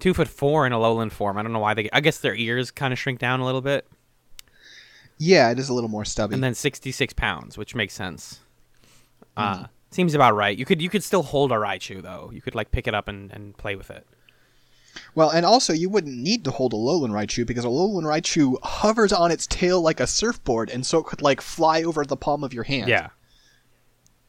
two 0.00 0.14
foot 0.14 0.28
four 0.28 0.66
in 0.66 0.72
Alolan 0.72 1.10
form. 1.10 1.38
I 1.38 1.42
don't 1.42 1.52
know 1.52 1.58
why 1.58 1.74
they. 1.74 1.88
I 1.92 2.00
guess 2.00 2.18
their 2.18 2.34
ears 2.34 2.70
kind 2.70 2.92
of 2.92 2.98
shrink 2.98 3.18
down 3.18 3.40
a 3.40 3.44
little 3.44 3.60
bit, 3.62 3.86
Yeah, 5.18 5.50
it 5.50 5.58
is 5.58 5.68
a 5.68 5.74
little 5.74 5.90
more 5.90 6.04
stubby. 6.04 6.34
and 6.34 6.42
then 6.44 6.54
sixty 6.54 6.92
six 6.92 7.12
pounds, 7.12 7.56
which 7.56 7.74
makes 7.74 7.94
sense. 7.94 8.40
Uh, 9.36 9.66
seems 9.90 10.14
about 10.14 10.34
right. 10.34 10.56
You 10.56 10.64
could 10.64 10.80
you 10.80 10.88
could 10.88 11.04
still 11.04 11.22
hold 11.22 11.52
a 11.52 11.56
Raichu 11.56 12.02
though. 12.02 12.30
You 12.32 12.40
could 12.40 12.54
like 12.54 12.70
pick 12.70 12.86
it 12.86 12.94
up 12.94 13.08
and, 13.08 13.30
and 13.32 13.56
play 13.56 13.76
with 13.76 13.90
it. 13.90 14.06
well, 15.14 15.28
and 15.30 15.44
also 15.44 15.72
you 15.72 15.88
wouldn't 15.90 16.16
need 16.16 16.42
to 16.44 16.50
hold 16.50 16.72
Alolan 16.72 17.10
Raichu 17.10 17.46
because 17.46 17.64
Alolan 17.64 18.04
Raichu 18.04 18.56
hovers 18.62 19.12
on 19.12 19.30
its 19.30 19.46
tail 19.46 19.80
like 19.82 20.00
a 20.00 20.06
surfboard, 20.06 20.70
and 20.70 20.86
so 20.86 20.98
it 20.98 21.04
could 21.06 21.20
like 21.22 21.40
fly 21.42 21.82
over 21.82 22.04
the 22.04 22.16
palm 22.16 22.42
of 22.44 22.54
your 22.54 22.64
hand. 22.64 22.88
Yeah. 22.88 23.08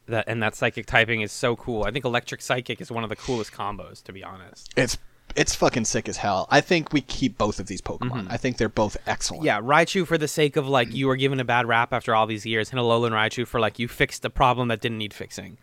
That 0.07 0.25
and 0.27 0.41
that 0.43 0.55
psychic 0.55 0.85
typing 0.85 1.21
is 1.21 1.31
so 1.33 1.55
cool. 1.57 1.83
I 1.83 1.91
think 1.91 2.05
electric 2.05 2.41
psychic 2.41 2.79
is 2.81 2.89
one 2.91 3.03
of 3.03 3.09
the 3.09 3.15
coolest 3.17 3.51
combos, 3.51 4.01
to 4.03 4.13
be 4.13 4.23
honest. 4.23 4.73
It's 4.77 4.97
it's 5.37 5.53
fucking 5.53 5.85
sick 5.85 6.09
as 6.09 6.17
hell. 6.17 6.47
I 6.49 6.61
think 6.61 6.91
we 6.91 7.01
keep 7.01 7.37
both 7.37 7.59
of 7.59 7.67
these 7.67 7.79
Pokemon. 7.79 8.23
Mm-hmm. 8.23 8.31
I 8.31 8.37
think 8.37 8.57
they're 8.57 8.67
both 8.67 8.97
excellent. 9.05 9.43
Yeah, 9.43 9.61
Raichu 9.61 10.05
for 10.07 10.17
the 10.17 10.27
sake 10.27 10.57
of 10.57 10.67
like 10.67 10.89
mm. 10.89 10.95
you 10.95 11.07
were 11.07 11.15
given 11.15 11.39
a 11.39 11.45
bad 11.45 11.67
rap 11.67 11.93
after 11.93 12.15
all 12.15 12.25
these 12.25 12.45
years, 12.45 12.71
and 12.71 12.79
Alolan 12.79 13.11
Raichu 13.11 13.47
for 13.47 13.59
like 13.59 13.77
you 13.77 13.87
fixed 13.87 14.25
a 14.25 14.29
problem 14.31 14.67
that 14.69 14.81
didn't 14.81 14.97
need 14.97 15.13
fixing. 15.13 15.59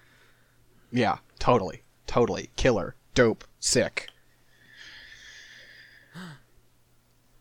Yeah, 0.92 1.18
totally. 1.40 1.82
Totally. 2.06 2.50
Killer. 2.54 2.94
Dope. 3.14 3.44
Sick. 3.58 4.08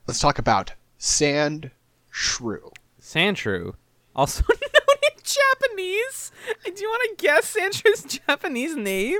Let's 0.07 0.19
talk 0.19 0.39
about 0.39 0.73
Sand 0.97 1.69
Shrew. 2.09 2.71
Sandshrew, 2.99 3.75
also 4.15 4.43
known 4.49 4.97
in 5.03 5.21
Japanese. 5.23 6.31
Do 6.63 6.81
you 6.81 6.89
want 6.89 7.17
to 7.19 7.23
guess 7.23 7.55
Sandshrew's 7.55 8.19
Japanese 8.25 8.75
name? 8.75 9.19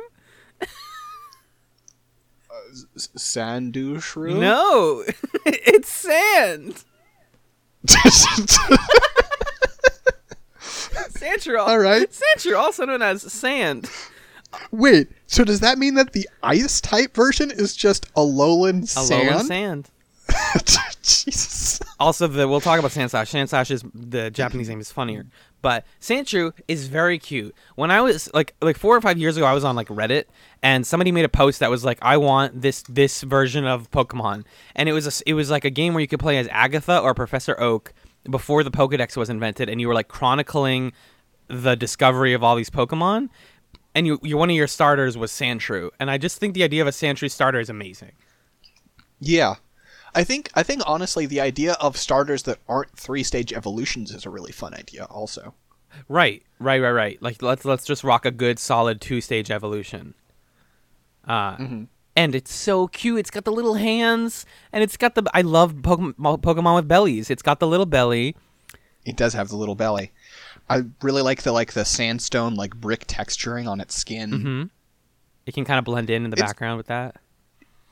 Sandu 2.95 3.99
Shrew? 3.99 4.39
No, 4.39 5.03
it's 5.45 5.89
sand. 5.89 6.83
Sandshrew. 11.23 11.59
All 11.59 11.79
right. 11.79 12.09
Sandshrew, 12.09 12.57
also 12.57 12.85
known 12.85 13.01
as 13.01 13.21
sand. 13.31 13.89
Wait, 14.71 15.09
so 15.25 15.43
does 15.43 15.59
that 15.61 15.77
mean 15.77 15.95
that 15.95 16.13
the 16.13 16.29
ice 16.43 16.79
type 16.79 17.15
version 17.15 17.49
is 17.51 17.75
just 17.75 18.05
a 18.15 18.19
Alolan 18.19 18.87
Sand? 18.87 19.47
sand. 19.47 19.89
Jesus. 21.01 21.81
Also, 21.99 22.27
the 22.27 22.47
we'll 22.47 22.61
talk 22.61 22.79
about. 22.79 22.91
Sandslash 22.91 23.71
is 23.71 23.83
the 23.93 24.31
Japanese 24.31 24.69
name 24.69 24.79
is 24.79 24.91
funnier, 24.91 25.25
but 25.63 25.85
Sandshrew 25.99 26.51
is 26.67 26.87
very 26.87 27.17
cute. 27.17 27.55
When 27.75 27.89
I 27.89 28.01
was 28.01 28.31
like 28.35 28.53
like 28.61 28.77
four 28.77 28.95
or 28.95 29.01
five 29.01 29.17
years 29.17 29.37
ago, 29.37 29.47
I 29.47 29.53
was 29.53 29.63
on 29.63 29.75
like 29.75 29.87
Reddit, 29.87 30.25
and 30.61 30.85
somebody 30.85 31.11
made 31.11 31.25
a 31.25 31.29
post 31.29 31.61
that 31.61 31.71
was 31.71 31.83
like, 31.83 31.97
"I 32.03 32.17
want 32.17 32.61
this 32.61 32.83
this 32.83 33.23
version 33.23 33.65
of 33.65 33.89
Pokemon," 33.89 34.43
and 34.75 34.87
it 34.87 34.93
was 34.93 35.07
a 35.07 35.23
it 35.25 35.33
was 35.33 35.49
like 35.49 35.65
a 35.65 35.71
game 35.71 35.95
where 35.95 36.01
you 36.01 36.07
could 36.07 36.19
play 36.19 36.37
as 36.37 36.47
Agatha 36.49 36.99
or 36.99 37.15
Professor 37.15 37.59
Oak 37.59 37.93
before 38.29 38.63
the 38.63 38.71
Pokedex 38.71 39.17
was 39.17 39.29
invented, 39.29 39.69
and 39.69 39.81
you 39.81 39.87
were 39.87 39.95
like 39.95 40.09
chronicling 40.09 40.91
the 41.47 41.75
discovery 41.75 42.33
of 42.33 42.43
all 42.43 42.55
these 42.55 42.69
Pokemon. 42.69 43.29
And 43.95 44.07
you, 44.07 44.19
you, 44.23 44.37
one 44.37 44.49
of 44.49 44.55
your 44.55 44.67
starters 44.67 45.17
was 45.17 45.31
Sandshrew, 45.31 45.91
and 45.99 46.11
I 46.11 46.17
just 46.17 46.39
think 46.39 46.55
the 46.55 46.63
idea 46.63 46.81
of 46.81 46.87
a 46.87 46.91
Sandshrew 46.91 47.29
starter 47.31 47.59
is 47.59 47.69
amazing. 47.69 48.13
Yeah. 49.19 49.55
I 50.15 50.23
think 50.23 50.49
I 50.55 50.63
think 50.63 50.81
honestly 50.85 51.25
the 51.25 51.41
idea 51.41 51.73
of 51.79 51.97
starters 51.97 52.43
that 52.43 52.59
aren't 52.67 52.97
three 52.97 53.23
stage 53.23 53.51
evolutions 53.53 54.11
is 54.11 54.25
a 54.25 54.29
really 54.29 54.51
fun 54.51 54.73
idea 54.73 55.05
also. 55.05 55.53
Right, 56.07 56.43
right, 56.59 56.79
right, 56.79 56.91
right. 56.91 57.21
Like 57.21 57.41
let's 57.41 57.65
let's 57.65 57.85
just 57.85 58.03
rock 58.03 58.25
a 58.25 58.31
good 58.31 58.59
solid 58.59 59.01
two 59.01 59.21
stage 59.21 59.49
evolution. 59.51 60.13
Uh, 61.27 61.85
and 62.15 62.35
it's 62.35 62.53
so 62.53 62.87
cute. 62.87 63.19
It's 63.19 63.31
got 63.31 63.45
the 63.45 63.51
little 63.51 63.75
hands, 63.75 64.45
and 64.71 64.83
it's 64.83 64.97
got 64.97 65.15
the. 65.15 65.23
I 65.33 65.41
love 65.41 65.75
Pokemon, 65.75 66.15
Pokemon 66.41 66.75
with 66.75 66.87
bellies. 66.87 67.29
It's 67.29 67.41
got 67.41 67.59
the 67.59 67.67
little 67.67 67.85
belly. 67.85 68.35
It 69.05 69.15
does 69.17 69.33
have 69.33 69.49
the 69.49 69.55
little 69.55 69.75
belly. 69.75 70.11
I 70.69 70.83
really 71.01 71.21
like 71.21 71.43
the 71.43 71.51
like 71.51 71.73
the 71.73 71.85
sandstone 71.85 72.55
like 72.55 72.75
brick 72.75 73.07
texturing 73.07 73.67
on 73.67 73.79
its 73.81 73.95
skin. 73.95 74.31
Mm-hmm. 74.31 74.63
It 75.45 75.53
can 75.53 75.65
kind 75.65 75.79
of 75.79 75.85
blend 75.85 76.09
in 76.09 76.23
in 76.25 76.31
the 76.31 76.35
It's- 76.35 76.49
background 76.49 76.77
with 76.77 76.87
that. 76.87 77.15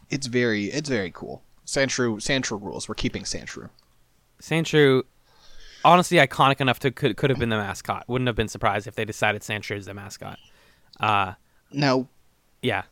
It's 0.10 0.28
very 0.28 0.66
it's 0.66 0.90
very 0.90 1.12
cool. 1.12 1.42
Sandshrew 1.72 2.18
Sandshrew 2.18 2.62
rules. 2.62 2.90
We're 2.90 2.96
keeping 2.96 3.24
Sandshrew. 3.24 3.70
Sandshrew, 4.42 5.04
honestly, 5.86 6.18
iconic 6.18 6.60
enough 6.60 6.80
to 6.80 6.92
could 6.92 7.16
could 7.16 7.30
have 7.30 7.40
been 7.40 7.50
the 7.50 7.56
mascot. 7.58 8.04
Wouldn't 8.08 8.28
have 8.28 8.36
been 8.36 8.48
surprised 8.50 8.88
if 8.88 8.96
they 8.96 9.06
decided 9.06 9.42
Sandshrew 9.42 9.78
is 9.78 9.86
the 9.86 9.94
mascot. 9.94 10.38
Uh, 11.00 11.34
Now, 11.72 12.08
yeah. 12.62 12.84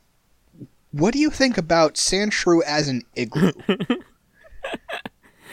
what 0.91 1.11
do 1.13 1.19
you 1.19 1.29
think 1.29 1.57
about 1.57 1.95
Sandshrew 1.95 2.61
as 2.65 2.87
an 2.87 3.01
igloo? 3.15 3.51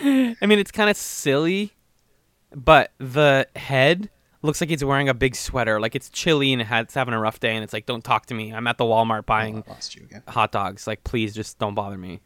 I 0.02 0.36
mean, 0.46 0.58
it's 0.58 0.70
kind 0.70 0.90
of 0.90 0.96
silly, 0.96 1.72
but 2.54 2.92
the 2.98 3.48
head 3.56 4.10
looks 4.42 4.60
like 4.60 4.70
it's 4.70 4.84
wearing 4.84 5.08
a 5.08 5.14
big 5.14 5.34
sweater. 5.34 5.80
Like 5.80 5.94
it's 5.96 6.10
chilly 6.10 6.52
and 6.52 6.62
it's 6.62 6.94
having 6.94 7.14
a 7.14 7.18
rough 7.18 7.40
day, 7.40 7.54
and 7.54 7.64
it's 7.64 7.72
like, 7.72 7.86
"Don't 7.86 8.04
talk 8.04 8.26
to 8.26 8.34
me. 8.34 8.52
I'm 8.52 8.66
at 8.66 8.78
the 8.78 8.84
Walmart 8.84 9.26
buying 9.26 9.64
lost 9.66 9.96
you 9.96 10.02
again. 10.04 10.22
hot 10.28 10.52
dogs. 10.52 10.86
Like, 10.86 11.02
please, 11.02 11.34
just 11.34 11.58
don't 11.58 11.74
bother 11.74 11.98
me." 11.98 12.20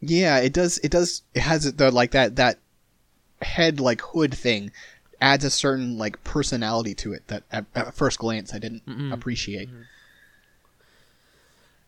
Yeah, 0.00 0.38
it 0.38 0.52
does. 0.52 0.78
It 0.78 0.90
does. 0.90 1.22
It 1.34 1.40
has 1.40 1.70
the 1.72 1.90
like 1.90 2.12
that 2.12 2.36
that 2.36 2.58
head 3.42 3.80
like 3.80 4.00
hood 4.00 4.34
thing 4.34 4.70
adds 5.20 5.44
a 5.44 5.50
certain 5.50 5.96
like 5.98 6.22
personality 6.24 6.94
to 6.94 7.12
it 7.12 7.26
that 7.28 7.42
at, 7.50 7.64
at 7.74 7.94
first 7.94 8.18
glance 8.18 8.54
I 8.54 8.58
didn't 8.58 8.82
appreciate. 9.12 9.68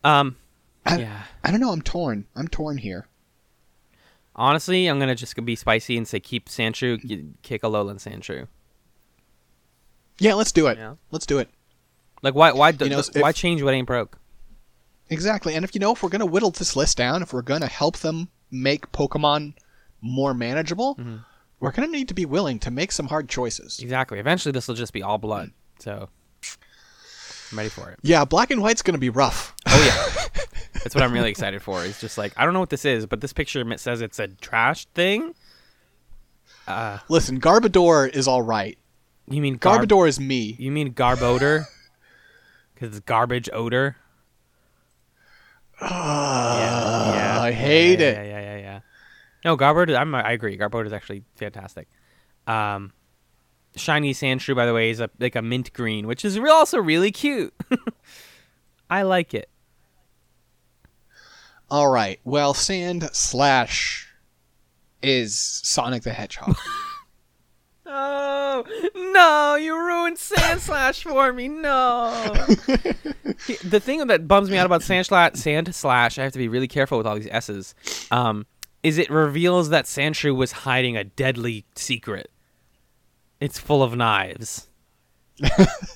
Um, 0.05 0.37
I, 0.87 0.99
yeah. 0.99 1.23
I 1.45 1.51
don't 1.51 1.61
know. 1.61 1.73
I'm 1.73 1.83
torn. 1.83 2.27
I'm 2.37 2.49
torn 2.49 2.79
here. 2.79 3.07
Honestly, 4.37 4.87
I'm 4.87 4.99
gonna 4.99 5.15
just 5.17 5.43
be 5.45 5.57
spicy 5.57 5.97
and 5.97 6.07
say 6.07 6.21
keep 6.21 6.49
Sandshrew, 6.49 7.05
g- 7.05 7.25
kick 7.43 7.63
Alolan 7.63 7.97
Sandshrew. 7.97 8.47
Yeah, 10.21 10.35
let's 10.35 10.53
do 10.53 10.67
it. 10.69 10.79
Yeah. 10.79 10.95
Let's 11.11 11.27
do 11.27 11.39
it. 11.39 11.49
Like, 12.23 12.35
why, 12.35 12.51
why, 12.53 12.71
You 12.71 12.89
know, 12.89 13.03
why 13.15 13.31
if- 13.31 13.37
change 13.37 13.63
what 13.63 13.75
ain't 13.75 13.87
broke? 13.87 14.19
Exactly. 15.11 15.55
And 15.55 15.65
if 15.65 15.75
you 15.75 15.81
know, 15.81 15.93
if 15.93 16.03
we're 16.03 16.09
gonna 16.11 16.27
whittle 16.27 16.51
this 16.51 16.77
list 16.77 16.97
down, 16.97 17.23
if 17.23 17.33
we're 17.33 17.43
gonna 17.43 17.67
help 17.67 17.99
them 17.99 18.29
make 18.51 18.91
Pokemon 18.93 19.55
more 20.01 20.35
manageable, 20.35 20.95
Mm-hmm. 20.97 21.17
we're 21.61 21.73
gonna 21.73 21.89
need 21.89 22.09
to 22.09 22.15
be 22.15 22.25
willing 22.27 22.59
to 22.61 22.71
make 22.71 22.93
some 22.93 23.07
hard 23.09 23.29
choices. 23.29 23.79
Exactly. 23.81 24.19
Eventually, 24.19 24.53
this 24.53 24.69
will 24.69 24.75
just 24.75 24.93
be 24.93 25.03
all 25.03 25.19
blood. 25.19 25.51
So, 25.79 26.09
I'm 27.53 27.57
ready 27.59 27.71
for 27.71 27.91
it. 27.91 27.99
Yeah, 28.03 28.25
black 28.25 28.51
and 28.51 28.61
white's 28.61 28.83
gonna 28.83 28.99
be 28.99 29.11
rough. 29.11 29.55
Oh 29.67 29.85
yeah, 29.85 30.43
that's 30.83 30.95
what 30.95 31.03
I'm 31.03 31.13
really 31.13 31.31
excited 31.31 31.63
for. 31.63 31.85
It's 31.85 32.01
just 32.01 32.19
like 32.19 32.33
I 32.37 32.45
don't 32.45 32.53
know 32.55 32.61
what 32.61 32.71
this 32.71 32.85
is, 32.85 33.07
but 33.07 33.21
this 33.21 33.33
picture 33.33 33.65
says 33.79 34.01
it's 34.03 34.19
a 34.19 34.29
trash 34.29 34.85
thing. 34.95 35.35
Uh, 36.67 36.99
Listen, 37.09 37.41
Garbodor 37.41 38.09
is 38.15 38.29
all 38.29 38.43
right. 38.43 38.77
you 39.27 39.41
mean 39.41 39.57
garb- 39.57 39.89
Garbodor 39.89 40.07
is 40.09 40.21
me. 40.21 40.55
You 40.59 40.71
mean 40.71 40.93
Garbodor? 40.93 41.65
Because 42.75 42.97
it's 42.97 43.01
garbage 43.07 43.49
odor. 43.53 43.97
yeah, 45.83 47.39
I 47.41 47.53
hate 47.53 48.01
yeah, 48.01 48.07
it. 48.07 48.15
Yeah, 48.17 48.23
yeah, 48.25 48.41
yeah, 48.41 48.59
yeah. 48.59 48.81
No, 49.45 49.57
Garbodor. 49.57 49.97
I'm, 49.97 50.15
I 50.15 50.33
agree. 50.33 50.59
Garbodor 50.59 50.87
is 50.87 50.93
actually 50.93 51.23
fantastic. 51.37 51.89
Um, 52.47 52.93
shiny 53.77 54.13
Sandshrew, 54.13 54.57
by 54.57 54.67
the 54.67 54.75
way, 54.75 54.91
is 54.91 55.01
a 55.01 55.11
like 55.21 55.37
a 55.37 55.43
mint 55.43 55.73
green, 55.73 56.07
which 56.07 56.25
is 56.25 56.39
re- 56.39 56.51
also 56.51 56.79
really 56.79 57.13
cute. 57.13 57.55
I 58.91 59.03
like 59.03 59.35
it. 59.35 59.49
All 61.71 61.89
right. 61.89 62.19
Well, 62.25 62.55
Sandslash 62.55 64.07
is 65.03 65.39
Sonic 65.39 66.03
the 66.03 66.13
Hedgehog. 66.13 66.57
Oh 67.91 68.65
no! 68.95 69.55
You 69.55 69.77
ruined 69.79 70.19
Sandslash 70.19 71.03
for 71.03 71.33
me. 71.33 71.49
No. 71.49 72.11
the 73.65 73.81
thing 73.81 74.07
that 74.07 74.29
bums 74.29 74.51
me 74.51 74.59
out 74.59 74.67
about 74.67 74.83
Sandslash, 74.83 75.37
Sand 75.37 75.75
Slash, 75.75 76.19
I 76.19 76.25
have 76.25 76.33
to 76.33 76.39
be 76.39 76.49
really 76.49 76.69
careful 76.69 76.99
with 76.99 77.07
all 77.07 77.17
these 77.17 77.29
S's. 77.31 77.75
Um, 78.11 78.47
is 78.83 78.99
it 78.99 79.11
reveals 79.11 79.71
that 79.71 79.87
Sandshrew 79.87 80.37
was 80.37 80.53
hiding 80.53 80.97
a 80.97 81.05
deadly 81.05 81.65
secret. 81.75 82.31
It's 83.41 83.59
full 83.59 83.83
of 83.83 83.97
knives. 83.97 84.69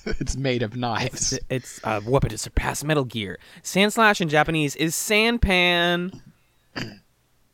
it's 0.05 0.35
made 0.35 0.63
of 0.63 0.75
knives. 0.75 1.33
It's, 1.33 1.45
it's 1.49 1.79
a 1.83 2.01
weapon 2.05 2.29
to 2.29 2.37
surpass 2.37 2.83
Metal 2.83 3.03
Gear. 3.03 3.37
Sandslash 3.61 4.21
in 4.21 4.29
Japanese 4.29 4.75
is 4.75 4.95
Sandpan. 4.95 6.21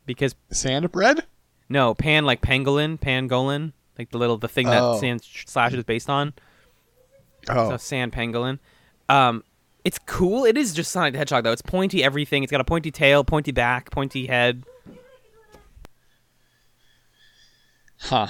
Because 0.06 0.34
Sand 0.50 0.90
bread? 0.90 1.24
no, 1.68 1.94
pan 1.94 2.24
like 2.24 2.40
pangolin, 2.40 2.98
pangolin, 2.98 3.72
like 4.00 4.10
the 4.10 4.18
little 4.18 4.38
the 4.38 4.48
thing 4.48 4.66
that 4.66 4.82
Oh. 4.82 4.98
Sand 4.98 5.22
Slash 5.46 5.72
is 5.74 5.84
based 5.84 6.08
on. 6.10 6.32
Oh, 7.48 7.70
So 7.70 7.76
sand 7.76 8.12
pangolin. 8.12 8.58
Um, 9.08 9.44
it's 9.84 9.98
cool. 10.06 10.44
It 10.44 10.56
is 10.56 10.72
just 10.74 10.90
Sonic 10.90 11.12
the 11.12 11.18
Hedgehog 11.18 11.44
though. 11.44 11.52
It's 11.52 11.62
pointy 11.62 12.02
everything. 12.04 12.42
It's 12.42 12.50
got 12.52 12.60
a 12.60 12.64
pointy 12.64 12.90
tail, 12.90 13.24
pointy 13.24 13.52
back, 13.52 13.90
pointy 13.90 14.26
head. 14.26 14.64
huh. 17.98 18.28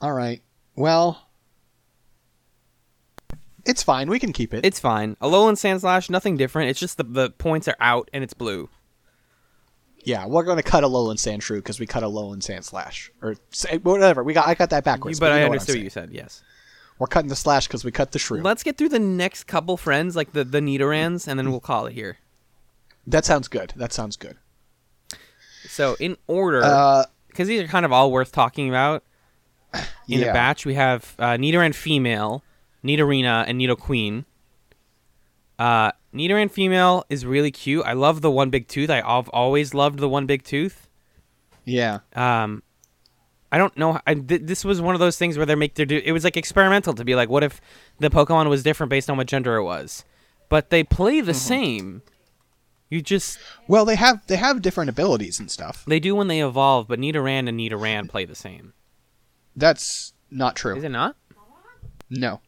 All 0.00 0.12
right. 0.12 0.42
Well, 0.76 1.28
it's 3.66 3.82
fine. 3.82 4.08
We 4.08 4.18
can 4.18 4.32
keep 4.32 4.54
it. 4.54 4.64
It's 4.64 4.80
fine. 4.80 5.16
Alolan 5.16 5.54
Sandslash, 5.54 6.08
nothing 6.10 6.36
different. 6.36 6.70
It's 6.70 6.80
just 6.80 6.96
the 6.96 7.04
the 7.04 7.30
points 7.30 7.68
are 7.68 7.76
out 7.80 8.08
and 8.12 8.24
it's 8.24 8.34
blue. 8.34 8.68
Yeah, 10.04 10.26
we're 10.26 10.44
gonna 10.44 10.62
cut 10.62 10.82
Alolan 10.84 11.16
Sandshrew 11.16 11.56
because 11.56 11.78
we 11.78 11.86
cut 11.86 12.02
Alolan 12.02 12.38
Sandslash 12.38 13.10
or 13.22 13.36
whatever. 13.82 14.22
We 14.24 14.32
got. 14.32 14.48
I 14.48 14.54
got 14.54 14.70
that 14.70 14.84
backwards. 14.84 15.20
but 15.20 15.26
you 15.26 15.32
I 15.32 15.38
know 15.40 15.46
I'm 15.46 15.52
understood 15.52 15.72
what 15.72 15.74
saying. 15.74 15.84
you 15.84 15.90
said. 15.90 16.10
Yes. 16.12 16.42
We're 16.98 17.06
cutting 17.06 17.28
the 17.30 17.36
slash 17.36 17.66
because 17.66 17.84
we 17.84 17.90
cut 17.92 18.12
the 18.12 18.18
shrew. 18.18 18.42
Let's 18.42 18.62
get 18.62 18.76
through 18.76 18.90
the 18.90 18.98
next 18.98 19.44
couple 19.44 19.76
friends, 19.76 20.16
like 20.16 20.32
the 20.32 20.44
the 20.44 20.60
Nidorans, 20.60 21.26
and 21.28 21.38
then 21.38 21.50
we'll 21.50 21.60
call 21.60 21.86
it 21.86 21.92
here. 21.94 22.18
that 23.06 23.24
sounds 23.24 23.48
good. 23.48 23.72
That 23.76 23.92
sounds 23.92 24.16
good. 24.16 24.36
So 25.68 25.96
in 26.00 26.16
order, 26.26 26.62
Uh, 26.64 27.04
because 27.28 27.48
these 27.48 27.62
are 27.62 27.66
kind 27.68 27.84
of 27.86 27.92
all 27.92 28.10
worth 28.12 28.32
talking 28.32 28.68
about. 28.68 29.04
In 30.08 30.18
yeah. 30.20 30.26
a 30.26 30.32
batch, 30.32 30.66
we 30.66 30.74
have 30.74 31.14
uh, 31.20 31.34
Nidoran 31.36 31.72
female, 31.74 32.42
Nidorina, 32.84 33.44
and 33.46 33.60
Nidoqueen. 33.60 34.24
Uh, 35.60 35.92
Nidoran 36.14 36.50
female 36.50 37.04
is 37.08 37.24
really 37.24 37.50
cute. 37.50 37.84
I 37.86 37.92
love 37.92 38.20
the 38.20 38.30
one 38.30 38.50
big 38.50 38.66
tooth. 38.68 38.90
I've 38.90 39.28
always 39.28 39.74
loved 39.74 39.98
the 40.00 40.08
one 40.08 40.26
big 40.26 40.42
tooth. 40.42 40.88
Yeah. 41.64 42.00
Um, 42.14 42.62
I 43.52 43.58
don't 43.58 43.76
know. 43.76 44.00
I, 44.06 44.14
th- 44.14 44.42
this 44.44 44.64
was 44.64 44.80
one 44.80 44.94
of 44.94 45.00
those 45.00 45.16
things 45.18 45.36
where 45.36 45.46
they 45.46 45.54
make 45.54 45.74
their 45.74 45.86
do. 45.86 46.00
It 46.04 46.12
was 46.12 46.24
like 46.24 46.36
experimental 46.36 46.94
to 46.94 47.04
be 47.04 47.14
like, 47.14 47.28
what 47.28 47.42
if 47.44 47.60
the 47.98 48.10
Pokemon 48.10 48.48
was 48.48 48.62
different 48.62 48.90
based 48.90 49.08
on 49.10 49.16
what 49.16 49.26
gender 49.26 49.56
it 49.56 49.64
was? 49.64 50.04
But 50.48 50.70
they 50.70 50.82
play 50.82 51.20
the 51.20 51.34
same. 51.34 52.02
You 52.88 53.00
just 53.02 53.38
Well, 53.68 53.84
they 53.84 53.94
have 53.94 54.26
they 54.26 54.34
have 54.36 54.62
different 54.62 54.90
abilities 54.90 55.38
and 55.38 55.48
stuff. 55.48 55.84
they 55.86 56.00
do 56.00 56.16
when 56.16 56.26
they 56.26 56.40
evolve, 56.42 56.88
but 56.88 56.98
Nidoran 56.98 57.48
and 57.48 57.58
Nidoran 57.58 58.08
play 58.08 58.24
the 58.24 58.34
same. 58.34 58.72
That's 59.54 60.12
not 60.28 60.56
true. 60.56 60.76
Is 60.76 60.82
it 60.84 60.88
not? 60.90 61.14
No, 62.08 62.40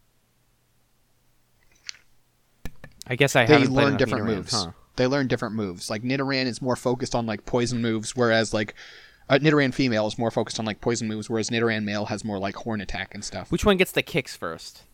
I 3.12 3.14
guess 3.14 3.36
I 3.36 3.44
they 3.44 3.66
learn 3.66 3.98
different 3.98 4.24
moves. 4.24 4.52
huh? 4.52 4.72
They 4.96 5.06
learn 5.06 5.28
different 5.28 5.54
moves. 5.54 5.90
Like 5.90 6.02
Nidoran 6.02 6.46
is 6.46 6.62
more 6.62 6.76
focused 6.76 7.14
on 7.14 7.26
like 7.26 7.44
poison 7.44 7.82
moves, 7.82 8.16
whereas 8.16 8.54
like 8.54 8.74
uh, 9.28 9.38
Nidoran 9.38 9.74
female 9.74 10.06
is 10.06 10.16
more 10.16 10.30
focused 10.30 10.58
on 10.58 10.64
like 10.64 10.80
poison 10.80 11.08
moves, 11.08 11.28
whereas 11.28 11.50
Nidoran 11.50 11.84
male 11.84 12.06
has 12.06 12.24
more 12.24 12.38
like 12.38 12.54
horn 12.54 12.80
attack 12.80 13.14
and 13.14 13.22
stuff. 13.22 13.52
Which 13.52 13.66
one 13.66 13.76
gets 13.76 13.92
the 13.92 14.00
kicks 14.02 14.34
first? 14.34 14.84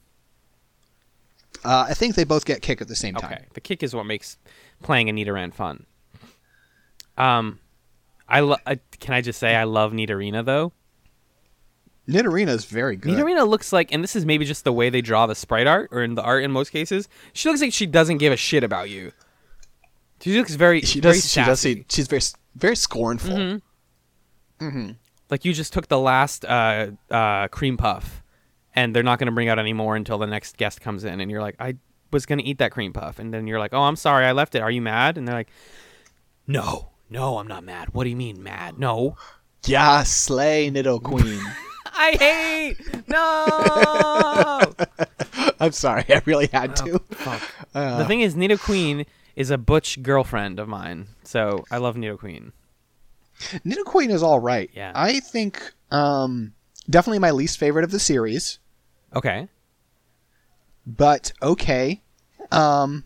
Uh, 1.64 1.86
I 1.88 1.94
think 1.94 2.16
they 2.16 2.24
both 2.24 2.44
get 2.44 2.60
kick 2.60 2.80
at 2.80 2.88
the 2.88 2.96
same 2.96 3.14
time. 3.14 3.30
Okay, 3.32 3.44
the 3.54 3.60
kick 3.60 3.84
is 3.84 3.94
what 3.94 4.04
makes 4.04 4.36
playing 4.82 5.08
a 5.08 5.12
Nidoran 5.12 5.54
fun. 5.54 5.86
Um, 7.16 7.60
I 8.28 8.40
lo- 8.40 8.56
uh, 8.66 8.74
can 8.98 9.14
I 9.14 9.20
just 9.20 9.38
say 9.38 9.54
I 9.54 9.62
love 9.62 9.92
Nidorina 9.92 10.44
though. 10.44 10.72
Nidorina 12.08 12.48
is 12.48 12.64
very 12.64 12.96
good. 12.96 13.12
Nidorina 13.12 13.46
looks 13.46 13.72
like, 13.72 13.92
and 13.92 14.02
this 14.02 14.16
is 14.16 14.24
maybe 14.24 14.44
just 14.46 14.64
the 14.64 14.72
way 14.72 14.88
they 14.88 15.02
draw 15.02 15.26
the 15.26 15.34
sprite 15.34 15.66
art, 15.66 15.90
or 15.92 16.02
in 16.02 16.14
the 16.14 16.22
art 16.22 16.42
in 16.42 16.50
most 16.50 16.70
cases. 16.70 17.08
She 17.34 17.48
looks 17.48 17.60
like 17.60 17.72
she 17.72 17.86
doesn't 17.86 18.16
give 18.18 18.32
a 18.32 18.36
shit 18.36 18.64
about 18.64 18.88
you. 18.88 19.12
She 20.20 20.36
looks 20.36 20.54
very, 20.54 20.80
she 20.80 21.00
very 21.00 21.16
does. 21.16 21.30
She 21.30 21.40
does. 21.40 21.60
See, 21.60 21.84
she's 21.88 22.08
very 22.08 22.22
very 22.56 22.76
scornful. 22.76 23.60
Mm-hmm. 24.58 24.92
Like 25.30 25.44
you 25.44 25.52
just 25.52 25.72
took 25.72 25.88
the 25.88 25.98
last 25.98 26.44
uh, 26.44 26.92
uh, 27.10 27.48
cream 27.48 27.76
puff, 27.76 28.22
and 28.74 28.96
they're 28.96 29.02
not 29.02 29.18
going 29.18 29.26
to 29.26 29.32
bring 29.32 29.48
out 29.48 29.58
any 29.58 29.74
more 29.74 29.94
until 29.94 30.18
the 30.18 30.26
next 30.26 30.56
guest 30.56 30.80
comes 30.80 31.04
in, 31.04 31.20
and 31.20 31.30
you're 31.30 31.42
like, 31.42 31.56
I 31.60 31.76
was 32.10 32.24
going 32.24 32.38
to 32.38 32.44
eat 32.44 32.58
that 32.58 32.72
cream 32.72 32.94
puff, 32.94 33.18
and 33.18 33.32
then 33.34 33.46
you're 33.46 33.58
like, 33.58 33.74
Oh, 33.74 33.82
I'm 33.82 33.96
sorry, 33.96 34.24
I 34.24 34.32
left 34.32 34.54
it. 34.54 34.60
Are 34.62 34.70
you 34.70 34.80
mad? 34.80 35.18
And 35.18 35.28
they're 35.28 35.34
like, 35.34 35.50
No, 36.46 36.88
no, 37.10 37.38
I'm 37.38 37.46
not 37.46 37.64
mad. 37.64 37.90
What 37.92 38.04
do 38.04 38.10
you 38.10 38.16
mean 38.16 38.42
mad? 38.42 38.78
No, 38.78 39.16
Yeah, 39.66 40.02
slay 40.04 40.70
Nidoqueen. 40.70 41.42
I 42.00 42.12
hate. 42.12 43.08
No. 43.08 44.72
I'm 45.60 45.72
sorry, 45.72 46.04
I 46.08 46.22
really 46.26 46.46
had 46.52 46.76
to. 46.76 47.00
Fuck. 47.10 47.42
Uh, 47.74 47.98
the 47.98 48.04
thing 48.04 48.20
is, 48.20 48.34
Nidoqueen 48.36 49.06
is 49.34 49.50
a 49.50 49.58
butch 49.58 50.02
girlfriend 50.02 50.60
of 50.60 50.68
mine, 50.68 51.08
so 51.24 51.64
I 51.70 51.78
love 51.78 51.96
Nidoqueen. 51.96 52.52
Nido 53.64 53.82
Queen 53.84 54.10
is 54.10 54.22
all 54.22 54.40
right. 54.40 54.70
Yeah. 54.74 54.92
I 54.94 55.20
think 55.20 55.72
um, 55.90 56.54
definitely 56.90 57.18
my 57.20 57.30
least 57.30 57.58
favorite 57.58 57.84
of 57.84 57.90
the 57.92 58.00
series, 58.00 58.58
Okay. 59.14 59.48
but 60.86 61.32
okay. 61.42 62.00
Um, 62.50 63.04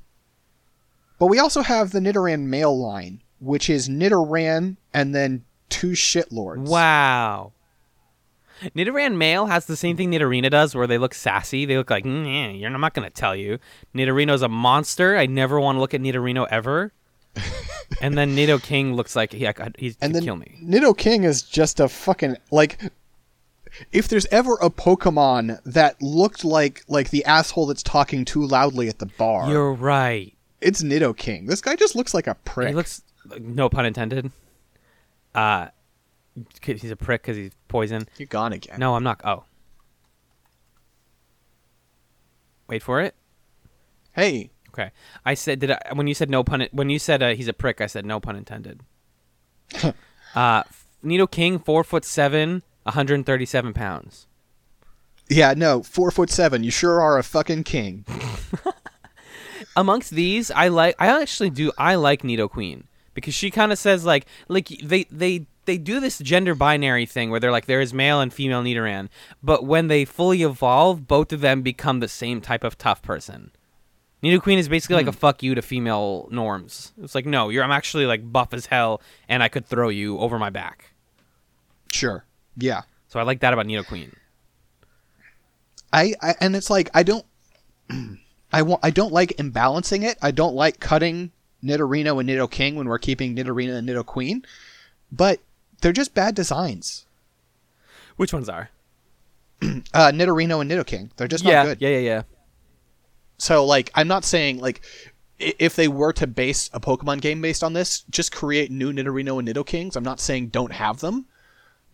but 1.19 1.27
we 1.27 1.39
also 1.39 1.63
have 1.63 1.91
the 1.93 2.01
Nidoran 2.01 2.43
male 2.47 2.79
line, 2.79 3.23
which 3.41 3.69
is 3.71 3.89
Nidoran 3.89 4.77
and 4.95 5.15
then 5.15 5.45
two 5.69 5.91
shitlords. 5.91 6.67
Wow. 6.69 7.53
Nidoran 8.77 9.17
male 9.17 9.47
has 9.47 9.67
the 9.67 9.77
same 9.77 9.97
thing 9.97 10.11
Nidorina 10.11 10.51
does, 10.51 10.75
where 10.75 10.87
they 10.87 10.99
look 10.99 11.15
sassy. 11.15 11.65
They 11.65 11.77
look 11.77 11.91
like, 11.91 12.05
mm, 12.05 12.25
yeah, 12.27 12.51
you're, 12.51 12.73
I'm 12.73 12.81
not 12.81 12.95
going 12.95 13.09
to 13.09 13.15
tell 13.15 13.35
you. 13.35 13.59
Nidorino's 13.95 14.43
a 14.43 14.49
monster. 14.49 15.17
I 15.17 15.27
never 15.27 15.61
want 15.61 15.77
to 15.77 15.81
look 15.81 15.95
at 15.95 16.01
Nidorino 16.01 16.47
ever. 16.51 16.93
and 18.03 18.17
then 18.17 18.37
Nidoking 18.37 18.95
looks 18.95 19.17
like 19.17 19.33
he, 19.33 19.49
he's 19.79 19.97
and 20.01 20.15
then 20.15 20.25
kill 20.25 20.37
me. 20.37 20.59
Nidoking 20.63 21.25
is 21.25 21.43
just 21.43 21.81
a 21.81 21.89
fucking 21.89 22.37
like. 22.51 22.79
If 23.91 24.09
there's 24.09 24.27
ever 24.27 24.55
a 24.61 24.69
Pokemon 24.69 25.59
that 25.65 26.01
looked 26.03 26.45
like 26.45 26.85
like 26.89 27.09
the 27.09 27.25
asshole 27.25 27.67
that's 27.67 27.83
talking 27.83 28.25
too 28.27 28.47
loudly 28.47 28.89
at 28.89 28.99
the 28.99 29.07
bar, 29.07 29.49
You're 29.49 29.73
right. 29.73 30.35
it's 30.61 30.83
Nidoking. 30.83 31.47
This 31.49 31.63
guy 31.63 31.75
just 31.75 31.97
looks 31.97 32.13
like 32.13 32.27
a 32.27 32.35
prick. 32.35 32.69
He 32.69 32.75
looks, 32.75 33.03
no 33.41 33.71
pun 33.71 33.87
intended. 33.87 34.31
Uh, 35.35 35.69
he's 36.63 36.91
a 36.91 36.97
prick 36.97 37.23
because 37.23 37.37
he's 37.37 37.53
poison. 37.69 38.07
You're 38.19 38.27
gone 38.27 38.53
again. 38.53 38.79
No, 38.79 38.95
I'm 38.95 39.05
not. 39.05 39.21
Oh. 39.25 39.45
Wait 42.69 42.83
for 42.83 43.01
it. 43.01 43.15
Hey, 44.13 44.51
Okay. 44.73 44.91
I 45.27 45.35
said 45.35 45.59
did 45.61 45.71
I, 45.71 45.79
when 45.93 46.07
you 46.07 46.15
said 46.15 46.31
no 46.31 46.43
pun 46.43 46.67
when 46.73 46.89
you 46.89 46.99
said 46.99 47.23
uh, 47.23 47.35
he's 47.35 47.47
a 47.49 47.53
prick 47.53 47.83
I 47.83 47.87
said 47.87 48.07
no 48.07 48.19
pun 48.21 48.37
intended. 48.37 48.81
uh 50.35 50.63
Nidoking 51.05 51.63
4 51.63 51.85
foot 51.85 52.05
7, 52.07 52.63
137 52.85 53.73
pounds. 53.75 54.27
yeah, 55.29 55.53
no, 55.55 55.83
four 55.83 56.11
foot 56.11 56.31
seven. 56.31 56.63
You 56.65 56.71
sure 56.71 57.01
are 57.01 57.19
a 57.19 57.23
fucking 57.23 57.65
king. 57.65 58.05
Amongst 59.77 60.11
these, 60.13 60.51
I 60.51 60.69
like 60.69 60.95
I 60.99 61.21
actually 61.21 61.51
do 61.51 61.73
I 61.77 61.97
like 61.97 62.23
Nidoqueen 62.23 62.85
because 63.15 63.35
she 63.35 63.51
kind 63.51 63.73
of 63.73 63.79
says 63.79 64.05
like 64.05 64.27
like 64.49 64.69
they 64.83 65.05
they 65.11 65.47
they 65.65 65.79
do 65.79 66.01
this 66.01 66.19
gender 66.19 66.55
binary 66.55 67.07
thing 67.07 67.31
where 67.31 67.41
they're 67.41 67.53
like 67.53 67.67
there 67.67 67.81
is 67.81 67.95
male 67.95 68.21
and 68.21 68.33
female 68.33 68.63
Nidoran, 68.63 69.09
but 69.43 69.65
when 69.65 69.89
they 69.89 70.05
fully 70.05 70.43
evolve, 70.43 71.07
both 71.07 71.33
of 71.33 71.41
them 71.41 71.63
become 71.63 72.01
the 72.01 72.09
same 72.09 72.41
type 72.41 72.65
of 72.65 72.79
tough 72.79 73.03
person. 73.03 73.53
Nidoqueen 74.23 74.59
is 74.59 74.69
basically 74.69 74.97
like 74.97 75.07
a 75.07 75.13
hmm. 75.13 75.19
fuck 75.19 75.43
you 75.43 75.55
to 75.55 75.63
female 75.63 76.29
norms. 76.31 76.93
It's 77.03 77.15
like 77.15 77.27
no, 77.27 77.49
you're 77.49 77.65
I'm 77.65 77.73
actually 77.73 78.07
like 78.07 78.33
buff 78.33 78.55
as 78.55 78.67
hell 78.67 79.01
and 79.29 79.43
I 79.43 79.49
could 79.49 79.67
throw 79.67 79.89
you 79.89 80.19
over 80.19 80.39
my 80.39 80.51
back. 80.51 80.93
Sure. 81.93 82.25
Yeah. 82.57 82.83
So 83.09 83.21
I 83.21 83.25
like 83.25 83.41
that 83.41 83.53
about 83.53 83.67
Nidoqueen. 83.67 84.13
I, 85.93 86.15
I 86.23 86.35
and 86.41 86.57
it's 86.57 86.71
like 86.71 86.91
I 86.95 87.03
don't 87.03 87.27
I 88.53 88.63
want 88.63 88.81
I 88.85 88.91
don't 88.91 89.13
like 89.13 89.37
imbalancing 89.39 90.05
it. 90.05 90.19
I 90.23 90.31
don't 90.31 90.55
like 90.55 90.81
cutting 90.81 91.33
Nidorino 91.63 92.21
and 92.21 92.29
Nidoking 92.29 92.75
when 92.75 92.89
we're 92.89 92.99
keeping 92.99 93.37
Nidorina 93.37 93.77
and 93.77 93.89
Nidoqueen. 93.89 94.45
But 95.11 95.41
they're 95.83 95.93
just 95.93 96.15
bad 96.15 96.35
designs. 96.35 97.05
Which 98.17 98.33
ones 98.33 98.49
are? 98.49 98.71
Uh 99.95 100.11
Nidorino 100.11 100.61
and 100.61 100.71
Nidoking. 100.71 101.11
They're 101.17 101.29
just 101.29 101.45
not 101.45 101.67
good. 101.67 101.81
yeah, 101.81 101.91
yeah, 101.91 101.99
yeah. 101.99 102.23
So 103.39 103.65
like 103.65 103.91
I'm 103.95 104.09
not 104.09 104.25
saying 104.25 104.59
like 104.59 104.81
if 105.39 105.77
they 105.77 105.89
were 105.89 106.13
to 106.15 106.27
base 106.27 106.69
a 106.73 106.81
Pokemon 106.81 107.21
game 107.21 107.41
based 107.43 107.63
on 107.65 107.73
this, 107.73 108.01
just 108.11 108.33
create 108.33 108.71
new 108.71 108.93
Nidorino 108.93 109.39
and 109.39 109.47
Nidokings. 109.49 109.95
I'm 109.97 110.05
not 110.05 110.21
saying 110.21 110.49
don't 110.49 110.73
have 110.73 111.01
them, 111.01 111.27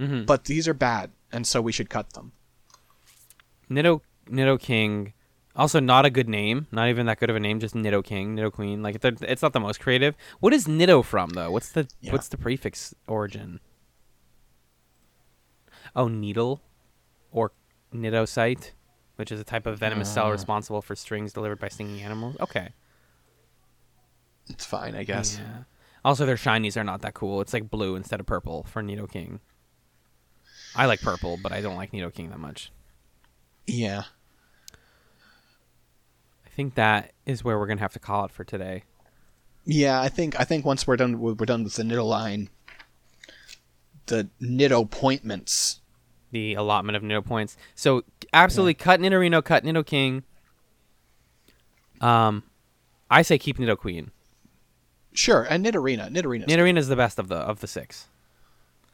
Mhm. 0.00 0.24
but 0.26 0.44
these 0.44 0.66
are 0.68 0.74
bad, 0.74 1.10
and 1.32 1.46
so 1.46 1.60
we 1.62 1.72
should 1.72 1.88
cut 1.90 2.12
them. 2.12 2.32
Nido 3.68 4.02
Nidoking, 4.30 5.12
also 5.56 5.80
not 5.80 6.04
a 6.06 6.10
good 6.10 6.28
name. 6.28 6.66
Not 6.72 6.88
even 6.88 7.06
that 7.06 7.20
good 7.20 7.30
of 7.30 7.36
a 7.36 7.40
name. 7.40 7.60
Just 7.60 7.74
Nidoking, 7.74 8.28
Nido 8.28 8.50
Queen. 8.50 8.82
Like 8.82 8.96
it's 9.02 9.42
not 9.42 9.52
the 9.52 9.60
most 9.60 9.80
creative. 9.80 10.14
What 10.40 10.52
is 10.54 10.66
Nido 10.68 11.02
from 11.02 11.30
though? 11.30 11.50
What's 11.50 11.70
the 11.70 11.86
Yeah. 12.00 12.12
what's 12.12 12.28
the 12.28 12.38
prefix 12.38 12.94
origin? 13.06 13.60
Oh, 15.96 16.08
needle, 16.08 16.62
or 17.32 17.52
cnidocyte, 17.94 18.72
which 19.16 19.32
is 19.32 19.40
a 19.40 19.44
type 19.44 19.66
of 19.66 19.78
venomous 19.78 20.12
cell 20.12 20.26
Uh. 20.26 20.30
responsible 20.32 20.82
for 20.82 20.94
strings 20.96 21.32
delivered 21.32 21.58
by 21.58 21.68
stinging 21.68 22.02
animals. 22.02 22.36
Okay. 22.40 22.70
It's 24.50 24.64
fine, 24.64 24.94
I 24.94 25.04
guess. 25.04 25.38
Yeah. 25.38 25.64
Also, 26.04 26.24
their 26.24 26.36
shinies 26.36 26.76
are 26.76 26.84
not 26.84 27.02
that 27.02 27.14
cool. 27.14 27.40
It's 27.40 27.52
like 27.52 27.68
blue 27.70 27.96
instead 27.96 28.20
of 28.20 28.26
purple 28.26 28.62
for 28.64 28.82
Nidoking. 28.82 29.40
I 30.74 30.86
like 30.86 31.00
purple, 31.00 31.38
but 31.42 31.52
I 31.52 31.60
don't 31.60 31.76
like 31.76 31.92
Nidoking 31.92 32.30
that 32.30 32.38
much. 32.38 32.70
Yeah. 33.66 34.04
I 36.46 36.48
think 36.50 36.74
that 36.76 37.12
is 37.26 37.44
where 37.44 37.58
we're 37.58 37.66
gonna 37.66 37.80
have 37.80 37.92
to 37.92 37.98
call 37.98 38.24
it 38.24 38.30
for 38.30 38.44
today. 38.44 38.84
Yeah, 39.64 40.00
I 40.00 40.08
think 40.08 40.38
I 40.40 40.44
think 40.44 40.64
once 40.64 40.86
we're 40.86 40.96
done 40.96 41.20
with, 41.20 41.38
we're 41.38 41.46
done 41.46 41.62
with 41.64 41.74
the 41.74 41.84
Nido 41.84 42.04
line, 42.04 42.48
the 44.08 44.28
Nido 44.40 44.82
appointments. 44.82 45.80
The 46.30 46.54
allotment 46.54 46.96
of 46.96 47.02
Nido 47.02 47.22
points. 47.22 47.56
So 47.74 48.04
absolutely 48.32 48.74
cut 48.74 49.00
Nidorino, 49.00 49.42
cut 49.42 49.64
Nidoking. 49.64 50.24
Um, 52.00 52.42
I 53.10 53.22
say 53.22 53.38
keep 53.38 53.58
Nidoqueen. 53.58 54.10
Sure, 55.12 55.46
and 55.48 55.64
Nidorina. 55.64 56.10
Nidorina. 56.10 56.46
Nidorina 56.46 56.78
is 56.78 56.88
the 56.88 56.96
best 56.96 57.18
of 57.18 57.28
the 57.28 57.36
of 57.36 57.60
the 57.60 57.66
six. 57.66 58.08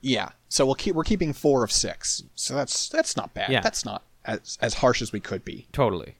Yeah. 0.00 0.30
So 0.48 0.64
we'll 0.64 0.74
keep 0.74 0.94
we're 0.94 1.04
keeping 1.04 1.32
four 1.32 1.64
of 1.64 1.72
six. 1.72 2.22
So 2.34 2.54
that's 2.54 2.88
that's 2.88 3.16
not 3.16 3.34
bad. 3.34 3.50
Yeah. 3.50 3.60
That's 3.60 3.84
not 3.84 4.04
as 4.24 4.58
as 4.60 4.74
harsh 4.74 5.02
as 5.02 5.12
we 5.12 5.20
could 5.20 5.44
be. 5.44 5.66
Totally. 5.72 6.16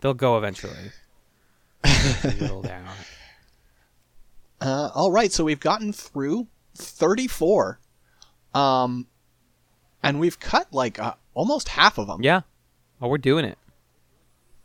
They'll 0.00 0.14
go 0.14 0.38
eventually. 0.38 0.92
Down. 1.82 2.86
Uh, 4.60 4.90
all 4.94 5.10
right, 5.10 5.30
so 5.30 5.44
we've 5.44 5.60
gotten 5.60 5.92
through 5.92 6.46
34, 6.76 7.80
um, 8.54 9.06
and 10.02 10.20
we've 10.20 10.38
cut 10.38 10.72
like 10.72 10.98
uh, 10.98 11.14
almost 11.34 11.68
half 11.68 11.98
of 11.98 12.06
them. 12.06 12.22
Yeah. 12.22 12.42
Oh, 13.00 13.08
we're 13.08 13.18
doing 13.18 13.44
it. 13.44 13.58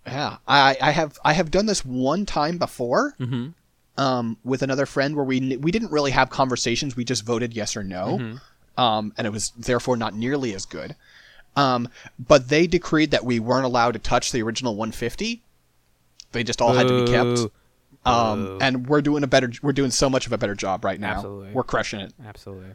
Yeah, 0.08 0.38
I, 0.48 0.78
I 0.82 0.92
have 0.92 1.18
I 1.24 1.34
have 1.34 1.52
done 1.52 1.66
this 1.66 1.86
one 1.86 2.26
time 2.26 2.58
before, 2.58 3.14
Mm-hmm. 3.20 3.50
um, 4.02 4.38
with 4.44 4.62
another 4.64 4.86
friend 4.86 5.16
where 5.16 5.26
we 5.26 5.58
we 5.58 5.72
didn't 5.72 5.92
really 5.92 6.12
have 6.12 6.30
conversations. 6.30 6.96
We 6.96 7.04
just 7.04 7.24
voted 7.26 7.54
yes 7.54 7.76
or 7.78 7.84
no, 7.84 8.18
Mm-hmm. 8.20 8.82
um, 8.82 9.14
and 9.18 9.28
it 9.28 9.32
was 9.32 9.52
therefore 9.58 9.98
not 9.98 10.14
nearly 10.16 10.54
as 10.56 10.66
good. 10.66 10.96
Um, 11.56 11.90
but 12.18 12.48
they 12.48 12.66
decreed 12.68 13.12
that 13.12 13.26
we 13.26 13.40
weren't 13.40 13.66
allowed 13.66 13.92
to 13.94 14.00
touch 14.00 14.32
the 14.32 14.42
original 14.42 14.76
150. 14.76 15.44
They 16.32 16.44
just 16.44 16.62
all 16.62 16.74
had 16.74 16.88
to 16.88 17.06
be 17.06 17.12
kept. 17.12 17.52
Um, 18.06 18.46
Boo. 18.46 18.58
and 18.62 18.88
we're 18.88 19.02
doing 19.02 19.24
a 19.24 19.28
better. 19.28 19.52
We're 19.62 19.74
doing 19.74 19.92
so 19.92 20.10
much 20.10 20.26
of 20.26 20.32
a 20.32 20.38
better 20.38 20.56
job 20.56 20.86
right 20.86 21.00
now. 21.00 21.16
Absolutely. 21.16 21.52
We're 21.54 21.64
crushing 21.64 22.00
it. 22.00 22.14
Absolutely. 22.26 22.70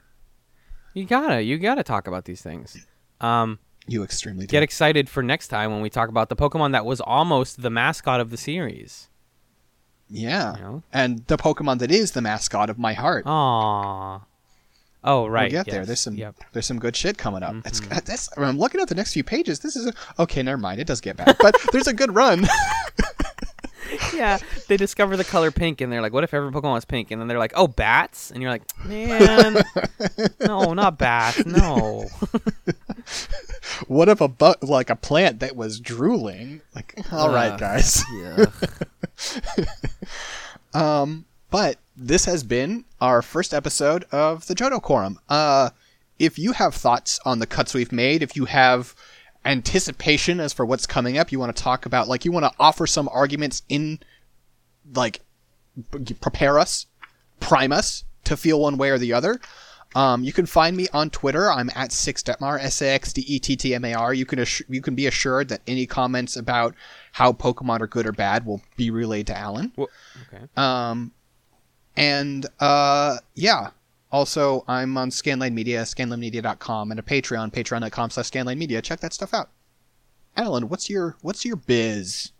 You 0.94 1.04
gotta, 1.04 1.42
you 1.42 1.58
gotta 1.58 1.82
talk 1.82 2.06
about 2.06 2.24
these 2.24 2.40
things. 2.40 2.86
Um, 3.20 3.58
You 3.86 4.02
extremely 4.02 4.46
do. 4.46 4.50
get 4.52 4.62
excited 4.62 5.08
for 5.10 5.22
next 5.22 5.48
time 5.48 5.70
when 5.72 5.80
we 5.82 5.90
talk 5.90 6.08
about 6.08 6.28
the 6.30 6.36
Pokemon 6.36 6.72
that 6.72 6.86
was 6.86 7.00
almost 7.00 7.60
the 7.62 7.70
mascot 7.70 8.20
of 8.20 8.30
the 8.30 8.36
series. 8.36 9.08
Yeah. 10.08 10.56
You 10.56 10.62
know? 10.62 10.82
And 10.92 11.26
the 11.26 11.36
Pokemon 11.36 11.78
that 11.80 11.90
is 11.90 12.12
the 12.12 12.22
mascot 12.22 12.70
of 12.70 12.78
my 12.78 12.92
heart. 12.92 13.24
Aww. 13.24 14.22
Oh 15.06 15.26
right. 15.26 15.52
we'll 15.52 15.64
get 15.64 15.70
there. 15.70 15.84
There's 15.84 16.00
some 16.00 16.14
Yep. 16.16 16.34
Mm-hmm. 16.36 16.48
there's 16.52 16.66
some 16.66 16.78
good 16.78 16.96
shit 16.96 17.18
coming 17.18 17.42
up. 17.42 17.56
It's 17.66 17.80
that's 17.80 18.30
I'm 18.38 18.56
looking 18.58 18.80
at 18.80 18.88
the 18.88 18.94
next 18.94 19.12
few 19.12 19.24
pages. 19.24 19.58
This 19.60 19.76
is 19.76 19.86
a, 19.86 19.92
okay. 20.22 20.42
Never 20.42 20.56
mind. 20.58 20.80
It 20.80 20.86
does 20.86 21.00
get 21.02 21.16
bad, 21.16 21.36
but 21.40 21.54
there's 21.72 21.88
a 21.88 21.92
good 21.92 22.14
run. 22.14 22.46
yeah. 24.14 24.38
They 24.68 24.76
discover 24.78 25.16
the 25.16 25.24
color 25.24 25.50
pink, 25.50 25.80
and 25.80 25.92
they're 25.92 26.00
like, 26.00 26.12
"What 26.12 26.24
if 26.24 26.32
every 26.32 26.50
Pokemon 26.50 26.74
was 26.74 26.84
pink?" 26.84 27.10
And 27.10 27.20
then 27.20 27.28
they're 27.28 27.38
like, 27.38 27.52
"Oh, 27.54 27.66
bats!" 27.66 28.30
And 28.30 28.40
you're 28.42 28.50
like, 28.50 28.62
"Man, 28.86 29.62
no, 30.40 30.72
not 30.72 30.96
bats. 30.98 31.44
No." 31.44 32.06
what 33.88 34.08
if 34.08 34.20
a 34.20 34.28
bu- 34.28 34.54
like 34.62 34.88
a 34.90 34.96
plant 34.96 35.40
that 35.40 35.54
was 35.56 35.80
drooling? 35.80 36.60
Like, 36.74 36.98
all 37.12 37.30
right, 37.32 37.52
Ugh. 37.52 37.60
guys. 37.60 38.02
yeah. 38.14 38.46
um, 40.72 41.24
But 41.50 41.78
this 41.96 42.24
has 42.24 42.42
been 42.42 42.84
our 43.00 43.22
first 43.22 43.54
episode 43.54 44.04
of 44.10 44.46
the 44.46 44.54
Johto 44.54 44.80
Quorum. 44.82 45.18
Uh, 45.28 45.70
if 46.18 46.38
you 46.38 46.52
have 46.52 46.74
thoughts 46.74 47.20
on 47.24 47.38
the 47.38 47.46
cuts 47.46 47.74
we've 47.74 47.92
made, 47.92 48.22
if 48.22 48.36
you 48.36 48.44
have 48.46 48.94
anticipation 49.44 50.40
as 50.40 50.52
for 50.52 50.64
what's 50.64 50.86
coming 50.86 51.18
up, 51.18 51.32
you 51.32 51.38
want 51.38 51.54
to 51.54 51.62
talk 51.62 51.86
about, 51.86 52.08
like, 52.08 52.24
you 52.24 52.32
want 52.32 52.44
to 52.44 52.52
offer 52.58 52.86
some 52.86 53.08
arguments 53.12 53.62
in, 53.68 53.98
like, 54.94 55.20
p- 56.04 56.14
prepare 56.14 56.58
us, 56.58 56.86
prime 57.40 57.72
us 57.72 58.04
to 58.24 58.36
feel 58.36 58.60
one 58.60 58.76
way 58.76 58.90
or 58.90 58.98
the 58.98 59.12
other. 59.12 59.40
Um, 59.94 60.24
you 60.24 60.32
can 60.32 60.46
find 60.46 60.76
me 60.76 60.88
on 60.92 61.10
Twitter. 61.10 61.48
I'm 61.50 61.70
at 61.76 61.90
Sixdetmar, 61.90 62.60
S 62.60 62.82
A 62.82 62.88
X 62.88 63.12
D 63.12 63.24
E 63.28 63.38
T 63.38 63.54
T 63.54 63.74
M 63.74 63.84
A 63.84 63.94
R. 63.94 64.12
You 64.12 64.26
can 64.26 64.40
assu- 64.40 64.64
you 64.68 64.82
can 64.82 64.96
be 64.96 65.06
assured 65.06 65.48
that 65.50 65.60
any 65.68 65.86
comments 65.86 66.36
about 66.36 66.74
how 67.12 67.32
Pokemon 67.32 67.80
are 67.80 67.86
good 67.86 68.04
or 68.04 68.12
bad 68.12 68.44
will 68.44 68.60
be 68.76 68.90
relayed 68.90 69.28
to 69.28 69.38
Allen. 69.38 69.72
Well, 69.76 69.88
okay. 70.26 70.44
Um, 70.56 71.12
and 71.96 72.44
uh, 72.58 73.18
yeah. 73.36 73.70
Also, 74.14 74.62
I'm 74.68 74.96
on 74.96 75.10
Scanline 75.10 75.54
Media, 75.54 75.82
scanlinemedia.com, 75.82 76.92
and 76.92 77.00
a 77.00 77.02
Patreon, 77.02 77.52
patreon.com 77.52 78.10
slash 78.10 78.30
scanline 78.30 78.58
media. 78.58 78.80
Check 78.80 79.00
that 79.00 79.12
stuff 79.12 79.34
out. 79.34 79.50
Allen, 80.36 80.68
what's 80.68 80.88
your 80.88 81.16
what's 81.22 81.44
your 81.44 81.56
biz? 81.56 82.30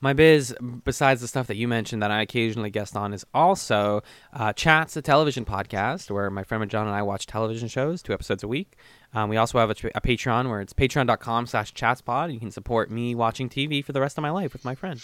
My 0.00 0.12
biz, 0.12 0.54
besides 0.84 1.20
the 1.20 1.26
stuff 1.26 1.48
that 1.48 1.56
you 1.56 1.66
mentioned 1.66 2.04
that 2.04 2.12
I 2.12 2.22
occasionally 2.22 2.70
guest 2.70 2.96
on, 2.96 3.12
is 3.12 3.26
also 3.34 4.04
uh, 4.32 4.52
Chats, 4.52 4.96
a 4.96 5.02
television 5.02 5.44
podcast 5.44 6.08
where 6.08 6.30
my 6.30 6.44
friend 6.44 6.70
John 6.70 6.86
and 6.86 6.94
I 6.94 7.02
watch 7.02 7.26
television 7.26 7.66
shows, 7.66 8.00
two 8.00 8.12
episodes 8.12 8.44
a 8.44 8.48
week. 8.48 8.76
Um, 9.12 9.28
we 9.28 9.36
also 9.36 9.58
have 9.58 9.70
a, 9.70 9.88
a 9.96 10.00
Patreon 10.00 10.48
where 10.48 10.60
it's 10.60 10.72
patreon.com 10.72 11.48
slash 11.48 11.74
chatspod. 11.74 12.32
You 12.32 12.38
can 12.38 12.52
support 12.52 12.92
me 12.92 13.16
watching 13.16 13.48
TV 13.48 13.84
for 13.84 13.90
the 13.90 14.00
rest 14.00 14.18
of 14.18 14.22
my 14.22 14.30
life 14.30 14.52
with 14.52 14.64
my 14.64 14.76
friend. 14.76 15.02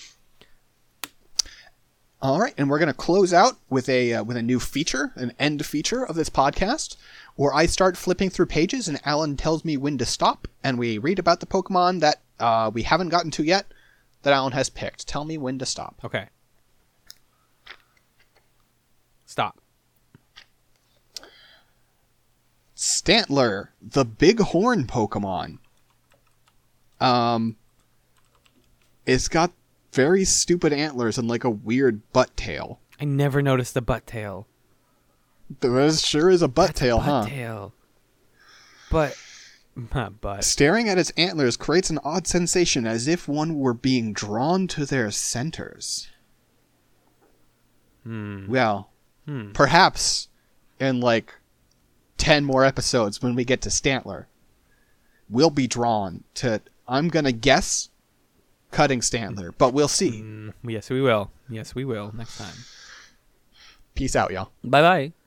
All 2.22 2.40
right, 2.40 2.54
and 2.56 2.70
we're 2.70 2.78
gonna 2.78 2.94
close 2.94 3.34
out 3.34 3.58
with 3.68 3.88
a 3.88 4.14
uh, 4.14 4.24
with 4.24 4.36
a 4.36 4.42
new 4.42 4.58
feature, 4.58 5.12
an 5.16 5.32
end 5.38 5.64
feature 5.66 6.04
of 6.04 6.16
this 6.16 6.30
podcast, 6.30 6.96
where 7.36 7.52
I 7.52 7.66
start 7.66 7.96
flipping 7.96 8.30
through 8.30 8.46
pages 8.46 8.88
and 8.88 9.00
Allen 9.04 9.36
tells 9.36 9.64
me 9.64 9.76
when 9.76 9.98
to 9.98 10.06
stop, 10.06 10.48
and 10.62 10.78
we 10.78 10.96
read 10.96 11.18
about 11.18 11.40
the 11.40 11.46
Pokemon 11.46 12.00
that 12.00 12.22
uh, 12.40 12.70
we 12.72 12.82
haven't 12.82 13.10
gotten 13.10 13.30
to 13.32 13.44
yet 13.44 13.66
that 14.22 14.32
Allen 14.32 14.52
has 14.52 14.70
picked. 14.70 15.06
Tell 15.06 15.24
me 15.24 15.36
when 15.36 15.58
to 15.58 15.66
stop. 15.66 16.00
Okay. 16.02 16.28
Stop. 19.26 19.60
Stantler, 22.76 23.68
the 23.80 24.04
big 24.04 24.40
horn 24.40 24.86
Pokemon. 24.86 25.58
Um, 27.00 27.56
it's 29.06 29.28
got 29.28 29.52
very 29.94 30.24
stupid 30.24 30.72
antlers 30.72 31.16
and 31.18 31.28
like 31.28 31.44
a 31.44 31.50
weird 31.50 32.00
butt 32.12 32.36
tail. 32.36 32.80
I 33.00 33.04
never 33.04 33.40
noticed 33.42 33.74
the 33.74 33.80
butt 33.82 34.06
tail. 34.06 34.46
There 35.60 35.90
sure 35.92 36.30
is 36.30 36.42
a 36.42 36.48
butt 36.48 36.74
tail, 36.74 36.98
butt 36.98 37.06
huh? 37.06 37.26
tail. 37.26 37.72
But, 38.90 39.16
but 40.20 40.44
Staring 40.44 40.88
at 40.88 40.98
its 40.98 41.10
antlers 41.16 41.56
creates 41.56 41.90
an 41.90 41.98
odd 42.04 42.26
sensation 42.26 42.86
as 42.86 43.06
if 43.08 43.28
one 43.28 43.58
were 43.58 43.74
being 43.74 44.12
drawn 44.12 44.66
to 44.68 44.84
their 44.86 45.10
centers. 45.10 46.08
hmm. 48.02 48.46
Well, 48.48 48.90
Hmm. 49.26 49.52
perhaps 49.52 50.28
in 50.78 51.00
like 51.00 51.32
10 52.18 52.44
more 52.44 52.62
episodes 52.64 53.22
when 53.22 53.34
we 53.34 53.44
get 53.44 53.62
to 53.62 53.70
Stantler, 53.70 54.26
we'll 55.30 55.48
be 55.50 55.66
drawn 55.66 56.24
to, 56.34 56.60
I'm 56.86 57.08
going 57.08 57.24
to 57.24 57.32
guess, 57.32 57.88
cutting 58.74 59.00
Stantler, 59.00 59.54
but 59.56 59.72
we'll 59.72 59.88
see. 59.88 60.20
Mm, 60.20 60.52
yes, 60.64 60.90
we 60.90 61.00
will. 61.00 61.30
Yes, 61.48 61.74
we 61.74 61.84
will 61.84 62.12
next 62.14 62.36
time. 62.36 62.56
Peace 63.94 64.16
out, 64.16 64.32
y'all. 64.32 64.50
Bye 64.62 64.82
bye. 64.82 65.23